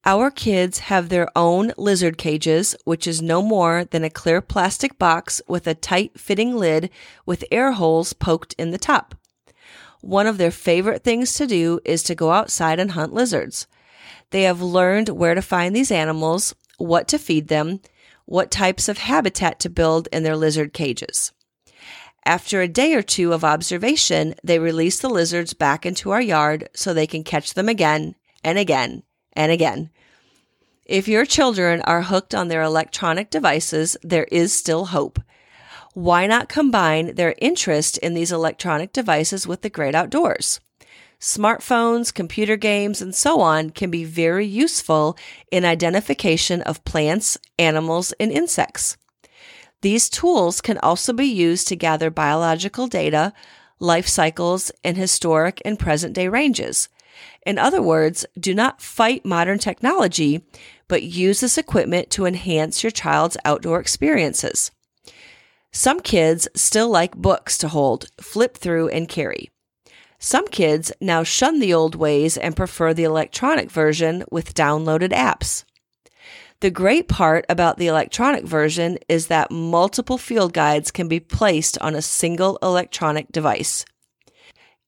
Our 0.06 0.32
kids 0.32 0.80
have 0.80 1.10
their 1.10 1.28
own 1.36 1.74
lizard 1.78 2.18
cages, 2.18 2.76
which 2.86 3.06
is 3.06 3.22
no 3.22 3.42
more 3.42 3.86
than 3.86 4.04
a 4.04 4.10
clear 4.10 4.40
plastic 4.40 4.98
box 4.98 5.42
with 5.48 5.68
a 5.68 5.76
tight 5.76 6.18
fitting 6.18 6.56
lid 6.56 6.90
with 7.26 7.44
air 7.52 7.74
holes 7.74 8.14
poked 8.14 8.54
in 8.58 8.72
the 8.72 8.78
top. 8.78 9.16
One 10.02 10.28
of 10.28 10.38
their 10.38 10.52
favorite 10.52 11.04
things 11.04 11.34
to 11.34 11.48
do 11.48 11.82
is 11.84 12.04
to 12.04 12.16
go 12.16 12.32
outside 12.32 12.80
and 12.80 12.92
hunt 12.92 13.14
lizards. 13.14 13.68
They 14.30 14.44
have 14.44 14.62
learned 14.62 15.10
where 15.10 15.36
to 15.36 15.42
find 15.42 15.76
these 15.76 15.92
animals, 15.92 16.56
what 16.80 17.08
to 17.10 17.20
feed 17.20 17.48
them, 17.48 17.82
what 18.26 18.52
types 18.52 18.90
of 18.90 18.98
habitat 18.98 19.60
to 19.60 19.70
build 19.70 20.08
in 20.12 20.24
their 20.24 20.36
lizard 20.36 20.74
cages. 20.74 21.32
After 22.26 22.62
a 22.62 22.68
day 22.68 22.94
or 22.94 23.02
two 23.02 23.34
of 23.34 23.44
observation, 23.44 24.36
they 24.44 24.60
release 24.60 25.00
the 25.00 25.10
lizards 25.10 25.54
back 25.54 25.86
into 25.86 26.12
our 26.12 26.22
yard 26.22 26.70
so 26.74 26.94
they 26.94 27.08
can 27.08 27.24
catch 27.24 27.54
them 27.54 27.70
again 27.70 28.16
and 28.44 28.58
again 28.58 29.04
and 29.34 29.52
again. 29.52 29.90
If 30.86 31.08
your 31.08 31.26
children 31.26 31.82
are 31.82 32.04
hooked 32.04 32.34
on 32.34 32.48
their 32.48 32.64
electronic 32.64 33.30
devices, 33.30 33.96
there 34.04 34.26
is 34.26 34.54
still 34.54 34.86
hope. 34.86 35.20
Why 35.94 36.28
not 36.28 36.50
combine 36.50 37.16
their 37.16 37.36
interest 37.40 37.98
in 38.00 38.14
these 38.14 38.32
electronic 38.32 38.94
devices 38.94 39.48
with 39.48 39.62
the 39.62 39.70
great 39.70 39.96
outdoors? 39.96 40.60
Smartphones, 41.20 42.14
computer 42.14 42.56
games, 42.56 43.02
and 43.02 43.14
so 43.14 43.42
on 43.42 43.72
can 43.72 43.92
be 43.92 44.06
very 44.06 44.46
useful 44.46 45.18
in 45.52 45.66
identification 45.66 46.62
of 46.62 46.84
plants, 46.86 47.38
animals, 47.58 48.14
and 48.22 48.32
insects. 48.32 48.96
These 49.82 50.10
tools 50.10 50.62
can 50.62 50.78
also 50.78 51.12
be 51.12 51.26
used 51.26 51.68
to 51.68 51.76
gather 51.76 52.10
biological 52.10 52.88
data, 52.88 53.34
life 53.80 54.08
cycles, 54.08 54.72
and 54.84 54.96
historic 54.96 55.62
and 55.66 55.78
present 55.78 56.14
day 56.14 56.30
ranges. 56.30 56.88
In 57.46 57.58
other 57.58 57.82
words, 57.82 58.26
do 58.40 58.54
not 58.54 58.82
fight 58.82 59.26
modern 59.26 59.60
technology, 59.60 60.46
but 60.88 61.04
use 61.04 61.42
this 61.42 61.58
equipment 61.58 62.10
to 62.12 62.26
enhance 62.26 62.82
your 62.82 62.92
child's 62.92 63.38
outdoor 63.44 63.82
experiences. 63.82 64.72
Some 65.72 66.00
kids 66.00 66.48
still 66.56 66.90
like 66.90 67.16
books 67.16 67.58
to 67.58 67.68
hold, 67.68 68.08
flip 68.22 68.58
through, 68.58 68.88
and 68.90 69.08
carry. 69.08 69.50
Some 70.20 70.48
kids 70.50 70.92
now 71.00 71.24
shun 71.24 71.60
the 71.60 71.74
old 71.74 71.96
ways 71.96 72.38
and 72.38 72.56
prefer 72.56 72.94
the 72.94 73.06
electronic 73.06 73.72
version 73.72 74.26
with 74.30 74.54
downloaded 74.54 75.12
apps. 75.12 75.64
The 76.60 76.70
great 76.70 77.08
part 77.08 77.46
about 77.48 77.78
the 77.78 77.88
electronic 77.88 78.44
version 78.44 78.98
is 79.08 79.28
that 79.28 79.50
multiple 79.50 80.18
field 80.18 80.52
guides 80.52 80.92
can 80.92 81.08
be 81.08 81.22
placed 81.22 81.78
on 81.80 81.96
a 81.96 82.02
single 82.02 82.60
electronic 82.62 83.32
device. 83.32 83.86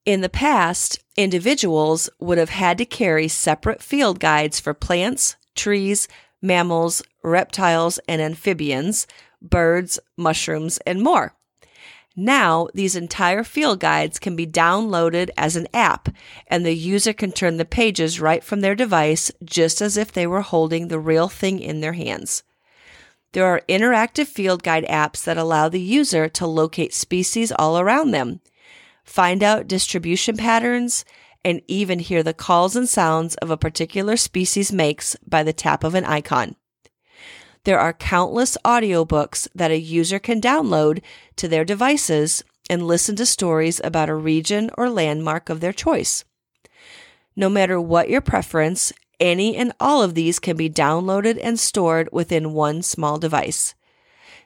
In 0.04 0.20
the 0.20 0.30
past, 0.30 1.00
individuals 1.16 2.10
would 2.20 2.38
have 2.38 2.50
had 2.50 2.78
to 2.80 2.86
carry 2.86 3.30
separate 3.30 3.82
field 3.82 4.20
guides 4.20 4.60
for 4.60 4.74
plants, 4.74 5.38
trees, 5.56 6.10
mammals, 6.42 7.02
reptiles, 7.24 8.00
and 8.08 8.22
amphibians, 8.22 9.08
birds, 9.42 9.98
mushrooms, 10.18 10.78
and 10.86 11.02
more. 11.02 11.36
Now, 12.16 12.68
these 12.74 12.95
entire 12.95 13.43
field 13.43 13.80
guides 13.80 14.20
can 14.20 14.36
be 14.36 14.45
downloaded 14.45 15.30
as 15.38 15.55
an 15.55 15.68
app, 15.74 16.09
and 16.47 16.66
the 16.66 16.76
user 16.76 17.14
can 17.14 17.32
turn 17.32 17.55
the 17.55 17.66
pages 17.66 18.20
right 18.20 18.43
from 18.43 18.59
their 18.59 18.76
device 18.76 19.32
just 19.43 19.82
as 19.82 19.95
if 19.95 20.12
they 20.12 20.28
were 20.28 20.41
holding 20.41 20.88
the 20.88 20.99
real 20.99 21.30
thing 21.30 21.59
in 21.59 21.80
their 21.80 21.93
hands. 21.93 22.43
There 23.32 23.45
are 23.45 23.62
interactive 23.70 24.28
field 24.28 24.62
guide 24.62 24.86
apps 24.88 25.24
that 25.24 25.38
allow 25.38 25.70
the 25.70 25.80
user 25.80 26.28
to 26.28 26.45
locate 26.45 26.93
species 26.93 27.53
all 27.53 27.80
around 27.80 28.12
them, 28.12 28.41
find 29.05 29.41
out 29.41 29.68
distribution 29.68 30.36
patterns, 30.36 31.05
and 31.45 31.62
even 31.68 31.99
hear 31.99 32.24
the 32.24 32.34
calls 32.34 32.76
and 32.76 32.89
sounds 32.89 33.36
of 33.36 33.49
a 33.49 33.57
particular 33.57 34.18
species 34.18 34.74
makes 34.74 35.16
by 35.26 35.43
the 35.43 35.53
tap 35.53 35.86
of 35.86 35.95
an 35.95 36.03
icon. 36.03 36.55
There 37.64 37.80
are 37.80 37.93
countless 37.93 38.57
audiobooks 38.66 39.47
that 39.53 39.72
a 39.72 39.80
user 39.80 40.20
can 40.20 40.41
download 40.41 41.01
to 41.36 41.47
their 41.47 41.64
devices 41.64 42.43
and 42.70 42.88
listen 42.88 43.16
to 43.18 43.26
stories 43.26 43.80
about 43.84 44.09
a 44.09 44.16
region 44.16 44.72
or 44.78 44.89
landmark 44.89 45.49
of 45.49 45.59
their 45.59 45.74
choice. 45.74 46.24
No 47.36 47.49
matter 47.49 47.80
what 47.80 48.09
your 48.09 48.22
preference, 48.22 48.91
any 49.20 49.55
and 49.55 49.74
all 49.80 50.01
of 50.01 50.16
these 50.16 50.39
can 50.39 50.57
be 50.57 50.70
downloaded 50.70 51.39
and 51.41 51.59
stored 51.59 52.09
within 52.12 52.53
one 52.53 52.82
small 52.82 53.20
device. 53.20 53.76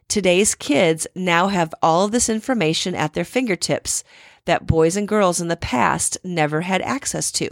Today's 0.07 0.53
kids 0.53 1.07
now 1.15 1.47
have 1.47 1.73
all 1.81 2.05
of 2.05 2.11
this 2.11 2.29
information 2.29 2.93
at 2.93 3.13
their 3.13 3.25
fingertips 3.25 4.03
that 4.45 4.67
boys 4.67 4.95
and 4.95 5.07
girls 5.07 5.41
in 5.41 5.47
the 5.47 5.55
past 5.55 6.17
never 6.23 6.61
had 6.61 6.81
access 6.81 7.31
to. 7.31 7.49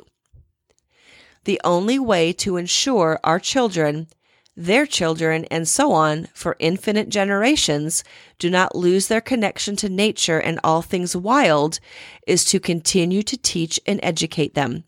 The 1.46 1.60
only 1.64 1.98
way 1.98 2.32
to 2.34 2.58
ensure 2.58 3.20
our 3.24 3.40
children, 3.40 4.08
their 4.56 4.86
children, 4.86 5.46
and 5.46 5.68
so 5.68 5.92
on 5.92 6.28
for 6.34 6.56
infinite 6.60 7.10
generations 7.10 8.04
do 8.38 8.50
not 8.50 8.76
lose 8.76 9.08
their 9.08 9.22
connection 9.22 9.76
to 9.78 9.90
nature 9.90 10.40
and 10.40 10.60
all 10.64 10.82
things 10.82 11.16
wild 11.16 11.80
is 12.28 12.46
to 12.46 12.60
continue 12.60 13.24
to 13.24 13.38
teach 13.38 13.80
and 13.86 14.00
educate 14.04 14.54
them. 14.54 14.84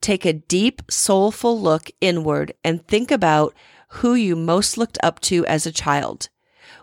Take 0.00 0.24
a 0.24 0.32
deep, 0.32 0.82
soulful 0.90 1.60
look 1.60 1.90
inward 2.00 2.54
and 2.64 2.86
think 2.86 3.10
about 3.10 3.54
who 3.88 4.14
you 4.14 4.34
most 4.34 4.78
looked 4.78 4.98
up 5.02 5.20
to 5.20 5.44
as 5.46 5.66
a 5.66 5.72
child. 5.72 6.28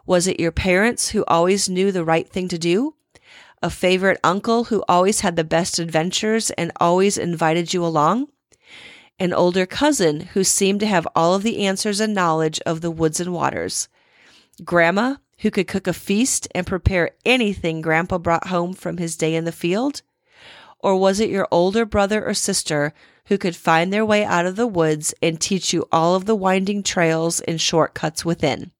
Was 0.05 0.27
it 0.27 0.39
your 0.39 0.51
parents 0.51 1.09
who 1.09 1.25
always 1.27 1.67
knew 1.67 1.91
the 1.91 2.05
right 2.05 2.29
thing 2.29 2.47
to 2.49 2.57
do? 2.57 2.93
a 3.61 3.69
favorite 3.69 4.19
uncle 4.23 4.65
who 4.65 4.83
always 4.87 5.19
had 5.21 5.35
the 5.35 5.43
best 5.43 5.79
adventures 5.79 6.49
and 6.51 6.71
always 6.79 7.17
invited 7.17 7.73
you 7.73 7.85
along, 7.85 8.27
an 9.19 9.33
older 9.33 9.65
cousin 9.65 10.21
who 10.33 10.43
seemed 10.43 10.79
to 10.79 10.87
have 10.87 11.07
all 11.15 11.35
of 11.35 11.43
the 11.43 11.65
answers 11.65 11.99
and 11.99 12.13
knowledge 12.13 12.59
of 12.65 12.81
the 12.81 12.91
woods 12.91 13.19
and 13.19 13.33
waters, 13.33 13.89
grandma 14.63 15.15
who 15.39 15.51
could 15.51 15.67
cook 15.67 15.87
a 15.87 15.93
feast 15.93 16.47
and 16.53 16.67
prepare 16.67 17.11
anything 17.25 17.81
grandpa 17.81 18.17
brought 18.17 18.47
home 18.47 18.73
from 18.73 18.97
his 18.97 19.15
day 19.15 19.35
in 19.35 19.45
the 19.45 19.51
field? 19.51 20.01
Or 20.79 20.95
was 20.97 21.19
it 21.19 21.29
your 21.29 21.47
older 21.51 21.85
brother 21.85 22.25
or 22.25 22.33
sister 22.33 22.93
who 23.25 23.37
could 23.37 23.55
find 23.55 23.91
their 23.91 24.05
way 24.05 24.23
out 24.23 24.45
of 24.45 24.55
the 24.55 24.67
woods 24.67 25.13
and 25.21 25.39
teach 25.39 25.73
you 25.73 25.87
all 25.91 26.15
of 26.15 26.25
the 26.25 26.35
winding 26.35 26.83
trails 26.83 27.41
and 27.41 27.59
shortcuts 27.59 28.25
within? 28.25 28.71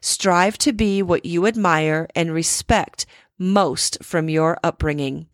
Strive 0.00 0.58
to 0.58 0.72
be 0.72 1.02
what 1.02 1.24
you 1.24 1.46
admire 1.46 2.08
and 2.14 2.32
respect 2.32 3.06
most 3.38 4.02
from 4.02 4.28
your 4.28 4.58
upbringing. 4.64 5.26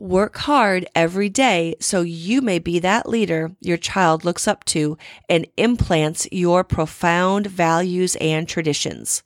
Work 0.00 0.38
hard 0.38 0.88
every 0.94 1.28
day 1.28 1.74
so 1.78 2.00
you 2.00 2.40
may 2.40 2.58
be 2.58 2.78
that 2.78 3.06
leader 3.06 3.54
your 3.60 3.76
child 3.76 4.24
looks 4.24 4.48
up 4.48 4.64
to 4.64 4.96
and 5.28 5.46
implants 5.58 6.26
your 6.32 6.64
profound 6.64 7.48
values 7.48 8.16
and 8.16 8.48
traditions. 8.48 9.22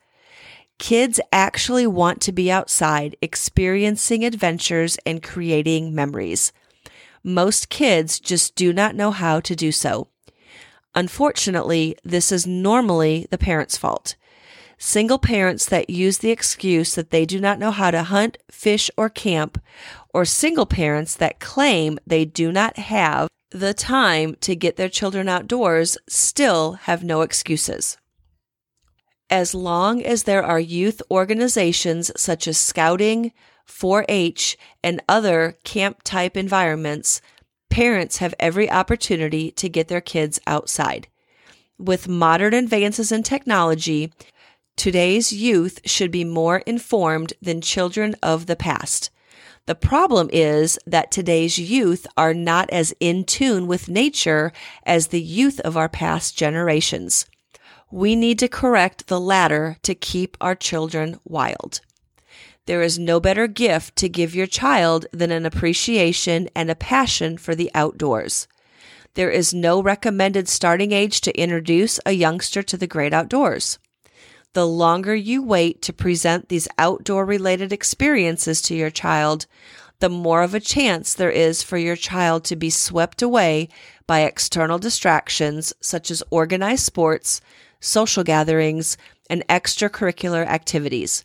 Kids 0.81 1.21
actually 1.31 1.87
want 1.87 2.21
to 2.23 2.33
be 2.33 2.51
outside, 2.51 3.17
experiencing 3.23 4.25
adventures 4.25 4.99
and 5.07 5.23
creating 5.23 5.95
memories. 5.95 6.53
Most 7.23 7.69
kids 7.69 8.19
just 8.19 8.57
do 8.57 8.73
not 8.73 8.97
know 8.97 9.13
how 9.13 9.39
to 9.39 9.55
do 9.55 9.71
so. 9.71 10.09
Unfortunately, 10.93 11.97
this 12.03 12.33
is 12.33 12.49
normally 12.49 13.29
the 13.31 13.39
parent's 13.39 13.77
fault. 13.77 14.17
Single 14.77 15.21
parents 15.21 15.67
that 15.67 15.89
use 15.89 16.19
the 16.19 16.33
excuse 16.33 16.97
that 16.97 17.11
they 17.11 17.25
do 17.25 17.39
not 17.39 17.61
know 17.61 17.71
how 17.71 17.93
to 17.93 18.03
hunt, 18.03 18.39
fish, 18.51 18.91
or 18.97 19.09
camp, 19.09 19.63
or 20.15 20.25
single 20.25 20.65
parents 20.65 21.17
that 21.17 21.41
claim 21.41 21.99
they 22.07 22.25
do 22.25 22.53
not 22.53 22.79
have 22.79 23.29
the 23.51 23.75
time 23.75 24.37
to 24.41 24.57
get 24.57 24.77
their 24.77 24.89
children 24.89 25.29
outdoors 25.29 25.99
still 26.09 26.73
have 26.73 27.05
no 27.05 27.21
excuses. 27.21 27.99
As 29.29 29.55
long 29.55 30.03
as 30.03 30.23
there 30.23 30.43
are 30.45 30.61
youth 30.61 31.03
organizations 31.11 32.11
such 32.17 32.47
as 32.49 32.57
Scouting, 32.57 33.33
4 33.67 34.07
H, 34.09 34.57
and 34.83 35.03
other 35.09 35.57
camp 35.65 36.03
type 36.05 36.37
environments, 36.37 37.21
parents 37.69 38.19
have 38.19 38.35
every 38.39 38.71
opportunity 38.71 39.51
to 39.53 39.69
get 39.69 39.89
their 39.89 40.01
kids 40.01 40.41
outside. 40.47 41.09
With 41.77 42.09
modern 42.09 42.55
advances 42.55 43.11
in 43.11 43.23
technology, 43.23 44.13
Today's 44.77 45.33
youth 45.33 45.81
should 45.85 46.11
be 46.11 46.25
more 46.25 46.59
informed 46.59 47.33
than 47.41 47.61
children 47.61 48.17
of 48.23 48.47
the 48.47 48.57
past. 48.57 49.11
The 49.67 49.75
problem 49.75 50.29
is 50.31 50.79
that 50.87 51.11
today's 51.11 51.59
youth 51.59 52.07
are 52.19 52.35
not 52.35 52.69
as 52.69 52.95
in 53.01 53.25
tune 53.25 53.67
with 53.67 53.89
nature 53.89 54.53
as 54.85 55.07
the 55.07 55.23
youth 55.23 55.59
of 55.61 55.75
our 55.75 55.89
past 55.89 56.37
generations. 56.37 57.25
We 57.91 58.15
need 58.15 58.39
to 58.41 58.49
correct 58.49 59.07
the 59.07 59.21
latter 59.21 59.79
to 59.83 59.95
keep 59.95 60.37
our 60.39 60.55
children 60.55 61.19
wild. 61.25 61.81
There 62.67 62.83
is 62.83 62.99
no 62.99 63.21
better 63.21 63.47
gift 63.47 63.97
to 63.97 64.09
give 64.09 64.35
your 64.35 64.47
child 64.47 65.07
than 65.13 65.31
an 65.31 65.47
appreciation 65.47 66.49
and 66.55 66.71
a 66.71 66.75
passion 66.75 67.39
for 67.39 67.55
the 67.55 67.71
outdoors. 67.75 68.47
There 69.15 69.31
is 69.31 69.55
no 69.55 69.83
recommended 69.83 70.49
starting 70.49 70.93
age 70.93 71.21
to 71.23 71.41
introduce 71.41 72.01
a 72.05 72.13
youngster 72.13 72.63
to 72.65 72.77
the 72.77 72.87
great 72.87 73.15
outdoors. 73.15 73.79
The 74.55 74.67
longer 74.69 75.17
you 75.17 75.43
wait 75.43 75.83
to 75.83 75.93
present 75.93 76.49
these 76.49 76.69
outdoor 76.79 77.25
related 77.25 77.73
experiences 77.73 78.63
to 78.63 78.75
your 78.77 78.91
child, 78.91 79.47
the 79.99 80.09
more 80.09 80.45
of 80.45 80.55
a 80.55 80.61
chance 80.61 81.13
there 81.13 81.31
is 81.31 81.65
for 81.65 81.77
your 81.77 81.97
child 81.97 82.45
to 82.45 82.57
be 82.57 82.71
swept 82.71 83.21
away 83.21 83.69
by 84.07 84.21
external 84.21 84.79
distractions 84.79 85.73
such 85.81 86.09
as 86.09 86.23
organized 86.31 86.85
sports, 86.85 87.41
social 87.81 88.23
gatherings, 88.23 88.97
and 89.29 89.45
extracurricular 89.49 90.47
activities. 90.47 91.25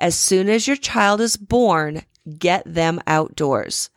As 0.00 0.16
soon 0.16 0.48
as 0.48 0.66
your 0.66 0.76
child 0.76 1.20
is 1.20 1.36
born, 1.36 2.02
get 2.38 2.64
them 2.66 3.00
outdoors. 3.06 3.88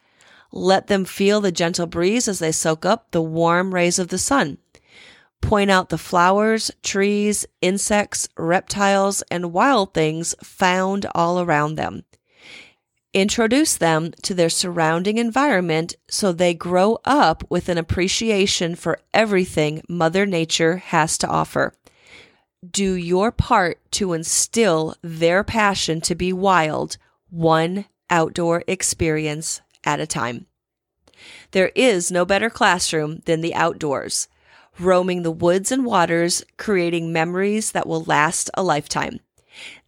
Let 0.51 0.85
them 0.85 1.05
feel 1.05 1.41
the 1.41 1.51
gentle 1.51 1.87
breeze 1.87 2.27
as 2.27 2.37
they 2.37 2.51
soak 2.51 2.85
up 2.85 3.09
the 3.09 3.23
warm 3.23 3.73
rays 3.73 3.97
of 3.97 4.09
the 4.09 4.19
sun. 4.19 4.59
Point 5.41 5.69
out 5.71 5.89
the 5.89 5.97
flowers, 5.97 6.71
trees, 6.83 7.45
insects, 7.61 8.29
reptiles, 8.37 9.21
and 9.29 9.51
wild 9.51 9.93
things 9.93 10.33
found 10.41 11.05
all 11.13 11.41
around 11.41 11.75
them. 11.75 12.03
Introduce 13.13 13.75
them 13.75 14.13
to 14.21 14.33
their 14.33 14.49
surrounding 14.49 15.17
environment 15.17 15.95
so 16.09 16.31
they 16.31 16.53
grow 16.53 16.99
up 17.03 17.43
with 17.49 17.67
an 17.67 17.77
appreciation 17.77 18.75
for 18.75 18.99
everything 19.13 19.81
Mother 19.89 20.25
Nature 20.25 20.77
has 20.77 21.17
to 21.17 21.27
offer. 21.27 21.73
Do 22.69 22.93
your 22.93 23.31
part 23.31 23.79
to 23.93 24.13
instill 24.13 24.95
their 25.01 25.43
passion 25.43 25.99
to 26.01 26.15
be 26.15 26.31
wild, 26.31 26.97
one 27.29 27.85
outdoor 28.09 28.63
experience 28.67 29.59
at 29.83 29.99
a 29.99 30.07
time. 30.07 30.45
There 31.51 31.71
is 31.75 32.11
no 32.11 32.23
better 32.23 32.49
classroom 32.49 33.21
than 33.25 33.41
the 33.41 33.53
outdoors, 33.53 34.27
roaming 34.79 35.23
the 35.23 35.31
woods 35.31 35.71
and 35.71 35.85
waters, 35.85 36.43
creating 36.57 37.13
memories 37.13 37.71
that 37.71 37.87
will 37.87 38.03
last 38.03 38.49
a 38.53 38.63
lifetime. 38.63 39.19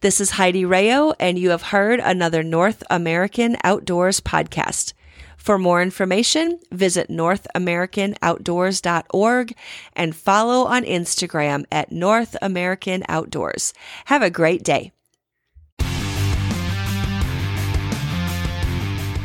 This 0.00 0.20
is 0.20 0.32
Heidi 0.32 0.64
Rayo, 0.64 1.12
and 1.18 1.38
you 1.38 1.50
have 1.50 1.62
heard 1.62 2.00
another 2.00 2.42
North 2.42 2.82
American 2.90 3.56
Outdoors 3.64 4.20
podcast. 4.20 4.92
For 5.36 5.58
more 5.58 5.82
information, 5.82 6.60
visit 6.72 7.08
NorthAmericanOutdoors.org 7.08 9.54
and 9.94 10.16
follow 10.16 10.66
on 10.66 10.84
Instagram 10.84 11.66
at 11.70 11.92
North 11.92 12.34
American 12.40 13.04
Outdoors. 13.08 13.74
Have 14.06 14.22
a 14.22 14.30
great 14.30 14.62
day. 14.62 14.92